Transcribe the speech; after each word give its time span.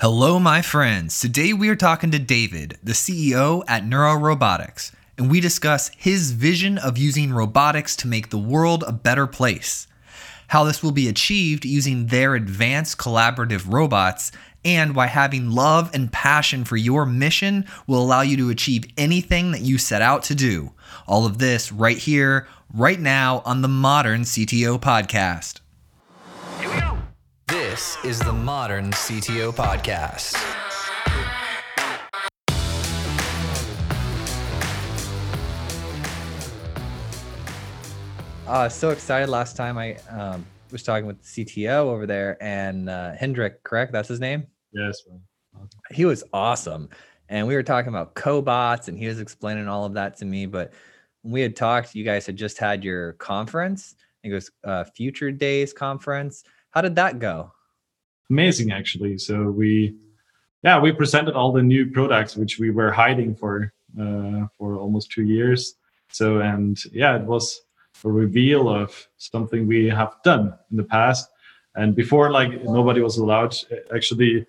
Hello, 0.00 0.38
my 0.38 0.62
friends. 0.62 1.18
Today 1.18 1.52
we 1.52 1.68
are 1.68 1.74
talking 1.74 2.12
to 2.12 2.20
David, 2.20 2.78
the 2.84 2.92
CEO 2.92 3.64
at 3.66 3.82
Neura 3.82 4.16
Robotics, 4.16 4.92
and 5.18 5.28
we 5.28 5.40
discuss 5.40 5.90
his 5.96 6.30
vision 6.30 6.78
of 6.78 6.96
using 6.96 7.32
robotics 7.32 7.96
to 7.96 8.06
make 8.06 8.30
the 8.30 8.38
world 8.38 8.84
a 8.86 8.92
better 8.92 9.26
place, 9.26 9.88
how 10.46 10.62
this 10.62 10.84
will 10.84 10.92
be 10.92 11.08
achieved 11.08 11.64
using 11.64 12.06
their 12.06 12.36
advanced 12.36 12.96
collaborative 12.96 13.72
robots, 13.72 14.30
and 14.64 14.94
why 14.94 15.08
having 15.08 15.50
love 15.50 15.90
and 15.92 16.12
passion 16.12 16.64
for 16.64 16.76
your 16.76 17.04
mission 17.04 17.66
will 17.88 18.00
allow 18.00 18.20
you 18.20 18.36
to 18.36 18.50
achieve 18.50 18.84
anything 18.96 19.50
that 19.50 19.62
you 19.62 19.78
set 19.78 20.00
out 20.00 20.22
to 20.22 20.34
do. 20.36 20.70
All 21.08 21.26
of 21.26 21.38
this 21.38 21.72
right 21.72 21.98
here, 21.98 22.46
right 22.72 23.00
now 23.00 23.42
on 23.44 23.62
the 23.62 23.68
Modern 23.68 24.20
CTO 24.20 24.78
Podcast. 24.80 25.58
This 27.48 27.96
is 28.04 28.18
the 28.18 28.32
Modern 28.32 28.90
CTO 28.90 29.54
Podcast. 29.54 30.34
Uh, 38.46 38.68
so 38.68 38.90
excited 38.90 39.30
last 39.30 39.56
time 39.56 39.78
I 39.78 39.94
um, 40.10 40.44
was 40.70 40.82
talking 40.82 41.06
with 41.06 41.22
the 41.22 41.44
CTO 41.46 41.86
over 41.86 42.06
there 42.06 42.36
and 42.42 42.90
uh, 42.90 43.12
Hendrik, 43.14 43.62
correct? 43.62 43.92
That's 43.92 44.08
his 44.08 44.20
name? 44.20 44.46
Yes. 44.72 45.02
He 45.90 46.04
was 46.04 46.24
awesome. 46.34 46.90
And 47.30 47.46
we 47.46 47.54
were 47.54 47.62
talking 47.62 47.88
about 47.88 48.14
cobots 48.14 48.88
and 48.88 48.98
he 48.98 49.06
was 49.06 49.20
explaining 49.20 49.68
all 49.68 49.86
of 49.86 49.94
that 49.94 50.18
to 50.18 50.26
me. 50.26 50.44
But 50.44 50.74
when 51.22 51.32
we 51.32 51.40
had 51.40 51.56
talked, 51.56 51.94
you 51.94 52.04
guys 52.04 52.26
had 52.26 52.36
just 52.36 52.58
had 52.58 52.84
your 52.84 53.14
conference. 53.14 53.94
I 53.98 54.04
think 54.20 54.32
it 54.32 54.34
was 54.34 54.50
uh, 54.64 54.84
Future 54.84 55.30
Days 55.30 55.72
conference. 55.72 56.44
How 56.78 56.82
did 56.82 56.94
that 56.94 57.18
go? 57.18 57.50
amazing 58.30 58.70
actually. 58.70 59.18
So 59.18 59.50
we, 59.50 59.96
yeah, 60.62 60.78
we 60.78 60.92
presented 60.92 61.34
all 61.34 61.50
the 61.50 61.60
new 61.60 61.90
products 61.90 62.36
which 62.36 62.60
we 62.60 62.70
were 62.70 62.92
hiding 62.92 63.34
for 63.34 63.72
uh, 64.00 64.46
for 64.56 64.76
almost 64.76 65.10
two 65.10 65.24
years. 65.24 65.74
So 66.12 66.38
and 66.38 66.78
yeah, 66.92 67.16
it 67.16 67.24
was 67.24 67.62
a 68.04 68.08
reveal 68.08 68.68
of 68.68 69.08
something 69.16 69.66
we 69.66 69.86
have 69.88 70.14
done 70.22 70.54
in 70.70 70.76
the 70.76 70.84
past. 70.84 71.28
And 71.74 71.96
before, 71.96 72.30
like 72.30 72.62
nobody 72.62 73.00
was 73.00 73.16
allowed 73.18 73.56
actually 73.92 74.46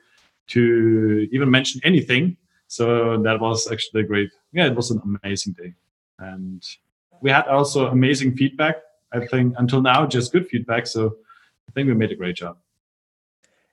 to 0.49 1.27
even 1.31 1.49
mention 1.49 1.81
anything. 1.83 2.37
So 2.67 3.17
that 3.23 3.39
was 3.41 3.71
actually 3.71 4.03
great. 4.03 4.29
Yeah, 4.51 4.67
it 4.67 4.75
was 4.75 4.91
an 4.91 5.01
amazing 5.03 5.53
day, 5.53 5.73
and 6.19 6.61
we 7.21 7.31
had 7.31 7.47
also 7.47 7.87
amazing 7.87 8.35
feedback. 8.35 8.75
I 9.11 9.25
think 9.25 9.55
until 9.57 9.81
now, 9.81 10.05
just 10.05 10.31
good 10.31 10.47
feedback. 10.47 10.85
So 10.85 11.15
I 11.69 11.71
think 11.71 11.87
we 11.87 11.93
made 11.93 12.11
a 12.11 12.15
great 12.15 12.35
job. 12.35 12.57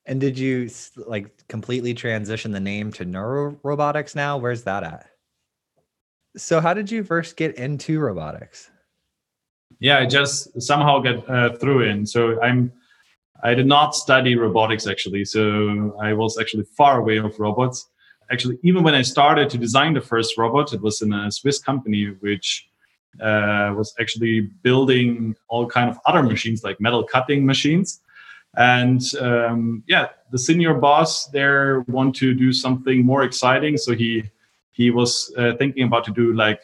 And 0.04 0.20
did 0.20 0.38
you 0.38 0.68
like 0.96 1.46
completely 1.48 1.94
transition 1.94 2.52
the 2.52 2.60
name 2.60 2.92
to 2.92 3.06
Neura 3.06 3.58
Robotics 3.62 4.14
now? 4.14 4.36
Where's 4.36 4.64
that 4.64 4.84
at? 4.84 5.06
So 6.36 6.60
how 6.60 6.74
did 6.74 6.90
you 6.90 7.02
first 7.02 7.38
get 7.38 7.54
into 7.56 7.98
robotics? 7.98 8.70
Yeah, 9.80 9.98
I 9.98 10.06
just 10.06 10.60
somehow 10.60 11.00
get 11.00 11.28
uh, 11.28 11.56
through 11.56 11.88
in. 11.88 12.04
So 12.04 12.40
I'm 12.42 12.70
I 13.42 13.54
did 13.54 13.66
not 13.66 13.94
study 13.94 14.36
robotics 14.36 14.86
actually. 14.86 15.24
So 15.24 15.96
I 16.00 16.12
was 16.12 16.38
actually 16.38 16.64
far 16.76 17.00
away 17.00 17.16
of 17.16 17.38
robots. 17.40 17.88
Actually, 18.30 18.58
even 18.62 18.82
when 18.82 18.94
I 18.94 19.02
started 19.02 19.48
to 19.50 19.58
design 19.58 19.94
the 19.94 20.00
first 20.02 20.36
robot, 20.36 20.74
it 20.74 20.82
was 20.82 21.00
in 21.00 21.14
a 21.14 21.32
Swiss 21.32 21.58
company 21.58 22.14
which 22.20 22.68
uh, 23.20 23.72
was 23.76 23.94
actually 24.00 24.42
building 24.62 25.36
all 25.48 25.66
kind 25.66 25.90
of 25.90 25.98
other 26.06 26.22
machines 26.22 26.62
like 26.64 26.80
metal 26.80 27.04
cutting 27.04 27.44
machines. 27.44 28.00
And 28.56 29.02
um, 29.20 29.82
yeah 29.86 30.08
the 30.30 30.38
senior 30.38 30.74
boss 30.74 31.26
there 31.26 31.80
want 31.88 32.14
to 32.16 32.34
do 32.34 32.52
something 32.52 33.04
more 33.04 33.22
exciting. 33.22 33.76
So 33.76 33.94
he 33.94 34.24
he 34.72 34.90
was 34.90 35.32
uh, 35.38 35.54
thinking 35.58 35.84
about 35.84 36.04
to 36.04 36.12
do 36.12 36.34
like 36.34 36.60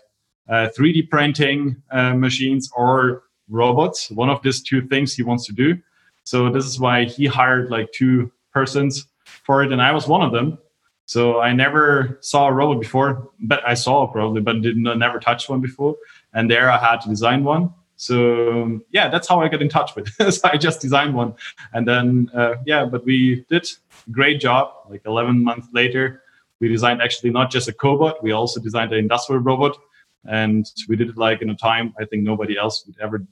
uh, 0.49 0.69
3d 0.77 1.09
printing 1.09 1.77
uh, 1.91 2.15
machines 2.15 2.71
or 2.77 3.23
robots. 3.49 4.11
One 4.11 4.29
of 4.29 4.43
these 4.43 4.63
two 4.63 4.87
things 4.89 5.15
he 5.15 5.23
wants 5.23 5.47
to 5.47 5.53
do. 5.53 5.79
So 6.25 6.51
this 6.51 6.67
is 6.67 6.79
why 6.79 7.05
he 7.05 7.27
hired 7.27 7.71
like 7.71 7.91
two 7.93 8.31
persons 8.53 9.07
for 9.25 9.63
it 9.63 9.73
and 9.73 9.81
i 9.81 9.93
was 9.93 10.07
one 10.07 10.23
of 10.23 10.33
them. 10.33 10.59
So 11.07 11.41
i 11.41 11.53
never 11.53 12.19
saw 12.21 12.49
a 12.49 12.53
robot 12.53 12.81
before 12.81 13.31
but 13.41 13.61
i 13.67 13.75
saw 13.75 14.07
probably 14.07 14.41
but 14.41 14.63
did 14.63 14.77
not 14.77 14.99
never 14.99 15.19
touch 15.19 15.49
one 15.49 15.61
before 15.61 15.97
and 16.35 16.51
there 16.51 16.71
i 16.71 16.79
had 16.79 17.01
to 17.01 17.09
design 17.09 17.45
one 17.45 17.73
so 18.03 18.81
yeah, 18.91 19.09
that's 19.09 19.29
how 19.29 19.41
I 19.41 19.49
got 19.49 19.63
in 19.63 19.69
touch 19.69 19.95
with. 19.95 20.09
so 20.35 20.49
I 20.53 20.57
just 20.57 20.81
designed 20.81 21.15
one, 21.15 21.35
and 21.73 21.87
then 21.87 22.31
uh, 22.35 22.55
yeah, 22.67 22.85
but 22.85 23.05
we 23.05 23.45
did 23.49 23.69
great 24.11 24.41
job. 24.41 24.73
Like 24.91 25.03
11 25.07 25.41
months 25.41 25.69
later, 25.73 26.25
we 26.59 26.67
designed 26.67 27.01
actually 27.01 27.31
not 27.31 27.49
just 27.53 27.69
a 27.69 27.73
cobot, 27.73 28.21
we 28.21 28.33
also 28.33 28.61
designed 28.61 28.93
an 28.93 28.99
industrial 28.99 29.41
robot, 29.41 29.79
and 30.25 30.67
we 30.89 30.97
did 30.97 31.11
it 31.11 31.17
like 31.17 31.43
in 31.43 31.51
a 31.51 31.55
time 31.55 31.95
I 31.97 32.05
think 32.05 32.25
nobody 32.25 32.59
else 32.59 32.85
would 32.87 32.97
ever 33.01 33.25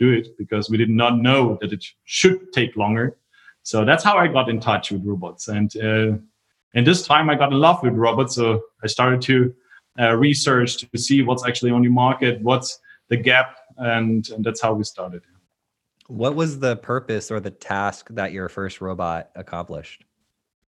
do 0.00 0.10
it 0.10 0.36
because 0.36 0.68
we 0.68 0.78
did 0.78 0.90
not 0.90 1.18
know 1.18 1.56
that 1.60 1.72
it 1.72 1.84
should 2.04 2.52
take 2.52 2.74
longer. 2.74 3.16
So 3.62 3.84
that's 3.84 4.02
how 4.02 4.16
I 4.16 4.26
got 4.26 4.48
in 4.48 4.58
touch 4.58 4.90
with 4.90 5.04
robots, 5.04 5.46
and 5.46 5.70
uh, 5.76 6.18
and 6.74 6.84
this 6.84 7.06
time 7.06 7.30
I 7.30 7.36
got 7.36 7.52
in 7.52 7.60
love 7.60 7.84
with 7.84 7.94
robots. 7.94 8.34
So 8.34 8.62
I 8.82 8.88
started 8.88 9.22
to 9.22 9.54
uh, 9.98 10.14
research 10.14 10.78
to 10.78 10.98
see 10.98 11.22
what's 11.22 11.46
actually 11.46 11.70
on 11.70 11.82
the 11.82 11.88
market, 11.88 12.40
what's 12.42 12.78
the 13.08 13.16
gap 13.16 13.56
and 13.78 14.28
and 14.30 14.44
that's 14.44 14.60
how 14.60 14.74
we 14.74 14.84
started. 14.84 15.22
What 16.08 16.34
was 16.34 16.58
the 16.58 16.76
purpose 16.76 17.30
or 17.30 17.40
the 17.40 17.50
task 17.50 18.08
that 18.10 18.32
your 18.32 18.48
first 18.48 18.80
robot 18.80 19.30
accomplished? 19.34 20.04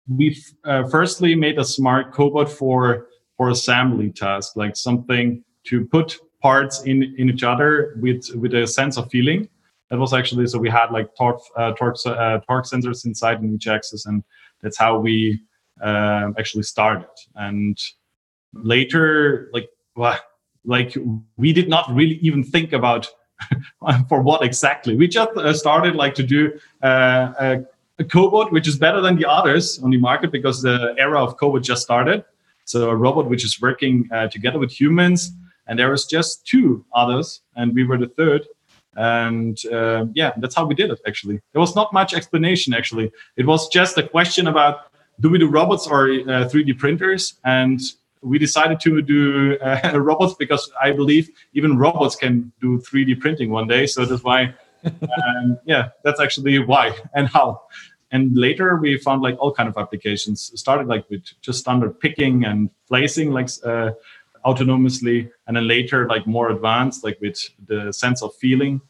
We 0.08 0.38
uh, 0.64 0.88
firstly 0.90 1.36
made 1.36 1.58
a 1.58 1.66
smart 1.66 2.14
cobot 2.14 2.50
for 2.50 3.08
for 3.38 3.50
assembly 3.50 4.12
task 4.12 4.56
like 4.56 4.76
something 4.76 5.44
to 5.68 5.86
put 5.86 6.18
parts 6.42 6.84
in 6.84 7.04
in 7.18 7.30
each 7.30 7.44
other 7.44 7.98
with 8.02 8.30
with 8.36 8.54
a 8.54 8.68
sense 8.68 8.98
of 8.98 9.10
feeling. 9.10 9.48
That 9.90 10.00
was 10.00 10.14
actually 10.14 10.48
so 10.48 10.60
we 10.60 10.70
had 10.70 10.92
like 10.92 11.16
torque 11.16 11.42
uh, 11.58 11.74
torque 11.74 11.98
uh, 12.06 12.40
torque 12.48 12.66
sensors 12.66 13.06
inside 13.06 13.40
in 13.40 13.54
each 13.54 13.68
axis 13.68 14.06
and 14.06 14.24
that's 14.62 14.78
how 14.78 14.98
we 14.98 15.42
uh, 15.82 16.32
actually 16.38 16.64
started. 16.64 17.10
And 17.36 17.78
later 18.54 19.50
like 19.54 19.70
well, 19.96 20.20
like 20.66 20.96
we 21.38 21.54
did 21.54 21.70
not 21.70 21.94
really 21.94 22.16
even 22.16 22.44
think 22.44 22.74
about 22.74 23.08
for 24.10 24.22
what 24.22 24.44
exactly. 24.44 24.96
We 24.96 25.08
just 25.08 25.30
uh, 25.38 25.54
started 25.54 25.96
like 25.96 26.16
to 26.16 26.24
do 26.24 26.58
uh, 26.82 27.34
a, 27.40 27.66
a 28.00 28.04
cobot 28.04 28.52
which 28.52 28.68
is 28.68 28.78
better 28.78 29.02
than 29.02 29.18
the 29.18 29.30
others 29.30 29.80
on 29.84 29.90
the 29.92 29.98
market 29.98 30.32
because 30.32 30.62
the 30.62 30.96
era 30.98 31.22
of 31.22 31.38
cobot 31.38 31.64
just 31.64 31.82
started. 31.82 32.24
So 32.66 32.90
a 32.90 32.96
robot 32.96 33.30
which 33.30 33.44
is 33.44 33.62
working 33.62 34.08
uh, 34.12 34.30
together 34.30 34.58
with 34.58 34.72
humans, 34.72 35.32
and 35.68 35.78
there 35.78 35.92
was 35.92 36.06
just 36.06 36.48
two 36.48 36.86
others, 36.96 37.42
and 37.56 37.74
we 37.76 37.84
were 37.84 37.98
the 37.98 38.08
third. 38.08 38.48
And 38.96 39.58
uh, 39.66 40.06
yeah, 40.14 40.32
that's 40.38 40.56
how 40.56 40.66
we 40.66 40.76
did 40.76 40.92
it. 40.92 41.02
Actually, 41.06 41.42
there 41.52 41.60
was 41.60 41.76
not 41.76 41.92
much 41.92 42.14
explanation. 42.14 42.74
Actually, 42.74 43.12
it 43.36 43.46
was 43.46 43.68
just 43.68 43.98
a 43.98 44.08
question 44.08 44.48
about 44.48 44.94
do 45.20 45.30
we 45.30 45.40
do 45.40 45.48
robots 45.48 45.88
or 45.88 46.08
3D 46.08 46.72
uh, 46.72 46.78
printers, 46.78 47.36
and 47.44 47.82
we 48.24 48.40
decided 48.40 48.80
to 48.82 49.02
do 49.02 49.58
uh, 49.60 49.92
robots 50.00 50.34
because 50.40 50.72
I 50.82 50.92
believe 50.92 51.30
even 51.54 51.78
robots 51.78 52.16
can 52.16 52.52
do 52.62 52.80
3D 52.80 53.20
printing 53.20 53.52
one 53.52 53.68
day. 53.68 53.86
So 53.86 54.06
that's 54.06 54.24
why, 54.24 54.54
um, 54.86 55.60
yeah, 55.66 55.90
that's 56.04 56.20
actually 56.20 56.60
why 56.60 56.96
and 57.14 57.28
how. 57.28 57.62
And 58.12 58.36
later 58.38 58.78
we 58.78 58.98
found 58.98 59.22
like 59.22 59.36
all 59.40 59.52
kind 59.52 59.68
of 59.68 59.78
applications. 59.78 60.52
Started 60.56 60.88
like 60.88 61.10
with 61.10 61.24
just 61.42 61.60
standard 61.60 62.00
picking 62.00 62.46
and 62.46 62.70
placing, 62.88 63.32
like 63.32 63.50
uh, 63.66 63.92
autonomously, 64.46 65.30
and 65.48 65.58
then 65.58 65.68
later 65.68 66.08
like 66.08 66.28
more 66.28 66.52
advanced, 66.52 67.04
like 67.04 67.20
with 67.22 67.40
the 67.68 67.92
sense 67.92 68.22
of 68.22 68.34
feeling. 68.36 68.82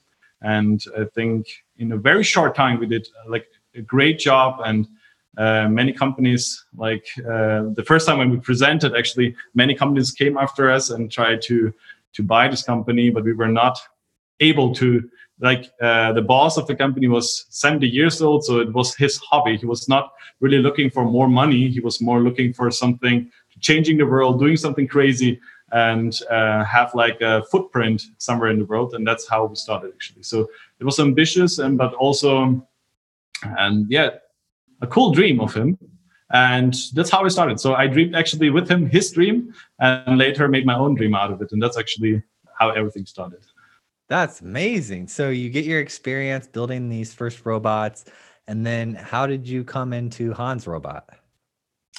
And 0.41 0.83
I 0.97 1.05
think 1.15 1.47
in 1.77 1.93
a 1.93 1.97
very 1.97 2.23
short 2.23 2.53
time 2.53 2.79
we 2.79 2.85
did 2.85 3.07
like 3.27 3.47
a 3.75 3.81
great 3.81 4.19
job 4.19 4.59
and 4.65 4.87
uh, 5.37 5.67
many 5.67 5.91
companies 5.91 6.65
like 6.77 7.05
uh, 7.19 7.63
the 7.73 7.83
first 7.85 8.05
time 8.07 8.19
when 8.19 8.29
we 8.29 8.37
presented 8.37 8.95
actually 8.95 9.35
many 9.55 9.73
companies 9.73 10.11
came 10.11 10.37
after 10.37 10.69
us 10.69 10.89
and 10.89 11.11
tried 11.11 11.41
to 11.41 11.73
to 12.13 12.21
buy 12.21 12.47
this 12.47 12.63
company 12.63 13.09
but 13.09 13.23
we 13.23 13.33
were 13.33 13.47
not 13.47 13.79
able 14.39 14.73
to 14.73 15.09
like 15.39 15.71
uh, 15.81 16.13
the 16.13 16.21
boss 16.21 16.57
of 16.57 16.67
the 16.67 16.75
company 16.75 17.07
was 17.07 17.45
70 17.49 17.87
years 17.87 18.21
old 18.21 18.43
so 18.43 18.59
it 18.59 18.71
was 18.71 18.95
his 18.95 19.17
hobby. 19.17 19.57
He 19.57 19.65
was 19.65 19.89
not 19.89 20.13
really 20.39 20.59
looking 20.59 20.89
for 20.89 21.03
more 21.03 21.27
money. 21.27 21.69
He 21.69 21.79
was 21.79 22.01
more 22.01 22.21
looking 22.21 22.53
for 22.53 22.69
something 22.71 23.29
changing 23.59 23.97
the 23.97 24.05
world 24.05 24.39
doing 24.39 24.57
something 24.57 24.87
crazy 24.87 25.39
and 25.71 26.19
uh, 26.29 26.63
have 26.63 26.93
like 26.93 27.19
a 27.21 27.43
footprint 27.51 28.03
somewhere 28.17 28.49
in 28.49 28.59
the 28.59 28.65
world 28.65 28.93
and 28.93 29.07
that's 29.07 29.27
how 29.27 29.45
we 29.45 29.55
started 29.55 29.91
actually. 29.93 30.23
So 30.23 30.49
it 30.79 30.83
was 30.83 30.99
ambitious 30.99 31.59
and 31.59 31.77
but 31.77 31.93
also 31.95 32.65
and 33.57 33.87
yeah 33.89 34.09
a 34.83 34.87
cool 34.87 35.11
dream 35.11 35.39
of 35.39 35.53
him. 35.53 35.77
And 36.31 36.73
that's 36.93 37.09
how 37.09 37.23
I 37.23 37.27
started. 37.29 37.59
So 37.59 37.75
I 37.75 37.87
dreamed 37.87 38.15
actually 38.15 38.49
with 38.49 38.69
him 38.69 38.89
his 38.89 39.11
dream 39.11 39.53
and 39.79 40.17
later 40.17 40.47
made 40.47 40.65
my 40.65 40.75
own 40.75 40.95
dream 40.95 41.13
out 41.15 41.31
of 41.31 41.41
it. 41.41 41.51
And 41.51 41.61
that's 41.61 41.77
actually 41.77 42.23
how 42.59 42.69
everything 42.71 43.05
started. 43.05 43.41
That's 44.09 44.41
amazing. 44.41 45.07
So 45.07 45.29
you 45.29 45.49
get 45.49 45.65
your 45.65 45.79
experience 45.79 46.47
building 46.47 46.89
these 46.89 47.13
first 47.13 47.45
robots. 47.45 48.05
And 48.47 48.65
then 48.65 48.95
how 48.95 49.25
did 49.27 49.47
you 49.47 49.63
come 49.63 49.93
into 49.93 50.33
Hans 50.33 50.67
Robot? 50.67 51.09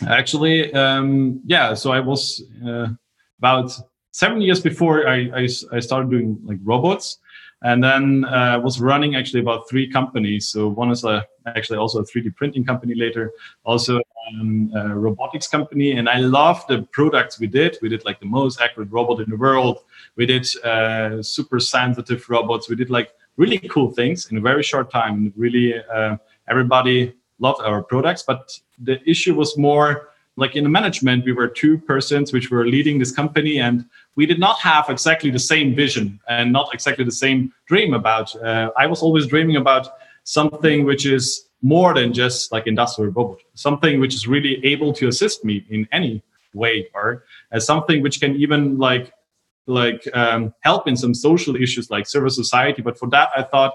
Actually, 0.06 0.72
um, 0.74 1.40
yeah. 1.46 1.74
So 1.74 1.92
I 1.92 2.00
was 2.00 2.42
uh, 2.66 2.88
about 3.38 3.72
seven 4.10 4.40
years 4.40 4.60
before 4.60 5.08
I, 5.08 5.30
I, 5.34 5.48
I 5.72 5.80
started 5.80 6.10
doing 6.10 6.38
like 6.44 6.58
robots, 6.62 7.18
and 7.64 7.82
then 7.82 8.26
uh, 8.26 8.60
was 8.62 8.78
running 8.78 9.16
actually 9.16 9.40
about 9.40 9.68
three 9.68 9.90
companies. 9.90 10.48
So 10.48 10.68
one 10.68 10.90
is 10.90 11.02
a, 11.02 11.26
actually 11.46 11.78
also 11.78 12.00
a 12.00 12.04
3D 12.04 12.36
printing 12.36 12.62
company 12.62 12.94
later, 12.94 13.32
also 13.64 14.02
um, 14.28 14.70
a 14.76 14.94
robotics 14.94 15.48
company. 15.48 15.92
And 15.92 16.06
I 16.06 16.18
love 16.18 16.62
the 16.68 16.82
products 16.92 17.40
we 17.40 17.46
did. 17.46 17.78
We 17.80 17.88
did 17.88 18.04
like 18.04 18.20
the 18.20 18.26
most 18.26 18.60
accurate 18.60 18.92
robot 18.92 19.20
in 19.20 19.30
the 19.30 19.36
world. 19.36 19.78
We 20.16 20.26
did 20.26 20.46
uh, 20.62 21.22
super 21.22 21.58
sensitive 21.58 22.28
robots. 22.28 22.68
We 22.68 22.76
did 22.76 22.90
like 22.90 23.12
really 23.38 23.58
cool 23.58 23.90
things 23.92 24.30
in 24.30 24.36
a 24.36 24.42
very 24.42 24.62
short 24.62 24.90
time. 24.90 25.32
Really, 25.34 25.74
uh, 25.82 26.18
everybody 26.48 27.14
loved 27.38 27.62
our 27.62 27.82
products. 27.82 28.22
But 28.22 28.58
the 28.78 29.00
issue 29.08 29.34
was 29.34 29.56
more 29.56 30.10
like 30.36 30.56
in 30.56 30.64
the 30.64 30.70
management, 30.70 31.24
we 31.24 31.32
were 31.32 31.46
two 31.46 31.78
persons 31.78 32.32
which 32.32 32.50
were 32.50 32.66
leading 32.66 32.98
this 32.98 33.12
company, 33.12 33.60
and 33.60 33.84
we 34.16 34.26
did 34.26 34.40
not 34.40 34.58
have 34.58 34.88
exactly 34.88 35.30
the 35.30 35.38
same 35.38 35.74
vision 35.74 36.18
and 36.28 36.52
not 36.52 36.68
exactly 36.74 37.04
the 37.04 37.12
same 37.12 37.52
dream 37.66 37.94
about. 37.94 38.34
Uh, 38.36 38.70
I 38.76 38.86
was 38.86 39.02
always 39.02 39.26
dreaming 39.26 39.56
about 39.56 39.88
something 40.24 40.84
which 40.84 41.06
is 41.06 41.46
more 41.62 41.94
than 41.94 42.12
just 42.12 42.50
like 42.50 42.66
industrial 42.66 43.12
robot, 43.12 43.38
something 43.54 44.00
which 44.00 44.14
is 44.14 44.26
really 44.26 44.64
able 44.64 44.92
to 44.94 45.08
assist 45.08 45.44
me 45.44 45.64
in 45.70 45.86
any 45.92 46.22
way, 46.52 46.88
or 46.94 47.24
as 47.52 47.64
something 47.64 48.02
which 48.02 48.20
can 48.20 48.34
even 48.34 48.76
like 48.78 49.12
like 49.66 50.06
um, 50.14 50.52
help 50.60 50.88
in 50.88 50.96
some 50.96 51.14
social 51.14 51.56
issues 51.56 51.90
like 51.90 52.06
service 52.06 52.34
society. 52.34 52.82
But 52.82 52.98
for 52.98 53.08
that, 53.10 53.30
I 53.36 53.42
thought 53.44 53.72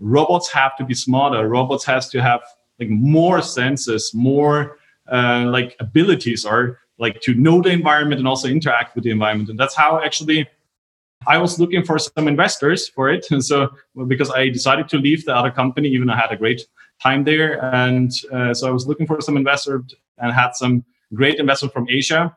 robots 0.00 0.50
have 0.50 0.76
to 0.78 0.84
be 0.84 0.94
smarter. 0.94 1.48
Robots 1.48 1.84
has 1.84 2.08
to 2.10 2.22
have 2.22 2.40
like 2.80 2.88
more 2.88 3.42
senses, 3.42 4.12
more 4.14 4.77
uh, 5.10 5.46
like 5.48 5.76
abilities 5.80 6.44
are 6.44 6.78
like 6.98 7.20
to 7.22 7.34
know 7.34 7.62
the 7.62 7.70
environment 7.70 8.18
and 8.18 8.28
also 8.28 8.48
interact 8.48 8.94
with 8.94 9.04
the 9.04 9.10
environment. 9.10 9.50
And 9.50 9.58
that's 9.58 9.74
how 9.74 10.00
actually 10.02 10.48
I 11.26 11.38
was 11.38 11.58
looking 11.58 11.84
for 11.84 11.98
some 11.98 12.28
investors 12.28 12.88
for 12.88 13.10
it. 13.10 13.26
And 13.30 13.44
so 13.50 13.70
because 14.06 14.30
I 14.30 14.48
decided 14.48 14.88
to 14.90 14.98
leave 14.98 15.24
the 15.24 15.34
other 15.34 15.50
company, 15.50 15.88
even 15.88 16.10
I 16.10 16.16
had 16.16 16.32
a 16.32 16.36
great 16.36 16.66
time 17.02 17.24
there. 17.24 17.62
And 17.74 18.10
uh, 18.32 18.54
so 18.54 18.68
I 18.68 18.70
was 18.70 18.86
looking 18.86 19.06
for 19.06 19.20
some 19.20 19.36
investor 19.36 19.84
and 20.18 20.32
had 20.32 20.54
some 20.54 20.84
great 21.14 21.38
investment 21.38 21.72
from 21.72 21.88
Asia. 21.88 22.36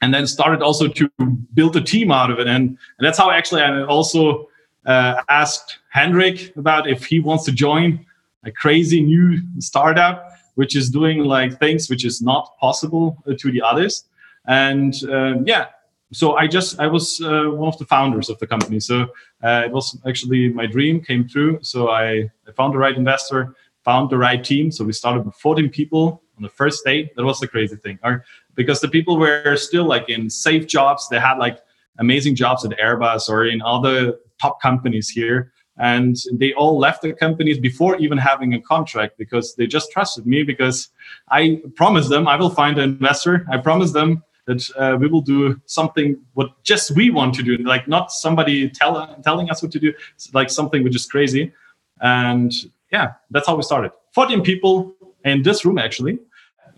And 0.00 0.12
then 0.12 0.26
started 0.26 0.60
also 0.60 0.88
to 0.88 1.10
build 1.54 1.76
a 1.76 1.80
team 1.80 2.10
out 2.10 2.30
of 2.30 2.38
it. 2.38 2.46
And, 2.46 2.68
and 2.68 3.06
that's 3.06 3.16
how 3.16 3.30
actually 3.30 3.62
I 3.62 3.84
also 3.84 4.48
uh, 4.84 5.22
asked 5.28 5.78
Hendrik 5.90 6.54
about 6.56 6.88
if 6.88 7.06
he 7.06 7.20
wants 7.20 7.44
to 7.44 7.52
join 7.52 8.04
a 8.44 8.50
crazy 8.50 9.00
new 9.00 9.40
startup 9.60 10.33
which 10.54 10.76
is 10.76 10.90
doing 10.90 11.20
like 11.20 11.58
things 11.58 11.88
which 11.88 12.04
is 12.04 12.22
not 12.22 12.56
possible 12.58 13.22
uh, 13.26 13.34
to 13.38 13.50
the 13.50 13.62
others. 13.62 14.04
And 14.46 14.94
um, 15.10 15.44
yeah, 15.46 15.66
so 16.12 16.36
I 16.36 16.46
just 16.46 16.78
I 16.78 16.86
was 16.86 17.20
uh, 17.20 17.44
one 17.46 17.68
of 17.68 17.78
the 17.78 17.86
founders 17.86 18.28
of 18.28 18.38
the 18.38 18.46
company. 18.46 18.80
So 18.80 19.08
uh, 19.42 19.62
it 19.66 19.72
was 19.72 19.98
actually 20.06 20.48
my 20.50 20.66
dream 20.66 21.00
came 21.00 21.28
true. 21.28 21.58
So 21.62 21.88
I, 21.88 22.30
I 22.46 22.52
found 22.56 22.74
the 22.74 22.78
right 22.78 22.96
investor, 22.96 23.54
found 23.84 24.10
the 24.10 24.18
right 24.18 24.42
team. 24.42 24.70
So 24.70 24.84
we 24.84 24.92
started 24.92 25.24
with 25.24 25.34
14 25.36 25.70
people 25.70 26.22
on 26.36 26.42
the 26.42 26.48
first 26.48 26.84
day. 26.84 27.10
That 27.16 27.24
was 27.24 27.40
the 27.40 27.48
crazy 27.48 27.76
thing, 27.76 27.98
or 28.02 28.24
because 28.54 28.80
the 28.80 28.88
people 28.88 29.18
were 29.18 29.56
still 29.56 29.84
like 29.84 30.08
in 30.08 30.30
safe 30.30 30.66
jobs. 30.66 31.08
They 31.08 31.18
had 31.18 31.38
like 31.38 31.58
amazing 31.98 32.34
jobs 32.36 32.64
at 32.64 32.72
Airbus 32.78 33.28
or 33.28 33.46
in 33.46 33.62
other 33.62 34.14
top 34.40 34.60
companies 34.60 35.08
here 35.08 35.52
and 35.76 36.16
they 36.32 36.52
all 36.54 36.78
left 36.78 37.02
the 37.02 37.12
companies 37.12 37.58
before 37.58 37.96
even 37.96 38.16
having 38.16 38.54
a 38.54 38.60
contract 38.60 39.18
because 39.18 39.54
they 39.56 39.66
just 39.66 39.90
trusted 39.90 40.26
me 40.26 40.42
because 40.42 40.88
i 41.30 41.60
promised 41.74 42.08
them 42.08 42.28
i 42.28 42.36
will 42.36 42.50
find 42.50 42.78
an 42.78 42.90
investor. 42.90 43.46
I 43.50 43.58
promised 43.58 43.94
them 43.94 44.22
that 44.46 44.70
uh, 44.76 44.96
we 45.00 45.08
will 45.08 45.22
do 45.22 45.60
something 45.66 46.16
what 46.34 46.62
just 46.62 46.92
we 46.92 47.10
want 47.10 47.34
to 47.34 47.42
do 47.42 47.56
like 47.58 47.88
not 47.88 48.12
somebody 48.12 48.68
tell, 48.68 49.16
telling 49.24 49.50
us 49.50 49.62
what 49.62 49.72
to 49.72 49.80
do 49.80 49.92
it's 50.14 50.32
like 50.34 50.50
something 50.50 50.84
which 50.84 50.94
is 50.94 51.06
crazy. 51.06 51.52
And 52.00 52.52
yeah 52.92 53.12
that's 53.30 53.46
how 53.46 53.56
we 53.56 53.62
started. 53.62 53.92
14 54.12 54.42
people 54.42 54.94
in 55.24 55.42
this 55.42 55.64
room 55.64 55.78
actually. 55.78 56.18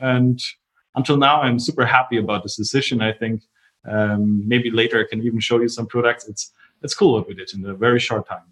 And 0.01 0.41
until 0.95 1.17
now 1.17 1.43
i'm 1.43 1.59
super 1.59 1.85
happy 1.85 2.17
about 2.17 2.43
this 2.43 2.57
decision 2.57 3.03
i 3.03 3.13
think. 3.13 3.43
Um, 3.89 4.43
maybe 4.49 4.69
later 4.73 4.99
i 4.99 5.05
can 5.09 5.23
even 5.23 5.39
show 5.39 5.61
you 5.61 5.69
some 5.69 5.87
products. 5.87 6.27
It's 6.27 6.53
it's 6.83 6.95
cool 6.95 7.15
what 7.15 7.29
we 7.29 7.35
did 7.35 7.53
in 7.55 7.65
a 7.67 7.75
very 7.75 8.01
short 8.01 8.29
time 8.29 8.47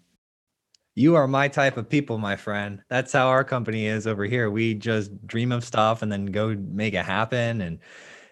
you 0.95 1.15
are 1.15 1.27
my 1.27 1.47
type 1.47 1.77
of 1.77 1.89
people, 1.89 2.17
my 2.17 2.35
friend. 2.35 2.81
That's 2.89 3.11
how 3.11 3.27
our 3.27 3.43
company 3.43 3.85
is 3.87 4.07
over 4.07 4.23
here. 4.25 4.49
We 4.49 4.73
just 4.73 5.25
dream 5.27 5.51
of 5.51 5.63
stuff 5.63 6.01
and 6.01 6.11
then 6.11 6.27
go 6.27 6.55
make 6.55 6.93
it 6.93 7.05
happen. 7.05 7.61
And 7.61 7.79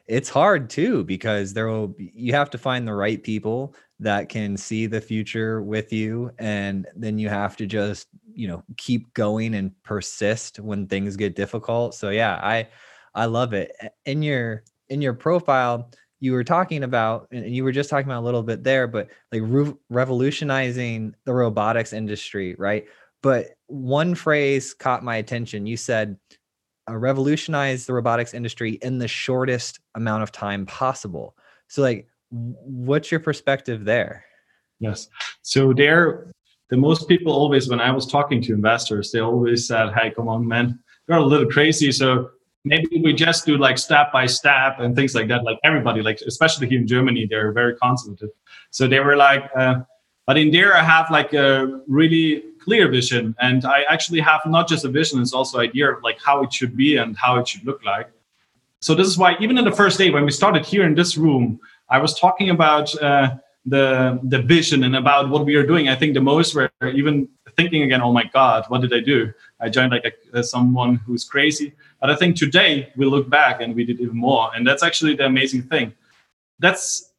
it's 0.08 0.30
hard 0.30 0.70
too 0.70 1.04
because 1.04 1.54
there 1.54 1.68
will 1.68 1.96
you 1.98 2.34
have 2.34 2.50
to 2.50 2.58
find 2.58 2.88
the 2.88 2.94
right 2.94 3.24
people 3.24 3.76
that 4.00 4.28
can 4.28 4.58
see 4.58 4.86
the 4.86 5.00
future 5.00 5.62
with 5.62 5.94
you 5.94 6.32
and 6.40 6.88
then 6.96 7.18
you 7.18 7.30
have 7.30 7.56
to 7.56 7.66
just 7.66 8.08
you 8.34 8.48
know 8.48 8.64
keep 8.76 9.14
going 9.14 9.56
and 9.56 9.72
persist 9.84 10.60
when 10.60 10.88
things 10.88 11.16
get 11.16 11.36
difficult 11.36 11.96
so 11.96 12.10
yeah 12.10 12.36
i 12.44 12.68
i 13.16 13.26
love 13.26 13.54
it 13.54 13.72
in 14.06 14.22
your 14.22 14.64
in 14.90 15.02
your 15.02 15.14
profile 15.14 15.90
you 16.24 16.32
were 16.32 16.44
talking 16.46 16.84
about 16.84 17.28
and 17.32 17.54
you 17.54 17.66
were 17.66 17.72
just 17.74 17.90
talking 17.90 18.08
about 18.08 18.22
a 18.22 18.26
little 18.26 18.44
bit 18.44 18.64
there 18.64 18.88
but 18.88 19.10
like 19.34 19.42
re- 19.44 19.74
revolutionizing 19.90 21.14
the 21.26 21.34
robotics 21.34 21.92
industry 21.92 22.56
right? 22.58 22.86
But 23.22 23.48
one 23.68 24.16
phrase 24.16 24.74
caught 24.74 25.04
my 25.04 25.18
attention. 25.18 25.66
You 25.66 25.76
said 25.76 26.18
uh, 26.90 26.96
revolutionize 26.96 27.86
the 27.86 27.94
robotics 27.94 28.34
industry 28.34 28.80
in 28.82 29.00
the 29.00 29.08
shortest 29.08 29.82
amount 29.96 30.24
of 30.24 30.32
time 30.32 30.66
possible. 30.66 31.36
So 31.68 31.82
like 31.82 32.08
what's 32.30 33.12
your 33.12 33.20
perspective 33.20 33.84
there? 33.84 34.24
Yes. 34.80 35.10
So 35.42 35.74
there 35.74 36.32
the 36.70 36.78
most 36.78 37.10
people 37.10 37.34
always 37.34 37.68
when 37.68 37.82
i 37.82 37.92
was 37.92 38.08
talking 38.08 38.42
to 38.44 38.54
investors 38.54 39.12
they 39.12 39.20
always 39.20 39.68
said 39.68 39.92
hey 39.94 40.10
come 40.10 40.30
on 40.30 40.48
man. 40.48 40.80
You're 41.10 41.18
a 41.18 41.26
little 41.26 41.50
crazy 41.50 41.92
so 41.92 42.30
maybe 42.64 43.02
we 43.04 43.14
just 43.14 43.46
do 43.46 43.58
like 43.58 43.78
step 43.78 44.12
by 44.12 44.26
step 44.26 44.80
and 44.80 44.96
things 44.96 45.14
like 45.16 45.28
that 45.28 45.44
like 45.44 45.60
everybody 45.64 46.02
like 46.02 46.20
especially 46.28 46.68
here 46.68 46.80
in 46.80 46.88
germany 46.88 47.28
they're 47.30 47.52
very 47.52 47.76
conservative. 47.78 48.30
So 48.72 48.88
they 48.88 49.00
were 49.00 49.16
like 49.16 49.50
uh, 49.56 49.82
but 50.26 50.38
in 50.38 50.52
there 50.52 50.76
i 50.76 50.84
have 50.84 51.10
like 51.12 51.34
a 51.34 51.82
really 51.88 52.44
clear 52.60 52.90
vision 52.90 53.36
and 53.40 53.66
i 53.66 53.84
actually 53.90 54.22
have 54.22 54.42
not 54.46 54.68
just 54.68 54.86
a 54.86 54.90
vision 54.90 55.22
it's 55.22 55.34
also 55.34 55.60
idea 55.60 55.92
of 55.92 56.02
like 56.04 56.20
how 56.22 56.44
it 56.44 56.54
should 56.54 56.76
be 56.78 56.98
and 56.98 57.18
how 57.18 57.38
it 57.40 57.48
should 57.48 57.66
look 57.66 57.84
like. 57.84 58.10
So 58.80 58.94
this 58.94 59.08
is 59.08 59.18
why 59.18 59.36
even 59.40 59.58
in 59.58 59.66
the 59.66 59.72
first 59.72 59.98
day 59.98 60.10
when 60.10 60.26
we 60.26 60.32
started 60.32 60.66
here 60.66 60.86
in 60.86 60.96
this 60.96 61.18
room 61.18 61.60
i 61.90 61.98
was 61.98 62.18
talking 62.20 62.50
about 62.50 62.88
uh, 63.02 63.36
the 63.66 64.20
the 64.24 64.42
vision 64.42 64.84
and 64.84 64.96
about 64.96 65.30
what 65.30 65.46
we 65.46 65.56
are 65.56 65.66
doing. 65.66 65.88
I 65.88 65.96
think 65.96 66.14
the 66.14 66.22
most 66.22 66.56
were 66.56 66.70
even 66.82 67.30
thinking 67.56 67.84
again, 67.84 68.02
oh 68.02 68.12
my 68.12 68.26
God, 68.26 68.66
what 68.68 68.82
did 68.82 68.94
I 68.94 69.00
do? 69.00 69.34
I 69.60 69.70
joined 69.70 69.92
like 69.92 70.06
a, 70.06 70.40
uh, 70.40 70.44
someone 70.44 70.96
who's 70.96 71.24
crazy. 71.24 71.74
But 72.00 72.10
I 72.10 72.16
think 72.16 72.36
today 72.36 72.92
we 72.96 73.06
look 73.06 73.30
back 73.30 73.62
and 73.62 73.76
we 73.76 73.86
did 73.86 74.00
even 74.00 74.18
more. 74.18 74.52
And 74.56 74.66
that's 74.68 74.84
actually 74.84 75.16
the 75.16 75.26
amazing 75.26 75.64
thing. 75.64 75.94
That's 76.60 77.12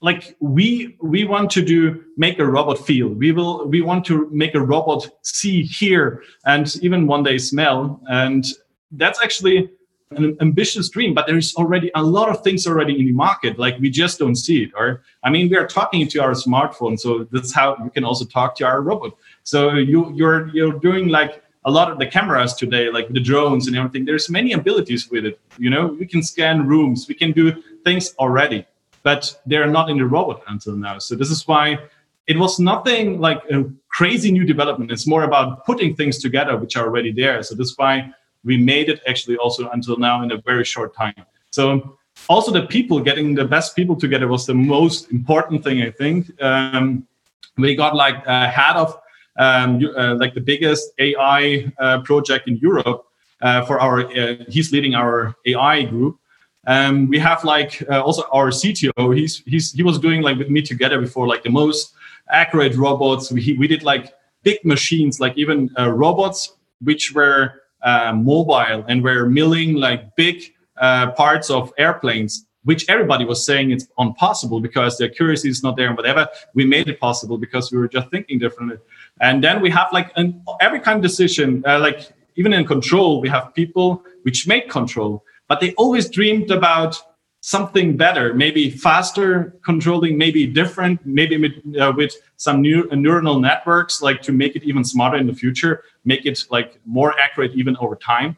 like 0.00 0.36
we 0.40 0.96
we 1.02 1.24
want 1.24 1.50
to 1.50 1.62
do 1.62 2.04
make 2.16 2.38
a 2.38 2.46
robot 2.46 2.78
feel 2.78 3.08
we 3.08 3.32
will 3.32 3.66
we 3.66 3.82
want 3.82 4.04
to 4.04 4.28
make 4.30 4.54
a 4.54 4.60
robot 4.60 5.10
see 5.22 5.64
hear 5.64 6.22
and 6.44 6.76
even 6.82 7.08
one 7.08 7.24
day 7.24 7.36
smell 7.36 8.00
and 8.08 8.44
that's 8.92 9.20
actually 9.20 9.68
an 10.12 10.36
ambitious 10.40 10.88
dream, 10.88 11.14
but 11.14 11.26
there 11.26 11.36
is 11.36 11.54
already 11.56 11.90
a 11.94 12.02
lot 12.02 12.28
of 12.28 12.42
things 12.42 12.66
already 12.66 12.98
in 12.98 13.06
the 13.06 13.12
market. 13.12 13.58
Like 13.58 13.78
we 13.78 13.90
just 13.90 14.18
don't 14.18 14.36
see 14.36 14.64
it. 14.64 14.70
Or 14.76 15.02
I 15.22 15.30
mean, 15.30 15.50
we 15.50 15.56
are 15.56 15.66
talking 15.66 16.06
to 16.08 16.18
our 16.20 16.32
smartphone, 16.32 16.98
so 16.98 17.26
that's 17.30 17.52
how 17.52 17.76
you 17.84 17.90
can 17.90 18.04
also 18.04 18.24
talk 18.24 18.56
to 18.56 18.64
our 18.64 18.80
robot. 18.80 19.12
So 19.48 19.72
you 19.92 20.12
you're 20.14 20.48
you're 20.48 20.78
doing 20.78 21.08
like 21.08 21.42
a 21.64 21.70
lot 21.70 21.90
of 21.90 21.98
the 21.98 22.06
cameras 22.06 22.52
today, 22.52 22.90
like 22.90 23.08
the 23.08 23.24
drones 23.30 23.66
and 23.66 23.74
everything. 23.74 24.04
There's 24.04 24.28
many 24.28 24.52
abilities 24.52 25.08
with 25.10 25.24
it. 25.24 25.40
You 25.56 25.70
know, 25.70 25.86
we 26.00 26.04
can 26.04 26.22
scan 26.22 26.66
rooms, 26.66 27.06
we 27.08 27.14
can 27.14 27.32
do 27.32 27.46
things 27.82 28.14
already, 28.18 28.66
but 29.02 29.22
they're 29.46 29.70
not 29.78 29.88
in 29.88 29.96
the 29.96 30.04
robot 30.04 30.42
until 30.48 30.76
now. 30.76 30.98
So 30.98 31.14
this 31.14 31.30
is 31.30 31.48
why 31.48 31.78
it 32.26 32.36
was 32.38 32.60
nothing 32.60 33.20
like 33.20 33.40
a 33.50 33.64
crazy 33.88 34.30
new 34.30 34.44
development. 34.44 34.92
It's 34.92 35.06
more 35.06 35.22
about 35.22 35.64
putting 35.64 35.96
things 35.96 36.18
together 36.18 36.58
which 36.58 36.76
are 36.76 36.84
already 36.84 37.10
there. 37.10 37.42
So 37.42 37.54
this 37.54 37.68
is 37.70 37.78
why 37.78 38.12
we 38.44 38.58
made 38.58 38.90
it 38.90 39.00
actually 39.08 39.38
also 39.38 39.70
until 39.70 39.96
now 39.96 40.22
in 40.22 40.30
a 40.30 40.36
very 40.42 40.66
short 40.74 40.94
time. 40.94 41.24
So 41.52 41.96
also 42.28 42.52
the 42.52 42.66
people 42.66 43.00
getting 43.00 43.34
the 43.34 43.46
best 43.46 43.74
people 43.74 43.96
together 43.96 44.28
was 44.28 44.44
the 44.44 44.60
most 44.76 45.10
important 45.10 45.64
thing 45.64 45.80
I 45.80 45.90
think. 45.90 46.18
Um, 46.42 47.06
we 47.56 47.74
got 47.74 47.96
like 47.96 48.18
a 48.26 48.46
head 48.46 48.76
of 48.76 48.94
um, 49.38 49.80
uh, 49.96 50.14
like 50.16 50.34
the 50.34 50.40
biggest 50.40 50.92
AI 50.98 51.72
uh, 51.78 52.00
project 52.02 52.48
in 52.48 52.56
Europe 52.56 53.06
uh, 53.40 53.64
for 53.64 53.80
our. 53.80 54.08
He's 54.48 54.72
leading 54.72 54.94
our 54.94 55.34
AI 55.46 55.84
group. 55.84 56.18
Um, 56.66 57.08
we 57.08 57.18
have 57.18 57.44
like 57.44 57.82
uh, 57.90 58.02
also 58.02 58.24
our 58.32 58.50
CTO. 58.50 59.16
He's 59.16 59.42
he's 59.46 59.72
he 59.72 59.82
was 59.82 59.98
doing 59.98 60.22
like 60.22 60.36
with 60.38 60.50
me 60.50 60.60
together 60.60 61.00
before 61.00 61.26
like 61.26 61.42
the 61.42 61.50
most 61.50 61.94
accurate 62.30 62.76
robots. 62.76 63.32
We 63.32 63.56
we 63.58 63.66
did 63.68 63.82
like 63.82 64.12
big 64.42 64.64
machines, 64.64 65.20
like 65.20 65.38
even 65.38 65.70
uh, 65.78 65.90
robots 65.92 66.54
which 66.80 67.12
were 67.12 67.62
uh, 67.82 68.12
mobile 68.12 68.84
and 68.86 69.02
we're 69.02 69.26
milling 69.26 69.74
like 69.74 70.14
big 70.14 70.42
parts 70.76 71.50
of 71.50 71.72
airplanes 71.76 72.46
which 72.68 72.84
everybody 72.90 73.24
was 73.24 73.46
saying 73.46 73.70
it's 73.70 73.86
impossible 73.98 74.60
because 74.60 74.98
the 74.98 75.06
accuracy 75.06 75.48
is 75.48 75.62
not 75.62 75.74
there 75.74 75.88
and 75.88 75.96
whatever. 75.96 76.28
We 76.52 76.66
made 76.66 76.86
it 76.86 77.00
possible 77.00 77.38
because 77.38 77.72
we 77.72 77.78
were 77.78 77.88
just 77.88 78.10
thinking 78.10 78.38
differently. 78.38 78.76
And 79.22 79.42
then 79.42 79.62
we 79.62 79.70
have 79.70 79.88
like 79.90 80.12
an, 80.16 80.42
every 80.60 80.78
kind 80.78 80.96
of 80.98 81.02
decision, 81.10 81.64
uh, 81.66 81.78
like 81.78 82.12
even 82.36 82.52
in 82.52 82.66
control, 82.66 83.22
we 83.22 83.28
have 83.30 83.54
people 83.54 84.04
which 84.24 84.46
make 84.46 84.68
control, 84.68 85.24
but 85.48 85.60
they 85.60 85.72
always 85.82 86.10
dreamed 86.10 86.50
about 86.50 87.02
something 87.40 87.96
better, 87.96 88.34
maybe 88.34 88.68
faster 88.68 89.56
controlling, 89.64 90.18
maybe 90.18 90.46
different, 90.46 91.00
maybe 91.06 91.38
with, 91.38 91.54
uh, 91.80 91.90
with 91.96 92.12
some 92.36 92.60
new 92.60 92.80
uh, 92.92 92.94
neuronal 92.94 93.40
networks, 93.40 94.02
like 94.02 94.20
to 94.20 94.32
make 94.32 94.56
it 94.56 94.62
even 94.62 94.84
smarter 94.84 95.16
in 95.16 95.26
the 95.26 95.32
future, 95.32 95.84
make 96.04 96.26
it 96.26 96.38
like 96.50 96.78
more 96.84 97.18
accurate 97.18 97.52
even 97.54 97.78
over 97.78 97.96
time, 97.96 98.36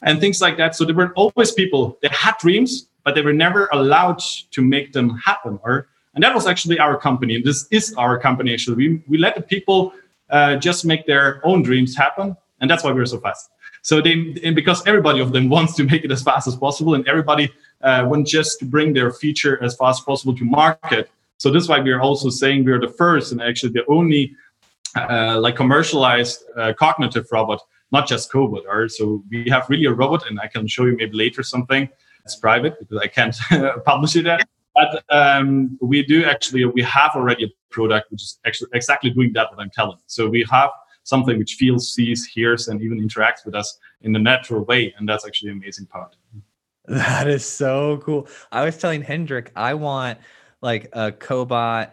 and 0.00 0.18
things 0.18 0.40
like 0.40 0.56
that. 0.56 0.74
So 0.74 0.86
there 0.86 0.94
were 0.94 1.12
always 1.12 1.52
people 1.52 1.98
that 2.00 2.12
had 2.12 2.36
dreams, 2.38 2.88
but 3.06 3.14
they 3.14 3.22
were 3.22 3.32
never 3.32 3.68
allowed 3.72 4.20
to 4.50 4.60
make 4.60 4.92
them 4.92 5.16
happen. 5.24 5.58
Or 5.62 5.86
and 6.14 6.24
that 6.24 6.34
was 6.34 6.46
actually 6.46 6.80
our 6.80 6.98
company. 6.98 7.36
And 7.36 7.44
this 7.44 7.68
is 7.70 7.94
our 7.94 8.18
company 8.18 8.52
actually. 8.52 8.76
We 8.76 9.02
we 9.06 9.16
let 9.16 9.36
the 9.36 9.42
people 9.42 9.94
uh, 10.28 10.56
just 10.56 10.84
make 10.84 11.06
their 11.06 11.40
own 11.46 11.62
dreams 11.62 11.96
happen, 11.96 12.36
and 12.60 12.68
that's 12.68 12.82
why 12.82 12.90
we're 12.90 13.06
so 13.06 13.20
fast. 13.20 13.48
So 13.82 14.02
they 14.02 14.16
because 14.50 14.84
everybody 14.86 15.20
of 15.20 15.30
them 15.32 15.48
wants 15.56 15.74
to 15.76 15.84
make 15.84 16.04
it 16.04 16.10
as 16.10 16.22
fast 16.22 16.48
as 16.48 16.56
possible, 16.56 16.94
and 16.94 17.06
everybody 17.06 17.48
uh, 17.80 18.04
wants 18.10 18.32
just 18.32 18.58
to 18.58 18.64
bring 18.64 18.92
their 18.92 19.12
feature 19.12 19.62
as 19.62 19.76
fast 19.76 20.00
as 20.00 20.04
possible 20.04 20.34
to 20.36 20.44
market. 20.44 21.08
So 21.38 21.52
this 21.52 21.62
is 21.62 21.68
why 21.68 21.80
we 21.80 21.92
are 21.92 22.00
also 22.00 22.28
saying 22.28 22.64
we 22.64 22.72
are 22.72 22.80
the 22.80 22.94
first 23.02 23.30
and 23.30 23.40
actually 23.40 23.72
the 23.72 23.84
only 23.86 24.34
uh, 24.96 25.38
like 25.38 25.54
commercialized 25.54 26.42
uh, 26.56 26.72
cognitive 26.72 27.26
robot, 27.30 27.60
not 27.92 28.08
just 28.08 28.32
cobot. 28.32 28.64
Or 28.66 28.88
so 28.88 29.22
we 29.30 29.48
have 29.50 29.70
really 29.70 29.84
a 29.84 29.92
robot, 29.92 30.28
and 30.28 30.40
I 30.40 30.48
can 30.48 30.66
show 30.66 30.86
you 30.86 30.96
maybe 30.96 31.16
later 31.16 31.44
something 31.44 31.88
it's 32.26 32.36
private 32.36 32.78
because 32.78 32.98
I 32.98 33.06
can't 33.06 33.36
publish 33.84 34.16
it 34.16 34.26
yet. 34.26 34.46
But 34.74 35.04
um, 35.08 35.78
we 35.80 36.04
do 36.04 36.24
actually, 36.24 36.64
we 36.66 36.82
have 36.82 37.12
already 37.14 37.44
a 37.44 37.48
product 37.70 38.10
which 38.10 38.22
is 38.22 38.38
actually 38.44 38.68
exactly 38.74 39.10
doing 39.10 39.32
that 39.32 39.50
what 39.50 39.60
I'm 39.60 39.70
telling. 39.70 39.98
So 40.06 40.28
we 40.28 40.44
have 40.50 40.70
something 41.04 41.38
which 41.38 41.54
feels, 41.54 41.94
sees, 41.94 42.26
hears, 42.26 42.68
and 42.68 42.82
even 42.82 42.98
interacts 43.00 43.46
with 43.46 43.54
us 43.54 43.78
in 44.02 44.14
a 44.14 44.18
natural 44.18 44.64
way, 44.64 44.92
and 44.98 45.08
that's 45.08 45.24
actually 45.24 45.52
an 45.52 45.58
amazing 45.58 45.86
part. 45.86 46.16
That 46.86 47.28
is 47.28 47.44
so 47.44 47.98
cool. 48.04 48.28
I 48.52 48.64
was 48.64 48.76
telling 48.76 49.02
Hendrik, 49.02 49.52
I 49.56 49.74
want 49.74 50.18
like 50.60 50.88
a 50.92 51.12
cobot 51.12 51.92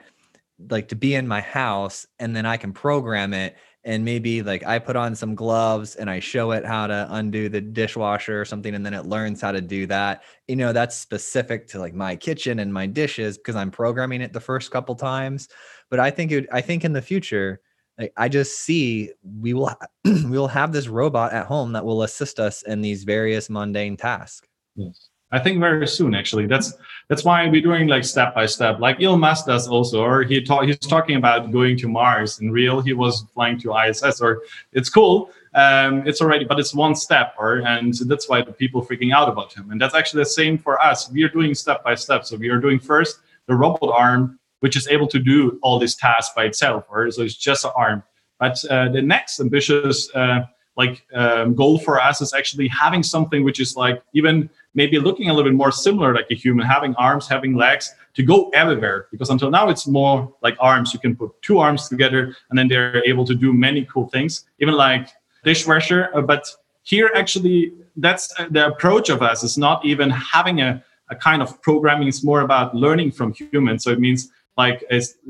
like 0.70 0.88
to 0.90 0.96
be 0.96 1.16
in 1.16 1.28
my 1.28 1.42
house 1.42 2.06
and 2.20 2.36
then 2.36 2.46
I 2.46 2.58
can 2.58 2.74
program 2.74 3.34
it 3.34 3.56
and 3.86 4.06
maybe 4.06 4.42
like 4.42 4.66
I 4.66 4.80
put 4.80 4.96
on 4.96 5.16
some 5.16 5.36
gloves 5.36 5.96
and 5.96 6.10
I 6.10 6.20
show 6.20 6.52
it 6.52 6.66
how 6.66 6.88
to 6.88 7.08
undo 7.12 7.50
the 7.50 7.60
dishwasher 7.60 8.40
or 8.40 8.46
something 8.46 8.74
and 8.76 8.86
then 8.86 8.94
it 8.94 9.06
learns 9.06 9.42
how 9.42 9.52
to 9.52 9.62
do 9.62 9.86
that. 9.88 10.24
You 10.48 10.56
know, 10.56 10.72
that's 10.72 10.96
specific 10.96 11.68
to 11.70 11.80
like 11.80 11.94
my 11.94 12.16
kitchen 12.16 12.60
and 12.60 12.74
my 12.74 12.88
dishes 12.88 13.38
because 13.38 13.56
I'm 13.56 13.72
programming 13.72 14.22
it 14.22 14.32
the 14.32 14.40
first 14.40 14.72
couple 14.72 14.96
times. 14.96 15.50
But 15.90 16.00
I 16.00 16.12
think 16.12 16.32
it 16.32 16.48
I 16.52 16.62
think 16.62 16.86
in 16.86 16.94
the 16.94 17.02
future 17.02 17.62
like 18.00 18.14
I 18.18 18.30
just 18.30 18.60
see 18.60 19.12
we 19.24 19.54
will 19.54 19.72
we 20.06 20.38
will 20.38 20.48
have 20.48 20.72
this 20.72 20.88
robot 20.88 21.34
at 21.34 21.46
home 21.46 21.74
that 21.74 21.86
will 21.86 22.04
assist 22.04 22.40
us 22.40 22.64
in 22.64 22.82
these 22.82 23.04
various 23.04 23.50
mundane 23.50 23.98
tasks. 23.98 24.48
Yes. 24.76 25.10
I 25.34 25.40
think 25.40 25.60
very 25.60 25.88
soon, 25.88 26.14
actually. 26.14 26.46
That's 26.46 26.74
that's 27.10 27.26
why 27.26 27.48
we're 27.48 27.62
doing 27.62 27.88
like 27.88 28.06
step 28.06 28.36
by 28.36 28.46
step, 28.46 28.80
like 28.80 29.02
Elon 29.02 29.20
Musk 29.20 29.48
does 29.48 29.68
also. 29.68 30.04
Or 30.04 30.22
he 30.22 30.40
talk, 30.42 30.64
he's 30.66 30.78
talking 30.78 31.16
about 31.16 31.52
going 31.52 31.76
to 31.78 31.88
Mars. 31.88 32.40
In 32.40 32.52
real, 32.52 32.82
he 32.82 32.94
was 32.94 33.26
flying 33.34 33.60
to 33.62 33.76
ISS. 33.76 34.22
Or 34.22 34.44
it's 34.74 34.92
cool. 34.92 35.32
Um, 35.56 36.08
it's 36.08 36.22
already, 36.22 36.46
but 36.46 36.60
it's 36.60 36.76
one 36.76 36.94
step. 36.94 37.34
Or 37.40 37.66
and 37.66 37.96
that's 38.06 38.30
why 38.30 38.44
the 38.44 38.54
people 38.54 38.86
freaking 38.86 39.12
out 39.12 39.28
about 39.28 39.52
him. 39.52 39.72
And 39.72 39.82
that's 39.82 39.96
actually 39.96 40.22
the 40.22 40.30
same 40.30 40.56
for 40.56 40.80
us. 40.80 41.10
We 41.12 41.24
are 41.24 41.30
doing 41.30 41.56
step 41.56 41.84
by 41.84 41.96
step. 41.96 42.26
So 42.26 42.38
we 42.38 42.50
are 42.50 42.60
doing 42.60 42.80
first 42.80 43.20
the 43.48 43.56
robot 43.56 43.92
arm, 43.92 44.40
which 44.60 44.76
is 44.76 44.88
able 44.88 45.08
to 45.08 45.20
do 45.20 45.58
all 45.64 45.80
these 45.80 45.96
tasks 45.96 46.32
by 46.36 46.46
itself. 46.46 46.86
Or 46.92 47.10
so 47.10 47.24
it's 47.24 47.36
just 47.36 47.66
an 47.66 47.72
arm. 47.76 48.04
But 48.40 48.64
uh, 48.70 48.90
the 48.90 49.02
next 49.02 49.40
ambitious 49.40 50.14
uh, 50.14 50.46
like 50.76 51.06
um, 51.14 51.56
goal 51.56 51.80
for 51.80 52.00
us 52.00 52.22
is 52.22 52.34
actually 52.34 52.68
having 52.68 53.02
something 53.04 53.44
which 53.44 53.60
is 53.60 53.76
like 53.76 54.02
even 54.14 54.50
maybe 54.74 55.00
looking 55.00 55.30
a 55.30 55.34
little 55.34 55.50
bit 55.52 55.56
more 55.56 55.72
similar 55.72 56.14
like 56.14 56.28
a 56.32 56.36
human, 56.36 56.66
having 56.66 56.96
arms, 56.96 57.28
having 57.28 57.56
legs 57.56 57.94
to 58.16 58.24
go 58.24 58.50
everywhere. 58.50 59.08
Because 59.12 59.30
until 59.30 59.50
now, 59.50 59.70
it's 59.70 59.88
more 59.88 60.34
like 60.42 60.56
arms. 60.60 60.94
You 60.94 61.00
can 61.00 61.16
put 61.16 61.30
two 61.42 61.60
arms 61.60 61.88
together 61.88 62.36
and 62.50 62.58
then 62.58 62.68
they're 62.68 63.04
able 63.06 63.26
to 63.26 63.36
do 63.36 63.54
many 63.54 63.86
cool 63.86 64.08
things, 64.10 64.46
even 64.60 64.76
like 64.76 65.10
dishwasher. 65.44 66.10
Uh, 66.14 66.22
but 66.22 66.48
here, 66.84 67.12
actually, 67.16 67.74
that's 67.98 68.34
uh, 68.40 68.48
the 68.50 68.68
approach 68.68 69.10
of 69.10 69.22
us 69.22 69.44
is 69.44 69.58
not 69.58 69.86
even 69.86 70.10
having 70.10 70.62
a, 70.62 70.84
a 71.10 71.16
kind 71.16 71.42
of 71.42 71.62
programming, 71.62 72.08
it's 72.08 72.24
more 72.24 72.42
about 72.42 72.76
learning 72.76 73.12
from 73.12 73.34
humans. 73.34 73.84
So 73.84 73.92
it 73.92 74.00
means 74.00 74.30
like 74.58 74.84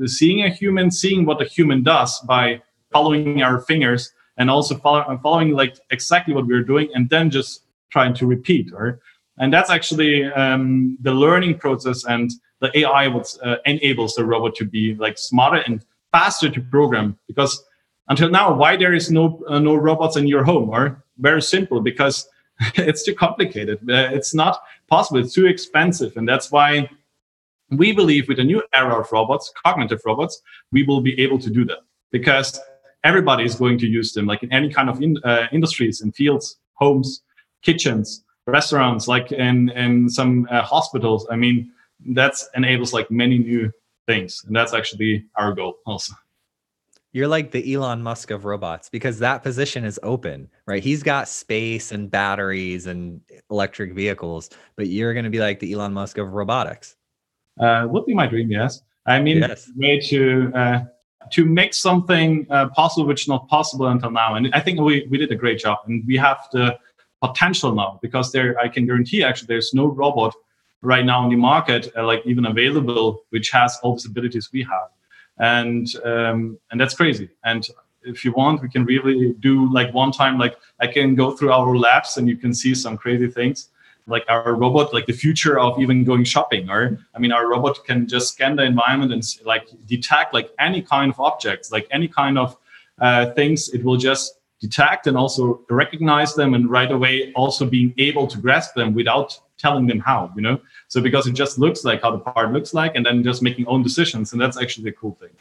seeing 0.06 0.42
a 0.42 0.48
human, 0.48 0.90
seeing 0.90 1.24
what 1.24 1.40
a 1.40 1.44
human 1.44 1.82
does 1.82 2.20
by 2.20 2.62
following 2.92 3.42
our 3.42 3.60
fingers 3.60 4.12
and 4.36 4.50
also 4.50 4.76
follow, 4.76 5.18
following 5.22 5.52
like 5.52 5.76
exactly 5.90 6.34
what 6.34 6.46
we're 6.46 6.62
doing 6.62 6.88
and 6.94 7.08
then 7.10 7.30
just 7.30 7.62
trying 7.90 8.14
to 8.14 8.26
repeat 8.26 8.72
or 8.74 9.00
and 9.38 9.52
that's 9.52 9.70
actually 9.70 10.24
um, 10.32 10.96
the 11.00 11.12
learning 11.12 11.58
process 11.58 12.04
and 12.04 12.30
the 12.60 12.76
AI 12.78 13.08
what 13.08 13.36
uh, 13.42 13.56
enables 13.66 14.14
the 14.14 14.24
robot 14.24 14.54
to 14.56 14.64
be 14.64 14.94
like 14.94 15.18
smarter 15.18 15.62
and 15.66 15.84
faster 16.12 16.48
to 16.48 16.60
program. 16.60 17.18
Because 17.26 17.64
until 18.08 18.30
now, 18.30 18.52
why 18.52 18.76
there 18.76 18.94
is 18.94 19.10
no 19.10 19.42
uh, 19.48 19.58
no 19.58 19.74
robots 19.74 20.16
in 20.16 20.26
your 20.28 20.44
home? 20.44 20.70
Or 20.70 21.04
very 21.18 21.42
simple, 21.42 21.80
because 21.80 22.28
it's 22.74 23.02
too 23.04 23.14
complicated. 23.14 23.78
Uh, 23.88 24.10
it's 24.12 24.34
not 24.34 24.60
possible. 24.88 25.20
It's 25.20 25.34
too 25.34 25.46
expensive, 25.46 26.16
and 26.16 26.28
that's 26.28 26.52
why 26.52 26.88
we 27.70 27.92
believe 27.92 28.28
with 28.28 28.36
the 28.36 28.44
new 28.44 28.62
era 28.72 29.00
of 29.00 29.10
robots, 29.10 29.52
cognitive 29.64 30.00
robots, 30.04 30.40
we 30.70 30.84
will 30.84 31.00
be 31.00 31.18
able 31.20 31.38
to 31.38 31.50
do 31.50 31.64
that 31.64 31.78
because 32.12 32.60
everybody 33.02 33.44
is 33.44 33.54
going 33.54 33.78
to 33.78 33.86
use 33.86 34.12
them, 34.12 34.26
like 34.26 34.42
in 34.42 34.52
any 34.52 34.70
kind 34.70 34.88
of 34.88 35.02
in, 35.02 35.16
uh, 35.24 35.46
industries 35.50 36.00
and 36.02 36.14
fields, 36.14 36.58
homes, 36.74 37.22
kitchens, 37.62 38.24
restaurants, 38.46 39.08
like 39.08 39.32
in 39.32 39.70
in 39.70 40.08
some 40.08 40.46
uh, 40.50 40.62
hospitals. 40.62 41.26
I 41.30 41.36
mean, 41.36 41.72
that 42.08 42.34
enables 42.54 42.92
like 42.92 43.10
many 43.10 43.38
new 43.38 43.70
things, 44.06 44.42
and 44.46 44.54
that's 44.54 44.74
actually 44.74 45.26
our 45.36 45.52
goal 45.52 45.76
also. 45.86 46.14
You're 47.12 47.28
like 47.28 47.52
the 47.52 47.72
Elon 47.72 48.02
Musk 48.02 48.32
of 48.32 48.44
robots 48.44 48.88
because 48.90 49.20
that 49.20 49.44
position 49.44 49.84
is 49.84 50.00
open, 50.02 50.48
right? 50.66 50.82
He's 50.82 51.04
got 51.04 51.28
space 51.28 51.92
and 51.92 52.10
batteries 52.10 52.86
and 52.88 53.20
electric 53.52 53.92
vehicles, 53.92 54.50
but 54.74 54.88
you're 54.88 55.12
going 55.14 55.24
to 55.24 55.30
be 55.30 55.38
like 55.38 55.60
the 55.60 55.72
Elon 55.72 55.92
Musk 55.92 56.18
of 56.18 56.32
robotics. 56.32 56.96
Uh, 57.60 57.86
would 57.88 58.04
be 58.04 58.14
my 58.14 58.26
dream, 58.26 58.50
yes. 58.50 58.82
I 59.06 59.20
mean, 59.20 59.38
yes. 59.38 59.70
way 59.76 60.00
to 60.00 60.50
uh, 60.56 60.80
to 61.30 61.44
make 61.44 61.72
something 61.72 62.46
uh, 62.50 62.68
possible 62.70 63.06
which 63.06 63.28
not 63.28 63.46
possible 63.48 63.86
until 63.86 64.10
now, 64.10 64.34
and 64.34 64.50
I 64.52 64.60
think 64.60 64.80
we 64.80 65.06
we 65.08 65.16
did 65.18 65.30
a 65.30 65.36
great 65.36 65.60
job, 65.60 65.78
and 65.86 66.04
we 66.06 66.16
have 66.16 66.48
the 66.52 66.76
potential 67.26 67.74
now 67.74 67.98
because 68.02 68.32
there 68.32 68.58
I 68.58 68.68
can 68.68 68.86
guarantee 68.86 69.22
actually 69.22 69.46
there's 69.46 69.72
no 69.74 69.86
robot 69.86 70.34
right 70.82 71.04
now 71.04 71.24
in 71.24 71.30
the 71.30 71.36
market 71.36 71.82
uh, 71.96 72.04
like 72.04 72.22
even 72.24 72.46
available 72.46 73.22
which 73.30 73.50
has 73.50 73.78
all 73.82 73.96
the 73.96 74.08
abilities 74.08 74.50
we 74.52 74.62
have. 74.62 74.88
And 75.38 75.86
um, 76.04 76.58
and 76.70 76.80
that's 76.80 76.94
crazy. 76.94 77.28
And 77.44 77.66
if 78.02 78.24
you 78.24 78.32
want 78.32 78.62
we 78.62 78.68
can 78.68 78.84
really 78.84 79.32
do 79.40 79.72
like 79.72 79.90
one 79.94 80.12
time 80.12 80.36
like 80.36 80.54
i 80.78 80.86
can 80.86 81.14
go 81.14 81.26
through 81.34 81.50
our 81.50 81.74
labs 81.74 82.18
and 82.18 82.28
you 82.28 82.36
can 82.36 82.52
see 82.52 82.74
some 82.74 82.98
crazy 82.98 83.28
things 83.38 83.70
like 84.06 84.24
our 84.28 84.54
robot 84.54 84.92
like 84.92 85.06
the 85.06 85.18
future 85.24 85.58
of 85.58 85.80
even 85.80 86.04
going 86.04 86.22
shopping 86.22 86.68
or 86.68 86.82
i 87.14 87.18
mean 87.18 87.32
our 87.32 87.46
robot 87.48 87.82
can 87.86 88.06
just 88.06 88.34
scan 88.34 88.56
the 88.56 88.62
environment 88.62 89.10
and 89.10 89.22
like 89.46 89.66
detect 89.86 90.34
like 90.34 90.50
any 90.58 90.82
kind 90.82 91.10
of 91.10 91.18
objects 91.18 91.72
like 91.72 91.86
any 91.90 92.06
kind 92.06 92.36
of 92.36 92.58
uh, 93.00 93.32
things. 93.32 93.70
It 93.70 93.84
will 93.84 93.96
just 93.96 94.38
detect 94.66 95.06
and 95.06 95.16
also 95.16 95.42
recognize 95.68 96.34
them 96.34 96.54
and 96.54 96.70
right 96.78 96.90
away 96.90 97.32
also 97.34 97.62
being 97.76 97.92
able 97.98 98.26
to 98.26 98.38
grasp 98.38 98.74
them 98.74 98.94
without 98.94 99.38
telling 99.58 99.86
them 99.86 100.00
how 100.00 100.32
you 100.36 100.42
know? 100.42 100.58
So 100.88 101.00
because 101.00 101.26
it 101.26 101.34
just 101.42 101.58
looks 101.58 101.84
like 101.84 102.00
how 102.02 102.10
the 102.10 102.18
part 102.18 102.52
looks 102.52 102.72
like 102.80 102.92
and 102.96 103.04
then 103.06 103.22
just 103.22 103.42
making 103.42 103.66
own 103.66 103.82
decisions 103.82 104.32
and 104.32 104.40
that's 104.40 104.58
actually 104.62 104.84
the 104.90 104.96
cool 105.00 105.14
thing. 105.20 105.34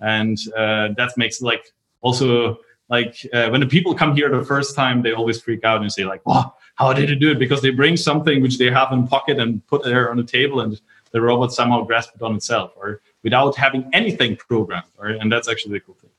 And 0.00 0.36
uh, 0.56 0.88
that 0.98 1.10
makes 1.16 1.40
like 1.40 1.64
also 2.00 2.58
like 2.88 3.14
uh, 3.32 3.48
when 3.52 3.60
the 3.60 3.66
people 3.76 3.94
come 3.94 4.14
here 4.16 4.28
the 4.28 4.44
first 4.44 4.74
time 4.74 5.02
they 5.02 5.12
always 5.12 5.40
freak 5.40 5.62
out 5.64 5.80
and 5.80 5.90
say 5.90 6.04
like 6.04 6.22
oh 6.26 6.52
how 6.76 6.92
did 6.92 7.08
it 7.08 7.20
do 7.24 7.30
it? 7.30 7.38
Because 7.38 7.62
they 7.62 7.70
bring 7.70 7.96
something 7.96 8.42
which 8.42 8.58
they 8.58 8.70
have 8.70 8.90
in 8.92 9.06
pocket 9.06 9.38
and 9.38 9.64
put 9.68 9.82
it 9.82 9.90
there 9.90 10.10
on 10.10 10.16
the 10.16 10.24
table 10.24 10.60
and 10.60 10.80
the 11.12 11.20
robot 11.20 11.52
somehow 11.52 11.82
grasps 11.82 12.16
it 12.16 12.22
on 12.22 12.34
itself 12.34 12.72
or 12.76 13.00
without 13.22 13.56
having 13.56 13.88
anything 13.92 14.36
programmed 14.36 14.90
or, 14.98 15.06
and 15.06 15.30
that's 15.30 15.48
actually 15.48 15.74
the 15.74 15.80
cool 15.80 15.94
thing 15.94 16.10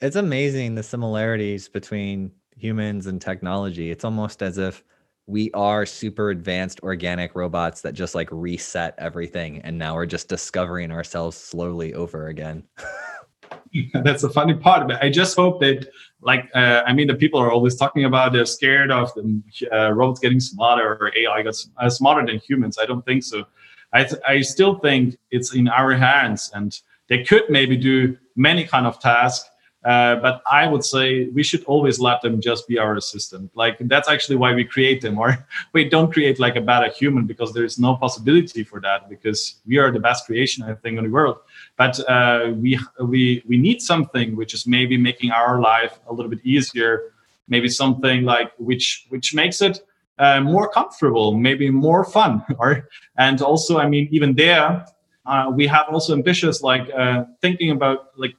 it's 0.00 0.16
amazing 0.16 0.74
the 0.74 0.82
similarities 0.82 1.68
between 1.68 2.32
humans 2.56 3.06
and 3.06 3.20
technology. 3.20 3.90
It's 3.90 4.04
almost 4.04 4.42
as 4.42 4.58
if 4.58 4.82
we 5.26 5.50
are 5.52 5.86
super 5.86 6.30
advanced 6.30 6.80
organic 6.82 7.34
robots 7.34 7.82
that 7.82 7.92
just 7.92 8.14
like 8.14 8.28
reset 8.32 8.94
everything 8.98 9.60
and 9.60 9.78
now 9.78 9.94
we're 9.94 10.06
just 10.06 10.28
discovering 10.28 10.90
ourselves 10.90 11.36
slowly 11.36 11.94
over 11.94 12.28
again. 12.28 12.64
that's 14.02 14.22
the 14.22 14.30
funny 14.30 14.54
part. 14.54 14.90
I 15.00 15.10
just 15.10 15.36
hope 15.36 15.60
that, 15.60 15.88
like, 16.22 16.50
uh, 16.54 16.82
I 16.86 16.92
mean, 16.92 17.06
the 17.06 17.14
people 17.14 17.40
are 17.40 17.52
always 17.52 17.76
talking 17.76 18.04
about 18.04 18.32
they're 18.32 18.46
scared 18.46 18.90
of 18.90 19.12
the 19.14 19.42
uh, 19.72 19.90
robots 19.90 20.20
getting 20.20 20.40
smarter 20.40 20.94
or 21.00 21.12
AI 21.16 21.42
gets 21.42 21.68
uh, 21.78 21.88
smarter 21.88 22.26
than 22.26 22.40
humans. 22.40 22.78
I 22.80 22.86
don't 22.86 23.04
think 23.04 23.22
so. 23.22 23.44
I, 23.92 24.04
th- 24.04 24.22
I 24.26 24.40
still 24.40 24.78
think 24.78 25.16
it's 25.30 25.54
in 25.54 25.68
our 25.68 25.92
hands, 25.94 26.50
and 26.54 26.78
they 27.08 27.24
could 27.24 27.44
maybe 27.48 27.76
do 27.76 28.16
many 28.36 28.64
kind 28.64 28.86
of 28.86 29.00
tasks 29.00 29.49
uh, 29.84 30.16
but 30.16 30.42
I 30.50 30.66
would 30.66 30.84
say 30.84 31.28
we 31.28 31.42
should 31.42 31.64
always 31.64 31.98
let 31.98 32.20
them 32.20 32.40
just 32.40 32.68
be 32.68 32.78
our 32.78 32.96
assistant. 32.96 33.50
Like 33.54 33.78
that's 33.80 34.10
actually 34.10 34.36
why 34.36 34.52
we 34.52 34.64
create 34.64 35.00
them, 35.00 35.18
or 35.18 35.46
we 35.72 35.88
don't 35.88 36.12
create 36.12 36.38
like 36.38 36.56
a 36.56 36.60
better 36.60 36.90
human 36.90 37.24
because 37.24 37.54
there 37.54 37.64
is 37.64 37.78
no 37.78 37.96
possibility 37.96 38.62
for 38.62 38.80
that 38.82 39.08
because 39.08 39.56
we 39.66 39.78
are 39.78 39.90
the 39.90 39.98
best 39.98 40.26
creation 40.26 40.64
I 40.64 40.74
think 40.74 40.98
in 40.98 41.04
the 41.04 41.10
world. 41.10 41.38
But 41.78 41.98
uh, 42.08 42.52
we 42.56 42.78
we 43.00 43.42
we 43.48 43.56
need 43.56 43.80
something 43.80 44.36
which 44.36 44.52
is 44.52 44.66
maybe 44.66 44.98
making 44.98 45.30
our 45.30 45.60
life 45.60 45.98
a 46.06 46.12
little 46.12 46.30
bit 46.30 46.44
easier, 46.44 47.12
maybe 47.48 47.68
something 47.68 48.24
like 48.24 48.52
which 48.58 49.06
which 49.08 49.34
makes 49.34 49.62
it 49.62 49.80
uh, 50.18 50.42
more 50.42 50.68
comfortable, 50.68 51.34
maybe 51.34 51.70
more 51.70 52.04
fun, 52.04 52.44
or 52.58 52.86
and 53.16 53.40
also 53.40 53.78
I 53.78 53.88
mean 53.88 54.08
even 54.10 54.34
there. 54.34 54.84
Uh, 55.26 55.50
we 55.54 55.66
have 55.66 55.86
also 55.90 56.12
ambitious 56.12 56.62
like 56.62 56.90
uh, 56.96 57.24
thinking 57.40 57.70
about 57.70 58.08
like 58.16 58.34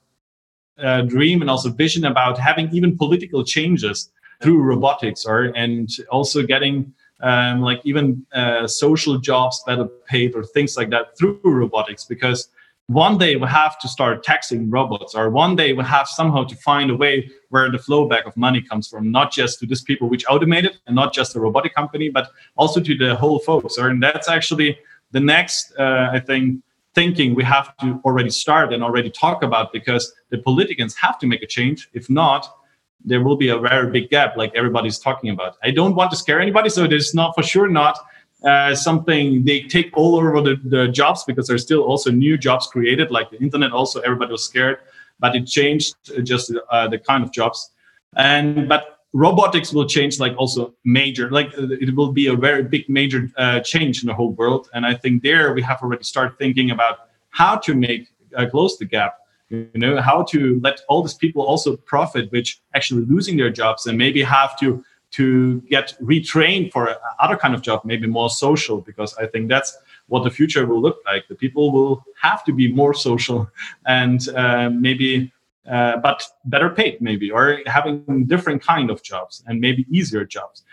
uh, 0.80 1.02
dream 1.02 1.42
and 1.42 1.50
also 1.50 1.70
vision 1.70 2.06
about 2.06 2.38
having 2.38 2.70
even 2.72 2.98
political 2.98 3.44
changes 3.44 4.12
through 4.42 4.62
robotics 4.62 5.26
or 5.26 5.46
and 5.56 5.90
also 6.10 6.44
getting 6.44 6.94
um, 7.22 7.62
like 7.62 7.80
even 7.84 8.26
uh, 8.34 8.66
social 8.68 9.18
jobs 9.20 9.64
better 9.68 9.86
paid 10.08 10.36
or 10.36 10.44
things 10.44 10.76
like 10.76 10.90
that 10.90 11.18
through 11.18 11.40
robotics 11.44 12.06
because 12.06 12.50
one 12.88 13.18
day 13.18 13.36
we 13.36 13.48
have 13.48 13.80
to 13.80 13.88
start 13.88 14.24
taxing 14.24 14.70
robots 14.70 15.14
or 15.14 15.30
one 15.30 15.56
day 15.56 15.72
we 15.74 15.84
have 15.84 16.08
somehow 16.08 16.44
to 16.44 16.56
find 16.58 16.90
a 16.90 16.96
way 16.96 17.30
where 17.50 17.72
the 17.72 17.78
flow 17.78 18.08
back 18.08 18.26
of 18.26 18.36
money 18.36 18.62
comes 18.62 18.88
from 18.88 19.12
not 19.12 19.32
just 19.32 19.60
to 19.60 19.68
these 19.68 19.84
people 19.84 20.10
which 20.10 20.26
automate 20.26 20.66
it 20.66 20.78
and 20.88 20.96
not 20.96 21.14
just 21.14 21.34
the 21.34 21.40
robotic 21.40 21.76
company 21.76 22.10
but 22.10 22.32
also 22.58 22.82
to 22.82 22.98
the 22.98 23.16
whole 23.16 23.40
folks. 23.40 23.78
Or 23.78 23.90
and 23.90 24.02
that's 24.02 24.28
actually 24.28 24.78
the 25.12 25.20
next 25.20 25.74
uh, 25.78 26.10
i 26.12 26.20
think 26.20 26.62
thinking 26.94 27.36
we 27.36 27.44
have 27.44 27.76
to 27.78 28.02
already 28.04 28.30
start 28.30 28.74
and 28.74 28.84
already 28.84 29.10
talk 29.10 29.44
about 29.44 29.72
because 29.72 30.14
the 30.30 30.38
politicians 30.40 30.96
have 30.96 31.18
to 31.20 31.28
make 31.28 31.42
a 31.42 31.48
change. 31.48 31.90
If 31.94 32.10
not, 32.10 32.58
there 33.04 33.24
will 33.24 33.38
be 33.38 33.50
a 33.50 33.58
very 33.58 33.90
big 33.90 34.10
gap, 34.10 34.38
like 34.38 34.54
everybody's 34.56 35.00
talking 35.00 35.30
about. 35.30 35.58
I 35.64 35.72
don't 35.72 35.96
want 35.96 36.12
to 36.12 36.18
scare 36.18 36.40
anybody, 36.40 36.70
so 36.70 36.88
there's 36.88 37.14
not 37.16 37.34
for 37.34 37.44
sure 37.44 37.68
not 37.68 37.98
uh, 38.44 38.76
something 38.76 39.44
they 39.46 39.62
take 39.62 39.96
all 39.96 40.16
over 40.16 40.42
the, 40.42 40.60
the 40.64 40.88
jobs 40.88 41.24
because 41.24 41.48
there's 41.48 41.64
still 41.64 41.84
also 41.84 42.12
new 42.12 42.38
jobs 42.38 42.68
created, 42.68 43.12
like 43.12 43.30
the 43.30 43.40
internet. 43.40 43.72
Also, 43.72 44.02
everybody 44.02 44.32
was 44.32 44.44
scared, 44.44 44.80
but 45.20 45.36
it 45.36 45.46
changed 45.46 45.96
just 46.24 46.54
uh, 46.72 46.88
the 46.88 46.98
kind 46.98 47.24
of 47.24 47.32
jobs. 47.32 47.72
And 48.16 48.68
but 48.68 49.01
robotics 49.14 49.74
will 49.74 49.86
change 49.86 50.20
like 50.20 50.36
also 50.38 50.74
major 50.86 51.30
like 51.30 51.50
it 51.58 51.96
will 51.96 52.12
be 52.12 52.28
a 52.28 52.36
very 52.36 52.64
big 52.64 52.88
major 52.88 53.30
uh, 53.38 53.60
change 53.60 54.02
in 54.04 54.08
the 54.08 54.14
whole 54.14 54.32
world. 54.34 54.70
And 54.74 54.86
i 54.86 54.94
think 54.94 55.24
there 55.24 55.54
we 55.54 55.62
have 55.62 55.82
already 55.82 56.04
started 56.04 56.38
thinking 56.38 56.72
about 56.72 57.10
how 57.30 57.58
to 57.58 57.76
make 57.76 58.08
uh, 58.36 58.46
close 58.50 58.78
the 58.78 58.86
gap 58.86 59.18
you 59.50 59.70
know 59.76 60.02
how 60.02 60.24
to 60.24 60.60
let 60.64 60.82
all 60.88 61.02
these 61.04 61.14
people 61.14 61.42
also 61.42 61.76
profit 61.76 62.32
which 62.32 62.62
actually 62.74 63.06
losing 63.06 63.36
their 63.38 63.50
jobs 63.50 63.86
and 63.88 63.98
maybe 63.98 64.22
have 64.24 64.58
to 64.60 64.84
to 65.12 65.60
get 65.70 65.94
retrained 66.02 66.72
for 66.72 66.96
other 67.20 67.36
kind 67.36 67.54
of 67.54 67.62
job 67.62 67.82
maybe 67.84 68.08
more 68.08 68.30
social 68.30 68.80
because 68.80 69.14
i 69.16 69.26
think 69.28 69.50
that's 69.50 69.78
what 70.12 70.26
the 70.26 70.30
future 70.30 70.66
will 70.66 70.82
look 70.82 70.98
like. 71.06 71.26
The 71.30 71.36
people 71.36 71.72
will 71.72 72.04
have 72.22 72.44
to 72.44 72.52
be 72.52 72.72
more 72.72 72.94
social 72.94 73.50
and 73.88 74.20
uh, 74.36 74.70
maybe 74.70 75.32
uh, 75.70 75.98
but 75.98 76.24
better 76.46 76.70
paid 76.70 77.02
maybe 77.02 77.30
or 77.30 77.60
having 77.66 78.26
different 78.26 78.62
kind 78.64 78.90
of 78.90 79.04
jobs 79.04 79.44
and 79.48 79.60
maybe 79.60 79.86
easier 79.90 80.26
jobs. 80.26 80.64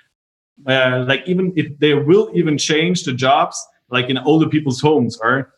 Uh, 0.66 1.04
like 1.06 1.22
even 1.26 1.52
if 1.56 1.78
they 1.78 1.94
will 1.94 2.30
even 2.34 2.58
change 2.58 3.04
the 3.04 3.12
jobs 3.12 3.64
like 3.90 4.08
in 4.08 4.18
older 4.18 4.48
people's 4.48 4.80
homes 4.80 5.18
or 5.22 5.52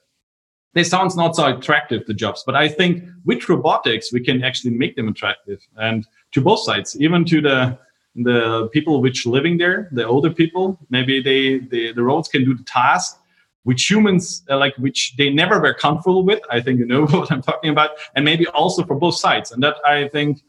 they 0.74 0.84
sounds 0.84 1.16
not 1.16 1.34
so 1.34 1.56
attractive 1.56 2.04
the 2.06 2.12
jobs 2.12 2.42
but 2.44 2.54
i 2.54 2.68
think 2.68 3.02
with 3.24 3.48
robotics 3.48 4.12
we 4.12 4.20
can 4.20 4.44
actually 4.44 4.70
make 4.70 4.94
them 4.96 5.08
attractive. 5.08 5.60
And 5.76 6.06
to 6.32 6.42
both 6.42 6.60
sides 6.64 7.00
even 7.00 7.24
to 7.26 7.40
the 7.40 7.78
the 8.14 8.68
people 8.72 9.00
which 9.00 9.24
living 9.24 9.56
there 9.56 9.88
the 9.92 10.06
older 10.06 10.30
people 10.30 10.78
maybe 10.90 11.22
they, 11.22 11.58
they 11.58 11.92
the 11.92 12.02
robots 12.02 12.28
can 12.28 12.44
do 12.44 12.54
the 12.54 12.64
task 12.64 13.18
which 13.64 13.90
humans 13.90 14.42
uh, 14.50 14.56
like 14.56 14.74
which 14.76 15.14
they 15.16 15.30
never 15.30 15.60
were 15.60 15.74
comfortable 15.74 16.24
with 16.24 16.40
i 16.50 16.60
think 16.60 16.78
you 16.78 16.86
know 16.86 17.06
what 17.06 17.30
i'm 17.30 17.42
talking 17.42 17.70
about 17.70 17.90
and 18.14 18.24
maybe 18.24 18.46
also 18.48 18.84
for 18.84 18.96
both 18.96 19.16
sides. 19.16 19.52
And 19.52 19.62
that 19.62 19.76
i 19.86 20.08
think 20.08 20.42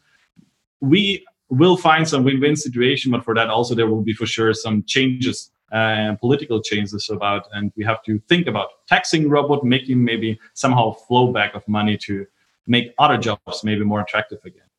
we 0.79 1.25
will 1.49 1.77
find 1.77 2.07
some 2.07 2.23
win-win 2.23 2.55
situation 2.55 3.11
but 3.11 3.23
for 3.23 3.35
that 3.35 3.49
also 3.49 3.75
there 3.75 3.87
will 3.87 4.01
be 4.01 4.13
for 4.13 4.25
sure 4.25 4.53
some 4.53 4.83
changes 4.83 5.51
and 5.73 6.15
uh, 6.15 6.19
political 6.19 6.61
changes 6.61 7.09
about 7.09 7.47
and 7.53 7.71
we 7.77 7.83
have 7.83 8.03
to 8.03 8.19
think 8.27 8.47
about 8.47 8.69
taxing 8.87 9.29
robot 9.29 9.63
making 9.63 10.03
maybe 10.03 10.39
somehow 10.53 10.91
flow 10.91 11.31
back 11.31 11.55
of 11.55 11.65
money 11.67 11.97
to 11.97 12.25
make 12.67 12.93
other 12.99 13.17
jobs 13.17 13.63
maybe 13.63 13.83
more 13.83 14.01
attractive 14.01 14.39
again 14.45 14.70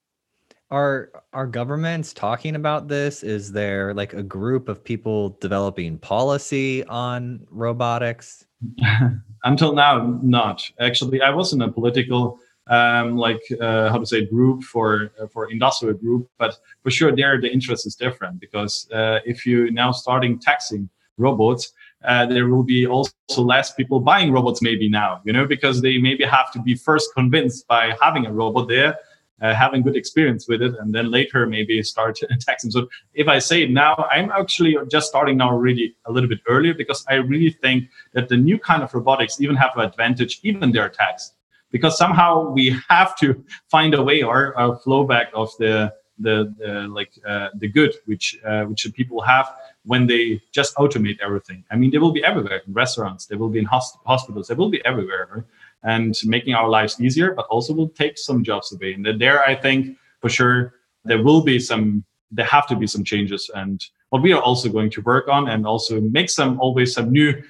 are 0.72 1.10
are 1.34 1.46
governments 1.46 2.12
talking 2.14 2.56
about 2.56 2.88
this? 2.88 3.22
Is 3.22 3.52
there 3.52 3.92
like 3.92 4.14
a 4.14 4.22
group 4.22 4.68
of 4.68 4.82
people 4.82 5.36
developing 5.40 5.98
policy 5.98 6.82
on 6.86 7.46
robotics? 7.50 8.46
Until 9.44 9.74
now, 9.74 10.18
not 10.22 10.68
actually. 10.80 11.20
I 11.20 11.30
was 11.30 11.52
in 11.52 11.60
a 11.60 11.70
political 11.70 12.38
um, 12.68 13.16
like 13.16 13.42
uh, 13.60 13.90
how 13.90 13.98
to 13.98 14.06
say 14.06 14.24
group 14.24 14.62
for 14.62 15.12
uh, 15.20 15.26
for 15.26 15.50
industrial 15.50 15.94
group, 15.94 16.28
but 16.38 16.58
for 16.82 16.90
sure 16.90 17.14
there 17.14 17.38
the 17.38 17.52
interest 17.52 17.86
is 17.86 17.94
different 17.94 18.40
because 18.40 18.90
uh, 18.92 19.18
if 19.26 19.44
you 19.44 19.70
now 19.70 19.92
starting 19.92 20.38
taxing 20.38 20.88
robots, 21.18 21.72
uh, 22.04 22.24
there 22.24 22.48
will 22.48 22.64
be 22.64 22.86
also 22.86 23.12
less 23.36 23.74
people 23.74 24.00
buying 24.00 24.32
robots 24.32 24.62
maybe 24.62 24.88
now, 24.88 25.20
you 25.24 25.34
know, 25.34 25.46
because 25.46 25.82
they 25.82 25.98
maybe 25.98 26.24
have 26.24 26.50
to 26.52 26.62
be 26.62 26.74
first 26.74 27.10
convinced 27.14 27.66
by 27.68 27.94
having 28.00 28.24
a 28.24 28.32
robot 28.32 28.68
there 28.68 28.96
uh, 29.42 29.54
having 29.54 29.82
good 29.82 29.96
experience 29.96 30.48
with 30.48 30.62
it, 30.62 30.74
and 30.78 30.94
then 30.94 31.10
later 31.10 31.46
maybe 31.46 31.82
start 31.82 32.18
taxing. 32.40 32.70
So 32.70 32.88
if 33.14 33.28
I 33.28 33.38
say 33.38 33.66
now, 33.66 33.94
I'm 34.10 34.30
actually 34.30 34.76
just 34.88 35.08
starting 35.08 35.36
now 35.36 35.56
really 35.56 35.94
a 36.06 36.12
little 36.12 36.28
bit 36.28 36.40
earlier 36.48 36.74
because 36.74 37.04
I 37.08 37.14
really 37.14 37.50
think 37.50 37.88
that 38.12 38.28
the 38.28 38.36
new 38.36 38.58
kind 38.58 38.82
of 38.82 38.94
robotics 38.94 39.40
even 39.40 39.56
have 39.56 39.72
an 39.76 39.82
advantage, 39.82 40.40
even 40.42 40.70
they're 40.72 40.88
taxed, 40.88 41.34
because 41.70 41.98
somehow 41.98 42.50
we 42.50 42.76
have 42.88 43.16
to 43.18 43.44
find 43.68 43.94
a 43.94 44.02
way 44.02 44.22
or 44.22 44.54
a 44.56 44.76
flow 44.78 45.04
back 45.04 45.30
of 45.34 45.50
the 45.58 45.92
the, 46.18 46.54
the 46.58 46.86
like 46.88 47.10
uh, 47.26 47.48
the 47.58 47.68
good 47.68 47.94
which 48.06 48.38
uh, 48.44 48.62
which 48.64 48.84
the 48.84 48.92
people 48.92 49.20
have 49.22 49.52
when 49.84 50.06
they 50.06 50.40
just 50.52 50.74
automate 50.76 51.18
everything. 51.20 51.64
I 51.70 51.76
mean, 51.76 51.90
they 51.90 51.98
will 51.98 52.12
be 52.12 52.24
everywhere 52.24 52.62
in 52.66 52.72
restaurants, 52.72 53.26
they 53.26 53.36
will 53.36 53.48
be 53.48 53.58
in 53.58 53.64
hospitals, 53.64 54.48
they 54.48 54.54
will 54.54 54.70
be 54.70 54.84
everywhere. 54.84 55.28
Right? 55.34 55.44
And 55.84 56.14
making 56.24 56.54
our 56.54 56.68
lives 56.68 57.00
easier, 57.00 57.32
but 57.34 57.46
also 57.46 57.72
will 57.72 57.88
take 57.88 58.18
some 58.18 58.44
jobs 58.44 58.72
away. 58.72 58.92
And 58.94 59.06
there, 59.20 59.42
I 59.44 59.54
think 59.54 59.96
for 60.20 60.28
sure 60.28 60.74
there 61.04 61.22
will 61.22 61.42
be 61.42 61.58
some, 61.58 62.04
there 62.30 62.46
have 62.46 62.66
to 62.68 62.76
be 62.76 62.86
some 62.86 63.04
changes, 63.04 63.50
and 63.54 63.84
what 64.10 64.22
we 64.22 64.32
are 64.32 64.42
also 64.42 64.68
going 64.68 64.90
to 64.90 65.00
work 65.02 65.28
on, 65.28 65.48
and 65.48 65.66
also 65.66 66.00
make 66.00 66.30
some 66.30 66.60
always 66.60 66.94
some 66.94 67.10
new, 67.10 67.42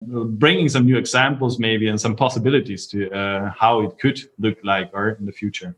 bringing 0.00 0.68
some 0.68 0.86
new 0.86 0.96
examples 0.96 1.58
maybe 1.58 1.88
and 1.88 2.00
some 2.00 2.16
possibilities 2.16 2.86
to 2.86 3.10
uh, 3.10 3.50
how 3.50 3.80
it 3.80 3.98
could 3.98 4.18
look 4.38 4.58
like 4.64 4.90
or 4.92 5.10
in 5.10 5.26
the 5.26 5.32
future. 5.32 5.76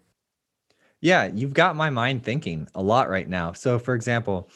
Yeah, 1.00 1.30
you've 1.34 1.54
got 1.54 1.76
my 1.76 1.90
mind 1.90 2.22
thinking 2.22 2.68
a 2.74 2.82
lot 2.82 3.08
right 3.08 3.28
now. 3.28 3.52
So, 3.52 3.78
for 3.78 3.94
example, 3.94 4.50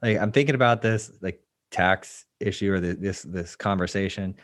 like 0.00 0.18
I'm 0.18 0.32
thinking 0.32 0.54
about 0.54 0.82
this 0.82 1.10
like 1.20 1.42
tax 1.70 2.26
issue 2.38 2.72
or 2.72 2.80
the, 2.80 2.94
this 2.94 3.22
this 3.22 3.56
conversation 3.56 4.36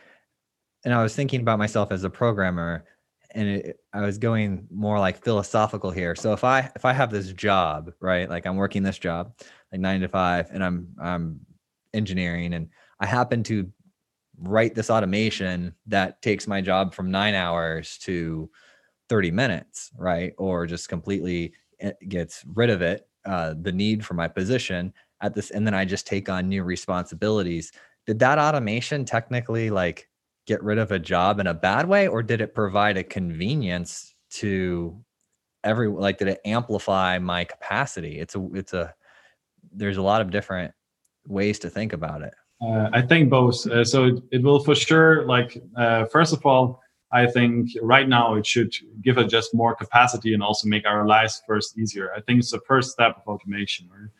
and 0.85 0.93
I 0.93 1.03
was 1.03 1.15
thinking 1.15 1.41
about 1.41 1.59
myself 1.59 1.91
as 1.91 2.03
a 2.03 2.09
programmer 2.09 2.85
and 3.31 3.47
it, 3.47 3.79
I 3.93 4.01
was 4.01 4.17
going 4.17 4.67
more 4.71 4.99
like 4.99 5.23
philosophical 5.23 5.91
here. 5.91 6.15
So 6.15 6.33
if 6.33 6.43
I 6.43 6.71
if 6.75 6.85
I 6.85 6.93
have 6.93 7.11
this 7.11 7.31
job, 7.31 7.91
right? 7.99 8.29
Like 8.29 8.45
I'm 8.45 8.55
working 8.55 8.83
this 8.83 8.97
job, 8.97 9.33
like 9.71 9.81
9 9.81 10.01
to 10.01 10.07
5 10.07 10.49
and 10.51 10.63
I'm 10.63 10.87
I'm 10.99 11.39
engineering 11.93 12.53
and 12.53 12.69
I 12.99 13.05
happen 13.05 13.43
to 13.43 13.71
write 14.37 14.73
this 14.73 14.89
automation 14.89 15.75
that 15.87 16.21
takes 16.21 16.47
my 16.47 16.61
job 16.61 16.93
from 16.93 17.11
9 17.11 17.35
hours 17.35 17.97
to 17.99 18.49
30 19.09 19.31
minutes, 19.31 19.91
right? 19.97 20.33
Or 20.37 20.65
just 20.65 20.89
completely 20.89 21.53
eh, 21.81 21.91
gets 22.07 22.43
rid 22.53 22.69
of 22.69 22.81
it, 22.81 23.07
uh, 23.25 23.53
the 23.61 23.71
need 23.71 24.05
for 24.05 24.13
my 24.13 24.27
position 24.27 24.93
at 25.21 25.35
this 25.35 25.51
and 25.51 25.67
then 25.67 25.73
I 25.73 25.85
just 25.85 26.07
take 26.07 26.29
on 26.29 26.49
new 26.49 26.63
responsibilities. 26.63 27.71
Did 28.07 28.19
that 28.19 28.39
automation 28.39 29.05
technically 29.05 29.69
like 29.69 30.08
get 30.49 30.63
rid 30.63 30.79
of 30.79 30.91
a 30.91 30.97
job 30.97 31.39
in 31.39 31.45
a 31.45 31.53
bad 31.53 31.87
way 31.87 32.07
or 32.07 32.23
did 32.23 32.41
it 32.41 32.55
provide 32.55 32.97
a 32.97 33.03
convenience 33.03 34.15
to 34.31 34.99
every 35.63 35.87
like 35.87 36.17
did 36.17 36.27
it 36.27 36.39
amplify 36.43 37.19
my 37.19 37.43
capacity 37.43 38.17
it's 38.19 38.33
a 38.33 38.49
it's 38.55 38.73
a 38.73 38.91
there's 39.71 39.97
a 39.97 40.01
lot 40.01 40.21
of 40.21 40.31
different 40.31 40.73
ways 41.27 41.59
to 41.59 41.69
think 41.69 41.93
about 41.93 42.23
it 42.23 42.33
uh, 42.63 42.89
i 42.93 42.99
think 42.99 43.29
both 43.29 43.67
uh, 43.67 43.85
so 43.85 44.05
it, 44.05 44.23
it, 44.31 44.41
will 44.41 44.59
for 44.59 44.73
sure 44.73 45.23
like 45.27 45.61
uh, 45.77 46.05
first 46.05 46.33
of 46.33 46.43
all 46.43 46.81
I 47.11 47.25
think 47.25 47.71
right 47.81 48.07
now 48.07 48.35
it 48.35 48.45
should 48.45 48.71
give 49.01 49.17
us 49.17 49.31
just 49.31 49.51
more 49.55 49.73
capacity 49.75 50.35
and 50.35 50.43
also 50.43 50.67
make 50.67 50.85
our 50.85 51.07
lives 51.07 51.41
first 51.47 51.75
easier. 51.75 52.11
I 52.15 52.21
think 52.21 52.37
it's 52.37 52.51
the 52.51 52.61
first 52.67 52.91
step 52.91 53.17
of 53.17 53.23
automation. 53.27 53.89
Right? 53.89 54.11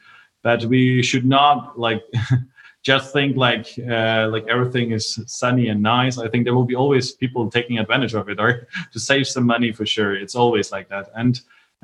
But 0.41 0.65
we 0.65 1.03
should 1.03 1.23
not 1.23 1.77
like 1.77 2.01
just 2.91 3.13
think 3.13 3.37
like 3.37 3.67
uh, 3.95 4.27
like 4.33 4.45
everything 4.55 4.87
is 4.97 5.05
sunny 5.27 5.65
and 5.71 5.81
nice. 5.97 6.15
I 6.25 6.27
think 6.29 6.41
there 6.45 6.55
will 6.57 6.69
be 6.73 6.79
always 6.83 7.05
people 7.23 7.43
taking 7.57 7.77
advantage 7.77 8.15
of 8.15 8.29
it 8.31 8.39
or 8.39 8.67
to 8.93 8.99
save 8.99 9.25
some 9.27 9.45
money 9.53 9.71
for 9.77 9.85
sure. 9.95 10.13
It's 10.23 10.35
always 10.43 10.71
like 10.75 10.87
that, 10.93 11.05
and 11.21 11.33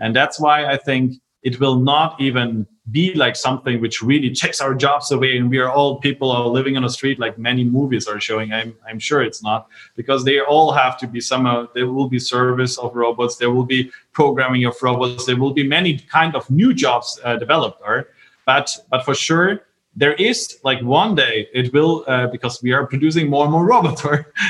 and 0.03 0.15
that's 0.19 0.37
why 0.39 0.57
I 0.75 0.77
think 0.87 1.03
it 1.49 1.59
will 1.59 1.79
not 1.93 2.19
even 2.19 2.65
be 2.91 3.13
like 3.13 3.35
something 3.35 3.75
which 3.81 4.01
really 4.11 4.31
takes 4.43 4.59
our 4.65 4.73
jobs 4.85 5.11
away 5.11 5.37
and 5.37 5.49
we 5.53 5.59
are 5.63 5.71
all 5.77 5.91
people 6.07 6.29
are 6.31 6.47
living 6.59 6.75
on 6.77 6.83
the 6.83 6.93
street 6.99 7.17
like 7.25 7.35
many 7.49 7.63
movies 7.77 8.07
are 8.11 8.19
showing 8.27 8.47
i'm 8.57 8.71
i'm 8.87 8.99
sure 8.99 9.21
it's 9.29 9.41
not 9.49 9.61
because 9.99 10.23
they 10.23 10.37
all 10.53 10.71
have 10.81 10.95
to 11.01 11.07
be 11.07 11.19
somehow 11.31 11.67
there 11.75 11.89
will 11.95 12.09
be 12.15 12.19
service 12.19 12.77
of 12.83 12.95
robots 13.03 13.37
there 13.37 13.51
will 13.55 13.69
be 13.75 13.81
programming 14.19 14.65
of 14.69 14.75
robots 14.87 15.25
there 15.25 15.39
will 15.43 15.55
be 15.61 15.65
many 15.77 15.91
kind 16.17 16.35
of 16.35 16.43
new 16.61 16.71
jobs 16.85 17.07
uh, 17.23 17.35
developed 17.43 17.81
or 17.89 17.97
but 18.45 18.67
but 18.91 19.01
for 19.07 19.15
sure 19.27 19.49
there 19.95 20.13
is 20.13 20.58
like 20.63 20.81
one 20.81 21.15
day 21.15 21.47
it 21.53 21.71
will 21.73 22.03
uh, 22.08 22.27
because 22.27 22.62
we 22.62 22.71
are 22.71 22.86
producing 22.86 23.29
more 23.29 23.43
and 23.43 23.51
more 23.51 23.65
robots 23.73 24.03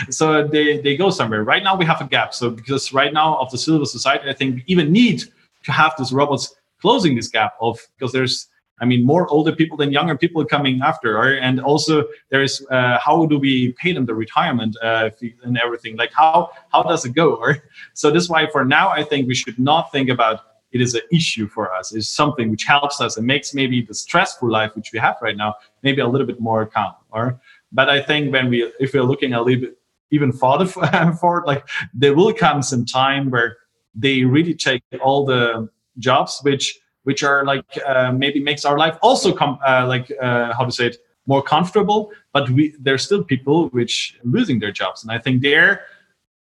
so 0.09 0.47
they 0.47 0.81
they 0.81 0.97
go 0.97 1.09
somewhere 1.09 1.43
right 1.43 1.63
now 1.63 1.75
we 1.75 1.85
have 1.85 2.01
a 2.01 2.05
gap 2.05 2.33
so 2.33 2.49
because 2.49 2.93
right 2.93 3.13
now 3.13 3.37
of 3.37 3.49
the 3.51 3.57
civil 3.57 3.85
society 3.85 4.29
i 4.29 4.33
think 4.33 4.55
we 4.55 4.63
even 4.67 4.91
need 4.91 5.23
to 5.63 5.71
have 5.71 5.93
these 5.97 6.11
robots 6.11 6.55
closing 6.81 7.15
this 7.15 7.27
gap 7.27 7.53
of 7.61 7.79
because 7.97 8.11
there's 8.11 8.47
I 8.79 8.85
mean, 8.85 9.05
more 9.05 9.27
older 9.29 9.55
people 9.55 9.77
than 9.77 9.91
younger 9.91 10.17
people 10.17 10.43
coming 10.43 10.81
after, 10.81 11.13
right? 11.13 11.39
and 11.41 11.61
also 11.61 12.03
there's 12.29 12.65
uh, 12.69 12.99
how 12.99 13.25
do 13.25 13.39
we 13.39 13.71
pay 13.73 13.93
them 13.93 14.05
the 14.05 14.13
retirement 14.13 14.75
uh, 14.81 15.09
and 15.43 15.57
everything? 15.57 15.95
Like 15.95 16.11
how 16.11 16.49
how 16.73 16.83
does 16.83 17.05
it 17.05 17.13
go? 17.13 17.37
Right? 17.39 17.61
So 17.93 18.11
this 18.11 18.23
is 18.23 18.29
why 18.29 18.47
for 18.51 18.65
now 18.65 18.89
I 18.89 19.03
think 19.03 19.27
we 19.27 19.35
should 19.35 19.57
not 19.57 19.91
think 19.91 20.09
about 20.09 20.41
it 20.75 20.81
is 20.81 20.93
an 20.93 21.01
issue 21.09 21.47
for 21.47 21.73
us. 21.73 21.93
It's 21.93 22.09
something 22.09 22.51
which 22.51 22.65
helps 22.65 22.99
us 22.99 23.15
and 23.15 23.25
makes 23.25 23.53
maybe 23.53 23.81
the 23.81 23.93
stressful 23.93 24.51
life 24.51 24.75
which 24.75 24.91
we 24.91 24.99
have 24.99 25.15
right 25.21 25.37
now 25.37 25.55
maybe 25.83 26.01
a 26.01 26.07
little 26.07 26.27
bit 26.27 26.41
more 26.41 26.65
calm. 26.65 26.93
Or 27.11 27.39
but 27.71 27.89
I 27.89 28.01
think 28.01 28.33
when 28.33 28.49
we 28.49 28.69
if 28.79 28.93
we're 28.93 29.09
looking 29.11 29.33
a 29.33 29.41
little 29.41 29.61
bit 29.61 29.77
even 30.11 30.33
farther 30.33 30.65
forward, 31.21 31.45
like 31.45 31.65
there 31.93 32.13
will 32.13 32.33
come 32.33 32.61
some 32.61 32.85
time 32.85 33.31
where 33.31 33.57
they 33.95 34.23
really 34.25 34.53
take 34.53 34.83
all 35.01 35.25
the 35.25 35.69
jobs 35.97 36.39
which 36.43 36.77
which 37.03 37.23
are 37.23 37.45
like 37.45 37.65
uh, 37.85 38.11
maybe 38.11 38.43
makes 38.43 38.65
our 38.65 38.77
life 38.77 38.97
also 39.01 39.33
come 39.33 39.57
uh, 39.65 39.85
like 39.87 40.11
uh, 40.21 40.53
how 40.53 40.65
to 40.65 40.71
say 40.71 40.87
it 40.87 40.97
more 41.25 41.41
comfortable 41.41 42.11
but 42.33 42.49
we 42.49 42.75
there's 42.79 43.03
still 43.03 43.23
people 43.23 43.69
which 43.69 44.19
losing 44.23 44.59
their 44.59 44.71
jobs 44.71 45.03
and 45.03 45.11
i 45.11 45.17
think 45.17 45.41
there 45.41 45.85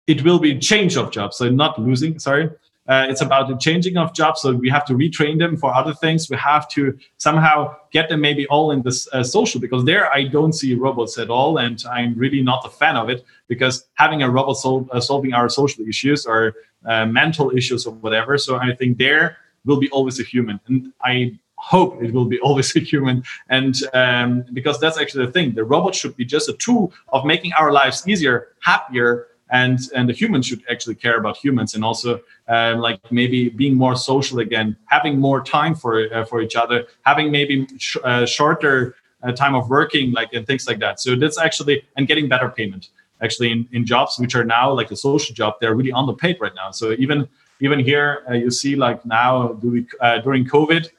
it 0.06 0.22
will 0.24 0.38
be 0.38 0.58
change 0.58 0.96
of 0.96 1.10
jobs 1.10 1.36
so 1.36 1.48
not 1.48 1.80
losing 1.80 2.18
sorry 2.18 2.50
uh, 2.88 3.06
it's 3.08 3.20
about 3.20 3.48
the 3.48 3.56
changing 3.56 3.96
of 3.96 4.14
jobs 4.14 4.42
so 4.42 4.52
we 4.52 4.68
have 4.70 4.84
to 4.84 4.94
retrain 4.94 5.38
them 5.38 5.56
for 5.56 5.74
other 5.74 5.94
things. 5.94 6.30
We 6.30 6.36
have 6.36 6.68
to 6.70 6.96
somehow 7.16 7.76
get 7.90 8.08
them 8.08 8.20
maybe 8.20 8.46
all 8.48 8.70
in 8.70 8.82
this 8.82 9.08
uh, 9.12 9.22
social 9.22 9.60
because 9.60 9.84
there 9.84 10.12
i 10.12 10.22
don't 10.36 10.52
see 10.52 10.74
robots 10.74 11.18
at 11.18 11.30
all 11.30 11.58
and 11.64 11.82
i'm 11.90 12.14
really 12.22 12.42
not 12.42 12.60
a 12.66 12.68
fan 12.80 12.96
of 12.96 13.08
it 13.08 13.24
because 13.48 13.86
having 13.94 14.22
a 14.22 14.30
robot 14.30 14.56
sol- 14.56 14.88
uh, 14.92 15.00
solving 15.00 15.32
our 15.32 15.48
social 15.48 15.82
issues 15.86 16.26
or 16.26 16.54
uh, 16.90 17.06
mental 17.06 17.50
issues 17.56 17.86
or 17.86 17.94
whatever 18.04 18.36
so 18.36 18.56
i 18.56 18.74
think 18.74 18.98
there 18.98 19.38
will 19.64 19.80
be 19.84 19.88
always 19.90 20.20
a 20.20 20.22
human 20.22 20.60
and 20.66 20.92
i 21.02 21.14
hope 21.56 22.02
it 22.02 22.12
will 22.12 22.26
be 22.26 22.38
always 22.46 22.76
a 22.76 22.80
human. 22.80 23.24
And 23.48 23.74
um, 23.94 24.44
because 24.52 24.78
that's 24.78 24.98
actually 24.98 25.26
the 25.26 25.32
thing 25.32 25.54
the 25.54 25.64
robot 25.64 25.94
should 25.94 26.16
be 26.16 26.24
just 26.24 26.48
a 26.48 26.52
tool 26.54 26.92
of 27.08 27.24
making 27.24 27.52
our 27.58 27.72
lives 27.72 28.06
easier 28.06 28.48
happier 28.60 29.28
and 29.50 29.78
and 29.94 30.08
the 30.08 30.12
humans 30.12 30.46
should 30.46 30.62
actually 30.70 30.94
care 30.94 31.18
about 31.18 31.36
humans 31.36 31.74
and 31.74 31.84
also 31.84 32.20
um, 32.48 32.78
like 32.78 33.00
maybe 33.12 33.48
being 33.48 33.74
more 33.74 33.96
social 33.96 34.40
again 34.40 34.76
having 34.86 35.18
more 35.18 35.42
time 35.42 35.74
for 35.74 36.12
uh, 36.12 36.24
for 36.24 36.40
each 36.42 36.56
other 36.56 36.86
having 37.04 37.30
maybe 37.30 37.66
sh- 37.78 37.96
uh, 38.04 38.26
shorter 38.26 38.96
uh, 39.22 39.32
time 39.32 39.54
of 39.54 39.68
working 39.70 40.12
like 40.12 40.32
and 40.32 40.46
things 40.46 40.66
like 40.66 40.78
that. 40.78 41.00
So 41.00 41.16
that's 41.16 41.38
actually 41.38 41.84
and 41.96 42.06
getting 42.06 42.28
better 42.28 42.48
payment. 42.48 42.88
Actually 43.22 43.50
in, 43.50 43.66
in 43.72 43.86
jobs 43.86 44.18
which 44.18 44.34
are 44.34 44.44
now 44.44 44.70
like 44.70 44.90
a 44.90 44.96
social 44.96 45.34
job 45.34 45.54
they're 45.60 45.74
really 45.74 45.92
underpaid 45.92 46.36
right 46.40 46.54
now. 46.54 46.70
So 46.70 46.92
even 46.98 47.28
even 47.60 47.78
here 47.78 48.24
uh, 48.28 48.34
you 48.34 48.50
see 48.50 48.76
like 48.76 49.04
now 49.06 49.58
uh, 50.00 50.18
during 50.18 50.44
covid 50.44 50.90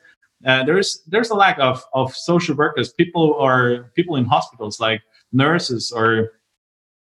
uh, 0.45 0.63
there's 0.63 1.01
there's 1.07 1.29
a 1.29 1.35
lack 1.35 1.57
of 1.59 1.83
of 1.93 2.15
social 2.15 2.55
workers. 2.55 2.93
People 2.93 3.31
or 3.39 3.89
people 3.95 4.15
in 4.15 4.25
hospitals 4.25 4.79
like 4.79 5.01
nurses 5.31 5.91
or 5.91 6.33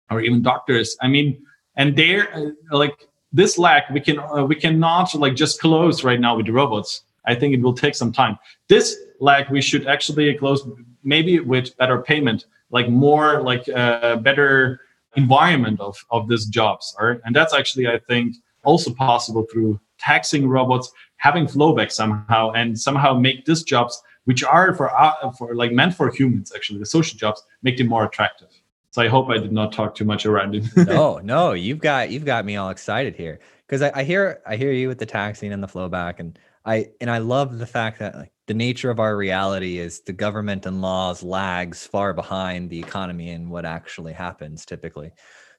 or 0.09 0.21
even 0.21 0.41
doctors 0.41 0.97
i 1.01 1.07
mean 1.07 1.37
and 1.77 1.95
they're 1.95 2.33
uh, 2.35 2.49
like 2.71 3.07
this 3.31 3.57
lack 3.57 3.89
we 3.89 3.99
can 3.99 4.19
uh, 4.19 4.43
we 4.43 4.55
cannot 4.55 5.13
like 5.15 5.35
just 5.35 5.59
close 5.59 6.03
right 6.03 6.19
now 6.19 6.35
with 6.35 6.45
the 6.45 6.51
robots 6.51 7.03
i 7.25 7.35
think 7.35 7.53
it 7.53 7.61
will 7.61 7.73
take 7.73 7.95
some 7.95 8.11
time 8.11 8.37
this 8.69 8.95
lack 9.19 9.49
we 9.49 9.61
should 9.61 9.87
actually 9.87 10.33
close 10.35 10.67
maybe 11.03 11.39
with 11.39 11.75
better 11.77 12.01
payment 12.01 12.45
like 12.71 12.89
more 12.89 13.41
like 13.41 13.67
uh, 13.69 14.15
better 14.17 14.81
environment 15.15 15.79
of 15.79 15.95
of 16.11 16.27
these 16.27 16.45
jobs 16.45 16.95
right? 16.99 17.19
and 17.25 17.35
that's 17.35 17.53
actually 17.53 17.87
i 17.87 17.99
think 18.07 18.35
also 18.65 18.93
possible 18.93 19.45
through 19.51 19.79
taxing 19.99 20.47
robots, 20.47 20.91
having 21.17 21.45
flowback 21.45 21.91
somehow, 21.91 22.51
and 22.51 22.79
somehow 22.79 23.13
make 23.13 23.45
these 23.45 23.63
jobs, 23.63 24.01
which 24.25 24.43
are 24.43 24.73
for 24.75 24.93
uh, 24.95 25.31
for 25.31 25.55
like 25.55 25.71
meant 25.71 25.95
for 25.95 26.11
humans, 26.11 26.51
actually 26.53 26.79
the 26.79 26.85
social 26.85 27.17
jobs, 27.17 27.41
make 27.63 27.77
them 27.77 27.87
more 27.87 28.05
attractive. 28.05 28.49
So 28.95 29.01
I 29.01 29.09
hope 29.09 29.29
I 29.29 29.37
did 29.37 29.51
not 29.51 29.73
talk 29.73 29.93
too 29.93 30.05
much 30.05 30.25
around 30.25 30.55
it. 30.55 30.63
no, 30.87 31.17
no, 31.17 31.51
you've 31.51 31.79
got 31.79 32.11
you've 32.11 32.23
got 32.23 32.45
me 32.45 32.55
all 32.55 32.69
excited 32.69 33.13
here 33.13 33.41
because 33.67 33.81
I, 33.81 33.91
I 33.93 34.03
hear 34.05 34.41
I 34.47 34.55
hear 34.55 34.71
you 34.71 34.87
with 34.87 34.99
the 34.99 35.05
taxing 35.05 35.51
and 35.51 35.61
the 35.61 35.67
flowback, 35.67 36.19
and 36.19 36.39
I 36.63 36.91
and 37.01 37.11
I 37.11 37.17
love 37.17 37.59
the 37.59 37.65
fact 37.65 37.99
that 37.99 38.15
like 38.15 38.31
the 38.47 38.53
nature 38.53 38.89
of 38.89 39.01
our 39.01 39.17
reality 39.17 39.79
is 39.79 39.99
the 39.99 40.13
government 40.13 40.65
and 40.65 40.81
laws 40.81 41.23
lags 41.23 41.85
far 41.85 42.13
behind 42.13 42.69
the 42.69 42.79
economy 42.79 43.31
and 43.31 43.51
what 43.51 43.65
actually 43.65 44.13
happens 44.13 44.65
typically. 44.65 45.11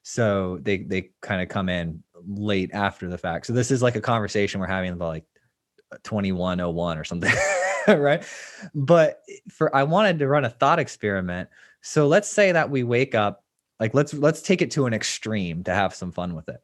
So 0.02 0.58
they 0.62 0.78
they 0.78 1.10
kind 1.20 1.42
of 1.42 1.50
come 1.50 1.68
in 1.68 2.02
late 2.26 2.70
after 2.72 3.06
the 3.06 3.18
fact. 3.18 3.44
So 3.44 3.52
this 3.52 3.70
is 3.70 3.82
like 3.82 3.96
a 3.96 4.00
conversation 4.00 4.62
we're 4.62 4.66
having 4.66 4.94
about 4.94 5.08
like 5.08 5.26
2101 6.04 6.96
or 6.96 7.04
something, 7.04 7.34
right? 7.86 8.24
But 8.74 9.20
for 9.50 9.76
I 9.76 9.82
wanted 9.82 10.20
to 10.20 10.26
run 10.26 10.46
a 10.46 10.50
thought 10.50 10.78
experiment. 10.78 11.50
So 11.86 12.08
let's 12.08 12.28
say 12.28 12.50
that 12.50 12.68
we 12.68 12.82
wake 12.82 13.14
up, 13.14 13.44
like 13.78 13.94
let's 13.94 14.12
let's 14.12 14.42
take 14.42 14.60
it 14.60 14.72
to 14.72 14.86
an 14.86 14.92
extreme 14.92 15.62
to 15.64 15.72
have 15.72 15.94
some 15.94 16.10
fun 16.10 16.34
with 16.34 16.48
it. 16.48 16.60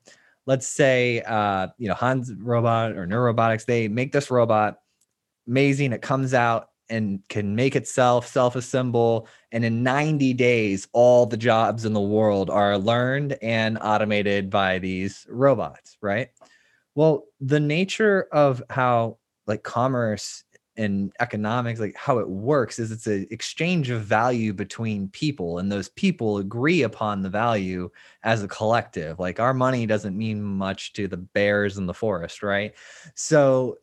Let's 0.47 0.67
say 0.67 1.21
uh, 1.21 1.69
you 1.79 1.87
know, 1.87 1.95
Hans 1.95 2.33
robot 2.35 2.97
or 2.97 3.07
Neurobotics, 3.07 3.65
they 3.65 3.87
make 3.87 4.11
this 4.11 4.33
robot 4.33 4.81
amazing. 5.47 5.93
It 5.93 6.03
comes 6.03 6.35
out 6.35 6.71
and 6.91 7.21
can 7.29 7.55
make 7.55 7.77
itself 7.77 8.27
self-assemble 8.27 9.29
and 9.53 9.65
in 9.65 9.85
90 9.85 10.35
days 10.35 10.89
all 10.93 11.25
the 11.25 11.37
jobs 11.37 11.85
in 11.85 11.93
the 11.93 12.01
world 12.01 12.51
are 12.51 12.77
learned 12.77 13.39
and 13.41 13.79
automated 13.81 14.51
by 14.51 14.81
these 14.81 15.25
robots 15.31 15.97
right 16.03 16.31
well 16.97 17.25
the 17.41 17.61
nature 17.61 18.27
of 18.33 18.61
how 18.69 19.17
like 19.47 19.63
commerce 19.63 20.43
and 20.77 21.13
economics 21.21 21.81
like 21.81 21.95
how 21.97 22.19
it 22.19 22.29
works 22.29 22.79
is 22.79 22.91
it's 22.91 23.07
an 23.07 23.27
exchange 23.31 23.91
of 23.91 24.03
value 24.03 24.53
between 24.53 25.09
people 25.09 25.59
and 25.59 25.71
those 25.71 25.91
people 25.91 26.39
agree 26.39 26.83
upon 26.83 27.23
the 27.23 27.29
value 27.29 27.91
as 28.23 28.43
a 28.43 28.49
collective. 28.49 29.19
Like 29.19 29.39
our 29.39 29.53
money 29.53 29.85
doesn't 29.87 30.17
mean 30.17 30.43
much 30.43 30.95
to 30.95 31.09
the 31.09 31.19
bears 31.19 31.77
in 31.77 31.87
the 31.87 31.95
forest 31.95 32.43
right? 32.43 32.73
So 33.15 33.79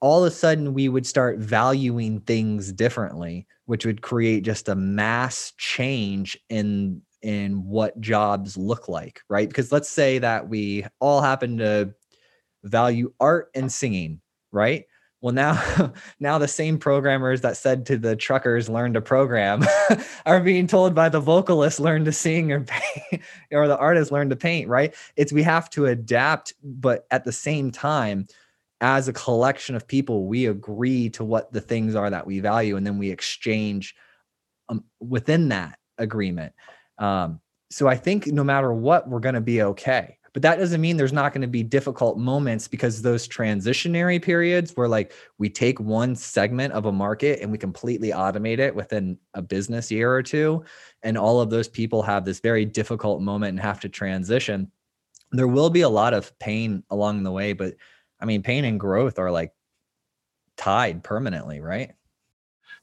all 0.00 0.24
of 0.24 0.32
a 0.32 0.34
sudden 0.34 0.74
we 0.74 0.88
would 0.88 1.06
start 1.06 1.38
valuing 1.38 2.20
things 2.20 2.72
differently 2.72 3.46
which 3.64 3.84
would 3.84 4.02
create 4.02 4.44
just 4.44 4.68
a 4.68 4.74
mass 4.74 5.52
change 5.56 6.38
in 6.48 7.02
in 7.22 7.64
what 7.64 7.98
jobs 8.00 8.56
look 8.56 8.88
like 8.88 9.22
right? 9.28 9.48
Because 9.48 9.72
let's 9.72 9.88
say 9.88 10.18
that 10.18 10.48
we 10.48 10.84
all 11.00 11.22
happen 11.22 11.56
to 11.58 11.94
value 12.64 13.12
art 13.18 13.50
and 13.54 13.72
singing 13.72 14.20
right 14.52 14.84
well 15.26 15.34
now 15.34 15.92
now 16.20 16.38
the 16.38 16.46
same 16.46 16.78
programmers 16.78 17.40
that 17.40 17.56
said 17.56 17.84
to 17.84 17.98
the 17.98 18.14
truckers 18.14 18.68
learn 18.68 18.92
to 18.92 19.00
program 19.00 19.64
are 20.26 20.40
being 20.40 20.68
told 20.68 20.94
by 20.94 21.08
the 21.08 21.18
vocalists 21.18 21.80
learn 21.80 22.04
to 22.04 22.12
sing 22.12 22.52
or 22.52 22.60
paint 22.60 23.22
or 23.50 23.66
the 23.66 23.76
artists 23.76 24.12
learn 24.12 24.30
to 24.30 24.36
paint 24.36 24.68
right 24.68 24.94
it's 25.16 25.32
we 25.32 25.42
have 25.42 25.68
to 25.68 25.86
adapt 25.86 26.54
but 26.62 27.08
at 27.10 27.24
the 27.24 27.32
same 27.32 27.72
time 27.72 28.24
as 28.80 29.08
a 29.08 29.12
collection 29.12 29.74
of 29.74 29.86
people, 29.86 30.26
we 30.26 30.46
agree 30.46 31.08
to 31.10 31.24
what 31.24 31.52
the 31.52 31.60
things 31.60 31.94
are 31.94 32.10
that 32.10 32.26
we 32.26 32.40
value, 32.40 32.76
and 32.76 32.86
then 32.86 32.98
we 32.98 33.10
exchange 33.10 33.94
um, 34.68 34.84
within 35.00 35.48
that 35.48 35.78
agreement. 35.98 36.52
Um, 36.98 37.40
so 37.70 37.88
I 37.88 37.96
think 37.96 38.26
no 38.26 38.44
matter 38.44 38.72
what, 38.72 39.08
we're 39.08 39.20
going 39.20 39.34
to 39.34 39.40
be 39.40 39.62
okay. 39.62 40.18
But 40.36 40.42
that 40.42 40.58
doesn't 40.58 40.82
mean 40.82 40.98
there's 40.98 41.14
not 41.14 41.32
going 41.32 41.40
to 41.40 41.48
be 41.48 41.62
difficult 41.62 42.18
moments 42.18 42.68
because 42.68 43.00
those 43.00 43.26
transitionary 43.26 44.20
periods 44.20 44.72
where 44.76 44.86
like 44.86 45.14
we 45.38 45.48
take 45.48 45.80
one 45.80 46.14
segment 46.14 46.74
of 46.74 46.84
a 46.84 46.92
market 46.92 47.40
and 47.40 47.50
we 47.50 47.56
completely 47.56 48.10
automate 48.10 48.58
it 48.58 48.74
within 48.74 49.16
a 49.32 49.40
business 49.40 49.90
year 49.90 50.12
or 50.12 50.22
two, 50.22 50.62
and 51.02 51.16
all 51.16 51.40
of 51.40 51.48
those 51.48 51.68
people 51.68 52.02
have 52.02 52.26
this 52.26 52.40
very 52.40 52.66
difficult 52.66 53.22
moment 53.22 53.48
and 53.48 53.60
have 53.60 53.80
to 53.80 53.88
transition 53.88 54.70
there 55.32 55.48
will 55.48 55.70
be 55.70 55.80
a 55.80 55.88
lot 55.88 56.14
of 56.14 56.36
pain 56.38 56.82
along 56.90 57.22
the 57.22 57.32
way, 57.32 57.52
but 57.52 57.74
I 58.20 58.24
mean, 58.24 58.42
pain 58.42 58.64
and 58.64 58.80
growth 58.80 59.18
are 59.18 59.30
like 59.30 59.52
tied 60.56 61.02
permanently, 61.02 61.60
right? 61.60 61.92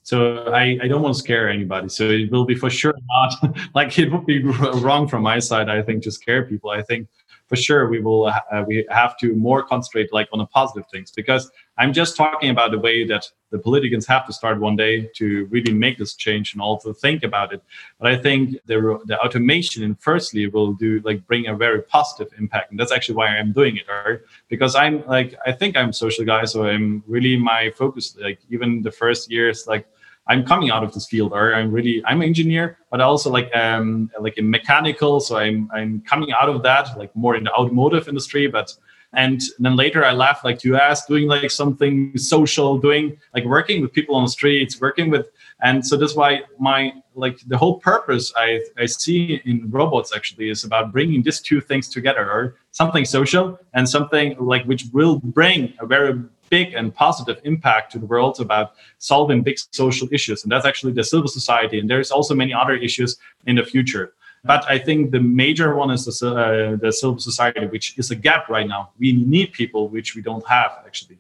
So 0.04 0.52
I, 0.54 0.78
I 0.82 0.88
don't 0.88 1.02
want 1.02 1.16
to 1.16 1.20
scare 1.20 1.50
anybody. 1.50 1.88
So 1.88 2.10
it 2.10 2.30
will 2.30 2.46
be 2.46 2.56
for 2.56 2.70
sure 2.70 2.94
not 3.08 3.58
like 3.76 3.98
it 3.98 4.12
would 4.12 4.26
be 4.26 4.44
wrong 4.44 5.08
from 5.08 5.24
my 5.24 5.40
side. 5.40 5.70
I 5.70 5.82
think 5.82 6.04
to 6.04 6.12
scare 6.12 6.44
people. 6.44 6.70
I 6.72 6.82
think 6.82 7.08
for 7.54 7.62
sure 7.62 7.88
we 7.88 8.00
will 8.00 8.26
uh, 8.26 8.64
we 8.66 8.84
have 8.90 9.16
to 9.16 9.36
more 9.36 9.62
concentrate 9.62 10.12
like 10.12 10.28
on 10.34 10.40
the 10.40 10.46
positive 10.48 10.90
things 10.90 11.12
because 11.12 11.52
i'm 11.78 11.94
just 11.94 12.18
talking 12.18 12.50
about 12.50 12.72
the 12.72 12.80
way 12.80 13.06
that 13.06 13.30
the 13.52 13.60
politicians 13.60 14.08
have 14.08 14.26
to 14.26 14.34
start 14.34 14.60
one 14.60 14.76
day 14.76 15.08
to 15.14 15.46
really 15.52 15.72
make 15.72 16.00
this 16.00 16.16
change 16.16 16.54
and 16.54 16.62
also 16.64 16.92
think 16.92 17.22
about 17.22 17.54
it 17.54 17.62
but 18.00 18.12
i 18.12 18.18
think 18.18 18.58
the 18.66 18.78
the 19.06 19.16
automation 19.20 19.84
in 19.84 19.94
firstly 19.94 20.48
will 20.48 20.74
do 20.74 21.00
like 21.06 21.20
bring 21.28 21.46
a 21.46 21.56
very 21.56 21.84
positive 21.84 22.34
impact 22.40 22.72
and 22.72 22.80
that's 22.80 22.92
actually 22.92 23.14
why 23.14 23.28
i'm 23.28 23.52
doing 23.52 23.78
it 23.78 23.86
right? 23.88 24.20
because 24.48 24.74
i'm 24.74 25.06
like 25.06 25.36
i 25.46 25.52
think 25.52 25.78
i'm 25.78 25.94
social 25.94 26.26
guy 26.26 26.44
so 26.46 26.66
i'm 26.66 27.04
really 27.06 27.38
my 27.38 27.70
focus 27.70 28.18
like 28.20 28.40
even 28.50 28.82
the 28.82 28.92
first 28.92 29.30
years 29.30 29.68
like 29.68 29.86
I'm 30.28 30.46
coming 30.46 30.70
out 30.72 30.84
of 30.84 30.94
this 30.94 31.06
field, 31.06 31.34
or 31.34 31.54
I'm 31.54 31.72
really 31.72 32.04
I'm 32.06 32.22
an 32.22 32.28
engineer, 32.28 32.78
but 32.90 33.02
also 33.02 33.30
like 33.30 33.54
um 33.56 34.10
like 34.20 34.38
in 34.38 34.50
mechanical. 34.50 35.20
So 35.20 35.38
I'm 35.38 35.70
I'm 35.74 36.02
coming 36.02 36.32
out 36.32 36.50
of 36.50 36.64
that, 36.64 36.98
like 36.98 37.16
more 37.16 37.36
in 37.36 37.44
the 37.44 37.52
automotive 37.52 38.08
industry, 38.08 38.48
but 38.48 38.74
and 39.16 39.42
then 39.60 39.76
later 39.76 40.04
I 40.04 40.12
left 40.12 40.44
like 40.44 40.60
to 40.60 40.76
US, 40.76 41.06
doing 41.06 41.28
like 41.28 41.52
something 41.52 42.18
social, 42.18 42.78
doing 42.78 43.18
like 43.36 43.46
working 43.46 43.82
with 43.82 43.94
people 43.94 44.16
on 44.16 44.24
the 44.24 44.30
streets, 44.30 44.80
working 44.80 45.10
with 45.10 45.30
and 45.62 45.86
so 45.86 45.96
that's 45.98 46.16
why 46.16 46.42
my 46.60 46.94
like 47.16 47.40
the 47.48 47.58
whole 47.58 47.80
purpose 47.80 48.34
I, 48.36 48.62
I 48.78 48.86
see 48.86 49.42
in 49.46 49.70
robots 49.70 50.14
actually 50.16 50.50
is 50.50 50.64
about 50.64 50.92
bringing 50.92 51.22
these 51.22 51.40
two 51.40 51.62
things 51.62 51.88
together 51.90 52.30
or 52.30 52.56
something 52.72 53.06
social 53.06 53.60
and 53.74 53.88
something 53.88 54.36
like 54.40 54.66
which 54.66 54.86
will 54.94 55.20
bring 55.20 55.74
a 55.80 55.86
very 55.86 56.20
big 56.58 56.68
and 56.80 56.86
positive 57.06 57.38
impact 57.52 57.86
to 57.94 57.98
the 58.04 58.10
world 58.14 58.36
about 58.48 58.68
solving 59.12 59.40
big 59.50 59.58
social 59.82 60.08
issues. 60.18 60.40
And 60.44 60.50
that's 60.52 60.68
actually 60.72 60.94
the 61.00 61.08
civil 61.14 61.30
society. 61.40 61.78
And 61.80 61.88
there's 61.92 62.12
also 62.18 62.34
many 62.44 62.54
other 62.62 62.76
issues 62.88 63.12
in 63.50 63.56
the 63.60 63.66
future. 63.74 64.06
But 64.52 64.62
I 64.76 64.78
think 64.86 65.00
the 65.16 65.24
major 65.44 65.70
one 65.82 65.90
is 65.96 66.02
the, 66.06 66.12
uh, 66.12 66.76
the 66.84 66.92
civil 67.02 67.18
society, 67.30 67.66
which 67.76 67.88
is 68.02 68.08
a 68.12 68.18
gap 68.28 68.44
right 68.56 68.68
now. 68.76 68.82
We 69.04 69.10
need 69.36 69.48
people 69.62 69.82
which 69.96 70.10
we 70.16 70.22
don't 70.30 70.46
have 70.58 70.72
actually. 70.88 71.20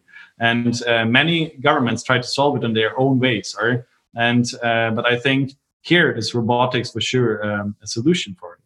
And 0.52 0.74
uh, 0.84 1.06
many 1.20 1.38
governments 1.68 2.02
try 2.10 2.18
to 2.26 2.30
solve 2.38 2.54
it 2.58 2.64
in 2.68 2.74
their 2.80 2.92
own 3.04 3.14
ways. 3.26 3.48
Right? 3.64 3.82
And 4.28 4.46
uh, 4.70 4.90
but 4.98 5.06
I 5.14 5.16
think 5.26 5.42
here 5.92 6.10
is 6.20 6.26
robotics 6.40 6.90
for 6.94 7.02
sure 7.12 7.32
um, 7.48 7.68
a 7.86 7.88
solution 7.98 8.32
for 8.40 8.50
it. 8.58 8.62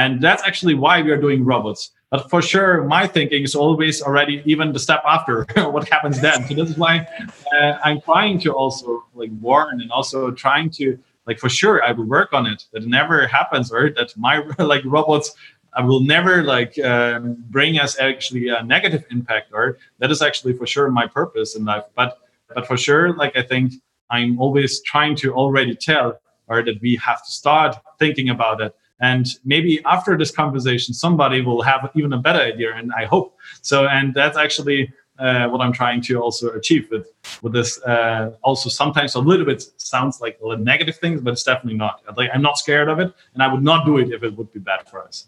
And 0.00 0.12
that's 0.26 0.42
actually 0.48 0.76
why 0.84 0.96
we 1.04 1.10
are 1.14 1.22
doing 1.26 1.40
robots 1.52 1.82
but 2.10 2.28
for 2.28 2.42
sure, 2.42 2.84
my 2.84 3.06
thinking 3.06 3.44
is 3.44 3.54
always 3.54 4.02
already 4.02 4.42
even 4.44 4.72
the 4.72 4.80
step 4.80 5.02
after 5.06 5.46
what 5.70 5.88
happens 5.88 6.20
then. 6.20 6.46
So 6.48 6.54
this 6.54 6.70
is 6.70 6.76
why 6.76 7.06
uh, 7.54 7.78
I'm 7.84 8.00
trying 8.00 8.40
to 8.40 8.52
also 8.52 9.04
like 9.14 9.30
warn 9.40 9.80
and 9.80 9.90
also 9.92 10.32
trying 10.32 10.70
to 10.70 10.98
like 11.26 11.38
for 11.38 11.48
sure 11.48 11.84
I 11.84 11.92
will 11.92 12.06
work 12.06 12.32
on 12.32 12.46
it 12.46 12.64
that 12.72 12.84
never 12.86 13.26
happens 13.28 13.70
or 13.72 13.90
that 13.90 14.16
my 14.16 14.38
like 14.58 14.82
robots 14.84 15.34
I 15.72 15.84
will 15.84 16.00
never 16.00 16.42
like 16.42 16.76
um, 16.80 17.36
bring 17.48 17.78
us 17.78 17.96
actually 18.00 18.48
a 18.48 18.62
negative 18.64 19.04
impact 19.10 19.52
or 19.52 19.78
that 20.00 20.10
is 20.10 20.20
actually 20.20 20.54
for 20.54 20.66
sure 20.66 20.90
my 20.90 21.06
purpose 21.06 21.54
in 21.54 21.64
life. 21.64 21.84
But 21.94 22.18
but 22.52 22.66
for 22.66 22.76
sure, 22.76 23.14
like 23.14 23.36
I 23.36 23.42
think 23.42 23.74
I'm 24.10 24.40
always 24.40 24.82
trying 24.82 25.14
to 25.16 25.32
already 25.32 25.76
tell 25.76 26.20
or 26.48 26.64
that 26.64 26.80
we 26.82 26.96
have 26.96 27.24
to 27.24 27.30
start 27.30 27.76
thinking 28.00 28.30
about 28.30 28.60
it 28.60 28.74
and 29.00 29.26
maybe 29.44 29.82
after 29.84 30.16
this 30.16 30.30
conversation 30.30 30.94
somebody 30.94 31.40
will 31.40 31.62
have 31.62 31.90
even 31.94 32.12
a 32.12 32.18
better 32.18 32.38
idea 32.40 32.74
and 32.74 32.92
i 32.96 33.04
hope 33.04 33.36
so. 33.62 33.86
And 33.86 34.14
that's 34.14 34.36
actually 34.36 34.92
uh, 35.18 35.48
what 35.48 35.60
i'm 35.60 35.72
trying 35.72 36.00
to 36.00 36.20
also 36.20 36.50
achieve 36.50 36.88
with 36.90 37.08
with 37.42 37.52
this 37.52 37.82
uh, 37.82 38.32
also 38.42 38.68
sometimes 38.68 39.14
a 39.14 39.20
little 39.20 39.46
bit 39.46 39.62
sounds 39.76 40.20
like 40.20 40.38
a 40.42 40.56
negative 40.56 40.96
things 40.96 41.20
but 41.20 41.32
it's 41.32 41.42
definitely 41.42 41.78
not. 41.78 42.02
Like 42.16 42.30
i'm 42.32 42.42
not 42.42 42.58
scared 42.58 42.88
of 42.88 42.98
it 42.98 43.12
and 43.34 43.42
i 43.42 43.52
would 43.52 43.62
not 43.62 43.84
do 43.84 43.98
it 43.98 44.12
if 44.12 44.22
it 44.22 44.36
would 44.36 44.52
be 44.52 44.60
bad 44.60 44.88
for 44.88 45.02
us. 45.02 45.26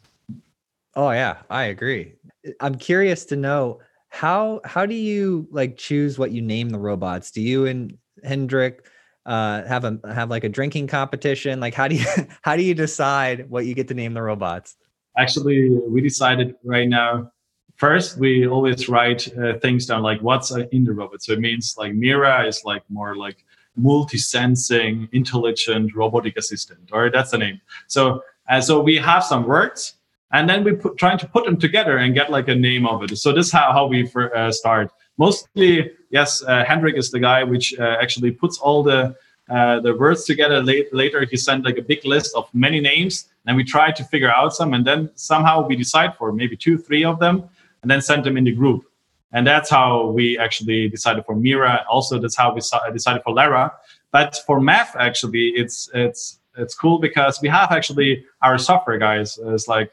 Oh 0.95 1.11
yeah 1.11 1.39
i 1.51 1.65
agree. 1.65 2.15
I'm 2.61 2.75
curious 2.75 3.25
to 3.27 3.37
know 3.37 3.81
how 4.09 4.61
how 4.65 4.85
do 4.85 4.95
you 4.95 5.49
like 5.51 5.77
choose 5.77 6.19
what 6.19 6.33
you 6.33 6.43
name 6.43 6.69
the 6.69 6.79
robots? 6.79 7.31
Do 7.31 7.41
you 7.41 7.67
and 7.67 7.97
hendrik 8.25 8.87
uh 9.27 9.63
have 9.65 9.85
a 9.85 9.99
have 10.13 10.31
like 10.31 10.45
a 10.45 10.49
drinking 10.49 10.87
competition? 10.87 11.61
Like 11.61 11.75
how 11.75 11.89
do 11.89 11.97
you 11.97 12.07
how 12.43 12.57
do 12.57 12.63
you 12.63 12.75
decide 12.75 13.49
what 13.51 13.67
you 13.67 13.75
get 13.75 13.89
to 13.89 13.95
name 13.95 14.15
the 14.15 14.23
robots? 14.23 14.77
Actually 15.17 15.71
we 15.71 16.01
decided 16.01 16.55
right 16.65 16.89
now 16.89 17.31
first 17.77 18.19
we 18.19 18.47
always 18.47 18.89
write 18.89 19.29
uh, 19.39 19.59
things 19.59 19.87
down 19.87 20.03
like 20.03 20.21
what's 20.21 20.51
in 20.51 20.85
the 20.85 20.93
robot. 20.93 21.23
So 21.23 21.33
it 21.33 21.41
means 21.41 21.75
like 21.77 21.93
MAiRA 21.93 22.47
is 22.47 22.63
like 22.65 22.83
more 22.89 23.17
like 23.17 23.45
multi-sensing 23.77 25.09
intelligent 25.13 25.95
robotic 25.95 26.37
assistant 26.37 26.91
or 26.93 27.11
that's 27.11 27.31
the 27.31 27.39
name. 27.39 27.61
So 27.87 28.23
uh, 28.49 28.61
so 28.61 28.81
we 28.81 28.97
have 28.97 29.25
some 29.25 29.47
words 29.47 29.95
and 30.33 30.49
then 30.49 30.65
we 30.65 30.73
put 30.73 30.97
trying 30.99 31.19
to 31.19 31.29
put 31.29 31.45
them 31.45 31.59
together 31.59 31.99
and 31.99 32.15
get 32.15 32.31
like 32.31 32.49
a 32.49 32.55
name 32.55 32.87
of 32.87 33.03
it. 33.05 33.17
So 33.19 33.33
this 33.33 33.47
is 33.47 33.53
how, 33.53 33.73
how 33.73 33.87
we 33.87 34.07
for, 34.07 34.35
uh, 34.37 34.51
start 34.51 34.91
mostly 35.19 35.93
yes 36.11 36.43
uh, 36.45 36.65
hendrik 36.65 36.97
is 36.97 37.11
the 37.11 37.21
guy 37.21 37.45
which 37.45 37.75
uh, 37.79 37.97
actually 38.01 38.31
puts 38.31 38.59
all 38.59 38.83
the 38.83 39.15
uh, 39.51 39.81
the 39.81 39.95
words 39.95 40.25
together. 40.25 40.63
Late, 40.63 40.95
later 40.95 41.27
he 41.29 41.37
sent 41.37 41.65
like 41.65 41.77
a 41.77 41.83
big 41.83 42.05
list 42.05 42.35
of 42.35 42.49
many 42.55 42.81
names 42.81 43.29
and 43.47 43.57
we 43.57 43.65
try 43.65 43.91
to 43.91 44.05
figure 44.05 44.33
out 44.33 44.55
some 44.55 44.73
and 44.73 44.87
then 44.87 45.11
somehow 45.15 45.67
we 45.67 45.77
decide 45.77 46.17
for 46.17 46.33
maybe 46.33 46.57
two 46.57 46.79
three 46.79 47.05
of 47.05 47.19
them 47.19 47.49
and 47.83 47.91
then 47.91 48.01
send 48.01 48.25
them 48.25 48.37
in 48.37 48.45
the 48.45 48.53
group. 48.53 48.85
And 49.33 49.47
that's 49.47 49.69
how 49.69 50.07
we 50.11 50.39
actually 50.39 50.89
decided 50.89 51.25
for 51.27 51.35
MAiRA. 51.35 51.85
Also 51.91 52.19
that's 52.19 52.37
how 52.37 52.55
we 52.55 52.61
decided 52.93 53.23
for 53.25 53.35
lara. 53.35 53.73
But 54.11 54.41
for 54.47 54.61
math 54.61 54.95
actually 54.97 55.49
it's 55.57 55.91
it's 55.93 56.39
it's 56.57 56.75
cool 56.75 56.99
because 56.99 57.41
we 57.43 57.49
have 57.49 57.73
actually 57.73 58.25
our 58.43 58.59
software 58.59 58.99
guys. 58.99 59.39
Is 59.39 59.67
like 59.69 59.91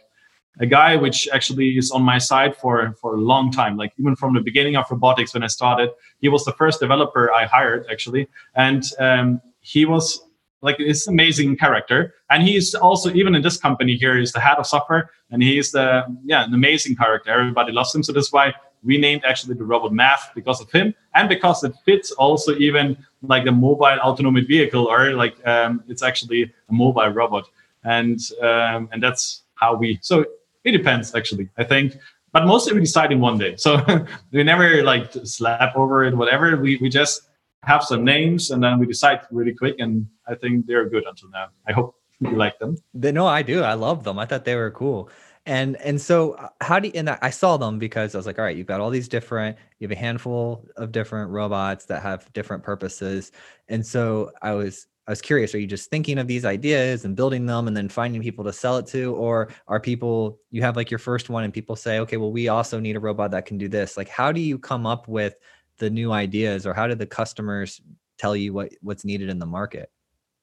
a 0.60 0.66
guy 0.66 0.96
which 0.96 1.28
actually 1.34 1.78
is 1.78 1.92
on 1.92 2.04
my 2.04 2.18
side 2.18 2.56
for 2.56 2.94
for 3.02 3.16
a 3.16 3.22
long 3.22 3.52
time 3.52 3.78
like 3.78 3.94
even 3.98 4.16
from 4.16 4.34
the 4.34 4.42
beginning 4.42 4.76
of 4.76 4.86
robotics 4.92 5.34
when 5.34 5.44
i 5.44 5.48
started. 5.48 5.90
He 6.20 6.30
was 6.30 6.44
the 6.46 6.54
first 6.54 6.80
developer 6.80 7.32
i 7.34 7.46
hired 7.46 7.86
actually. 7.92 8.28
And 8.56 8.84
um, 9.00 9.42
he 9.62 9.86
was 9.86 10.22
like 10.62 10.78
this 10.78 11.08
amazing 11.08 11.56
character. 11.56 12.14
And 12.30 12.44
he's 12.44 12.76
also 12.76 13.12
even 13.14 13.34
in 13.36 13.42
this 13.42 13.58
company 13.58 13.96
here 13.96 14.18
he's 14.18 14.34
the 14.34 14.42
head 14.42 14.58
of 14.58 14.68
software. 14.68 15.10
And 15.32 15.42
he's 15.42 15.72
the 15.72 16.04
yeah 16.26 16.44
an 16.44 16.54
amazing 16.54 16.96
character. 16.96 17.32
Everybody 17.32 17.72
loves 17.72 17.96
him. 17.96 18.04
So 18.04 18.12
that's 18.12 18.32
why 18.32 18.54
we 18.84 18.98
named 18.98 19.24
actually 19.26 19.56
the 19.56 19.66
robot 19.66 19.92
math 19.92 20.32
because 20.34 20.62
of 20.62 20.72
him 20.72 20.94
and 21.14 21.28
because 21.28 21.64
it 21.66 21.74
fits 21.84 22.12
also 22.12 22.56
even 22.56 22.98
like 23.22 23.44
the 23.44 23.52
mobile 23.52 24.00
autonomous 24.00 24.46
vehicle 24.46 24.86
or 24.86 25.12
like 25.12 25.36
um, 25.46 25.84
it's 25.88 26.02
actually 26.02 26.44
a 26.44 26.74
mobile 26.74 27.10
robot. 27.10 27.46
And 27.84 28.20
um, 28.42 28.90
and 28.92 29.02
that's 29.02 29.44
how 29.56 29.76
we 29.76 30.00
so 30.02 30.26
it 30.64 30.72
depends, 30.72 31.14
actually. 31.16 31.50
I 31.58 31.64
think, 31.64 31.98
but 32.32 32.46
mostly 32.46 32.74
we 32.74 32.82
decide 32.82 33.12
in 33.12 33.20
one 33.20 33.38
day. 33.38 33.56
So 33.58 33.82
we 34.32 34.44
never 34.44 34.84
like 34.84 35.12
slap 35.24 35.76
over 35.76 36.04
it, 36.04 36.16
whatever. 36.16 36.58
We 36.58 36.78
we 36.78 36.90
just 36.90 37.22
have 37.64 37.84
some 37.84 38.04
names 38.04 38.52
and 38.52 38.64
then 38.64 38.80
we 38.80 38.86
decide 38.86 39.22
really 39.32 39.54
quick. 39.54 39.76
And 39.80 40.08
I 40.28 40.36
think 40.36 40.66
they're 40.66 40.90
good 40.90 41.06
until 41.06 41.30
now. 41.30 41.48
I 41.68 41.74
hope 41.74 41.96
you 42.20 42.32
like 42.32 42.58
them. 42.60 42.78
They, 42.94 43.12
no, 43.12 43.28
I 43.28 43.42
do. 43.42 43.64
I 43.64 43.74
love 43.74 44.04
them. 44.04 44.20
I 44.20 44.26
thought 44.26 44.46
they 44.46 44.56
were 44.56 44.72
cool. 44.72 45.10
And 45.46 45.78
and 45.78 46.00
so 46.00 46.34
uh, 46.34 46.50
how 46.62 46.80
do 46.80 46.90
you, 46.90 46.94
and 46.96 47.10
I 47.10 47.30
saw 47.30 47.58
them 47.58 47.80
because 47.80 48.14
I 48.14 48.18
was 48.18 48.28
like, 48.28 48.38
all 48.38 48.46
right, 48.46 48.56
you've 48.56 48.68
got 48.68 48.82
all 48.82 48.90
these 48.90 49.08
different, 49.08 49.58
you 49.80 49.88
have 49.88 49.98
a 49.98 50.00
handful 50.00 50.66
of 50.76 50.92
different 50.92 51.32
robots 51.32 51.86
that 51.86 52.02
have 52.04 52.32
different 52.34 52.62
purposes. 52.62 53.32
And 53.68 53.86
so 53.86 54.32
I 54.42 54.52
was 54.52 54.88
I 55.10 55.12
was 55.12 55.22
curious, 55.22 55.56
are 55.56 55.60
you 55.60 55.66
just 55.66 55.90
thinking 55.90 56.20
of 56.20 56.28
these 56.28 56.46
ideas 56.46 57.04
and 57.04 57.16
building 57.16 57.48
them 57.48 57.68
and 57.68 57.76
then 57.76 57.90
finding 57.90 58.22
people 58.22 58.44
to 58.44 58.54
sell 58.54 58.78
it 58.78 58.86
to? 58.90 59.16
Or 59.16 59.50
are 59.68 59.80
people, 59.80 60.40
you 60.52 60.62
have 60.62 60.76
like 60.76 60.92
your 60.92 61.00
first 61.00 61.32
one 61.32 61.44
and 61.44 61.52
people 61.52 61.76
say, 61.76 61.98
okay, 62.02 62.18
well, 62.18 62.32
we 62.32 62.48
also 62.48 62.80
need 62.80 62.96
a 62.96 63.00
robot 63.00 63.32
that 63.32 63.48
can 63.48 63.58
do 63.58 63.68
this. 63.68 63.98
Like, 63.98 64.08
how 64.08 64.32
do 64.32 64.40
you 64.40 64.60
come 64.60 64.86
up 64.86 65.08
with 65.08 65.34
the 65.80 65.90
new 65.90 66.12
ideas 66.12 66.68
or 66.68 66.76
how 66.76 66.86
do 66.86 66.94
the 66.94 67.08
customers 67.08 67.82
tell 68.20 68.36
you 68.36 68.54
what, 68.54 68.72
what's 68.84 69.04
needed 69.04 69.30
in 69.30 69.40
the 69.40 69.48
market? 69.48 69.90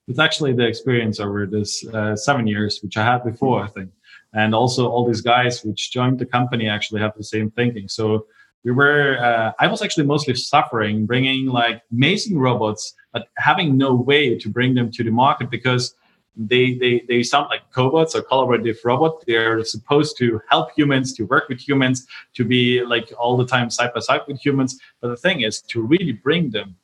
It's 0.08 0.18
actually 0.18 0.52
the 0.52 0.66
experience 0.66 1.20
over 1.20 1.46
this 1.46 1.86
uh, 1.86 2.16
seven 2.16 2.48
years, 2.48 2.80
which 2.82 2.96
I 2.96 3.04
had 3.04 3.22
before, 3.22 3.62
I 3.62 3.68
think. 3.68 3.90
And 4.34 4.52
also 4.52 4.88
all 4.88 5.06
these 5.06 5.20
guys 5.20 5.62
which 5.62 5.92
joined 5.92 6.18
the 6.18 6.26
company 6.26 6.68
actually 6.68 7.02
have 7.02 7.12
the 7.16 7.22
same 7.22 7.52
thinking. 7.52 7.86
So 7.86 8.26
we 8.66 8.72
were 8.72 9.16
uh, 9.20 9.52
i 9.60 9.66
was 9.68 9.80
actually 9.80 10.04
mostly 10.04 10.34
suffering 10.34 11.06
bringing 11.06 11.46
like 11.46 11.80
amazing 11.92 12.36
robots 12.36 12.94
but 13.16 13.28
having 13.38 13.78
no 13.78 13.94
way 13.94 14.36
to 14.36 14.50
bring 14.50 14.74
them 14.74 14.90
to 14.90 15.02
the 15.02 15.10
market 15.10 15.48
because 15.48 15.94
they 16.36 16.74
they, 16.74 17.02
they 17.08 17.22
sound 17.22 17.46
like 17.48 17.62
cobots 17.72 18.14
or 18.14 18.20
collaborative 18.30 18.76
robots 18.84 19.24
they're 19.26 19.64
supposed 19.64 20.18
to 20.18 20.38
help 20.50 20.66
humans 20.76 21.14
to 21.14 21.22
work 21.24 21.48
with 21.48 21.58
humans 21.68 22.06
to 22.34 22.44
be 22.44 22.84
like 22.84 23.10
all 23.18 23.34
the 23.38 23.46
time 23.46 23.70
side 23.70 23.90
by 23.94 24.00
side 24.00 24.20
with 24.28 24.38
humans. 24.38 24.78
But 25.00 25.08
the 25.08 25.16
thing 25.16 25.40
is 25.40 25.62
to 25.72 25.80
really 25.80 26.12
bring 26.12 26.50
them 26.50 26.76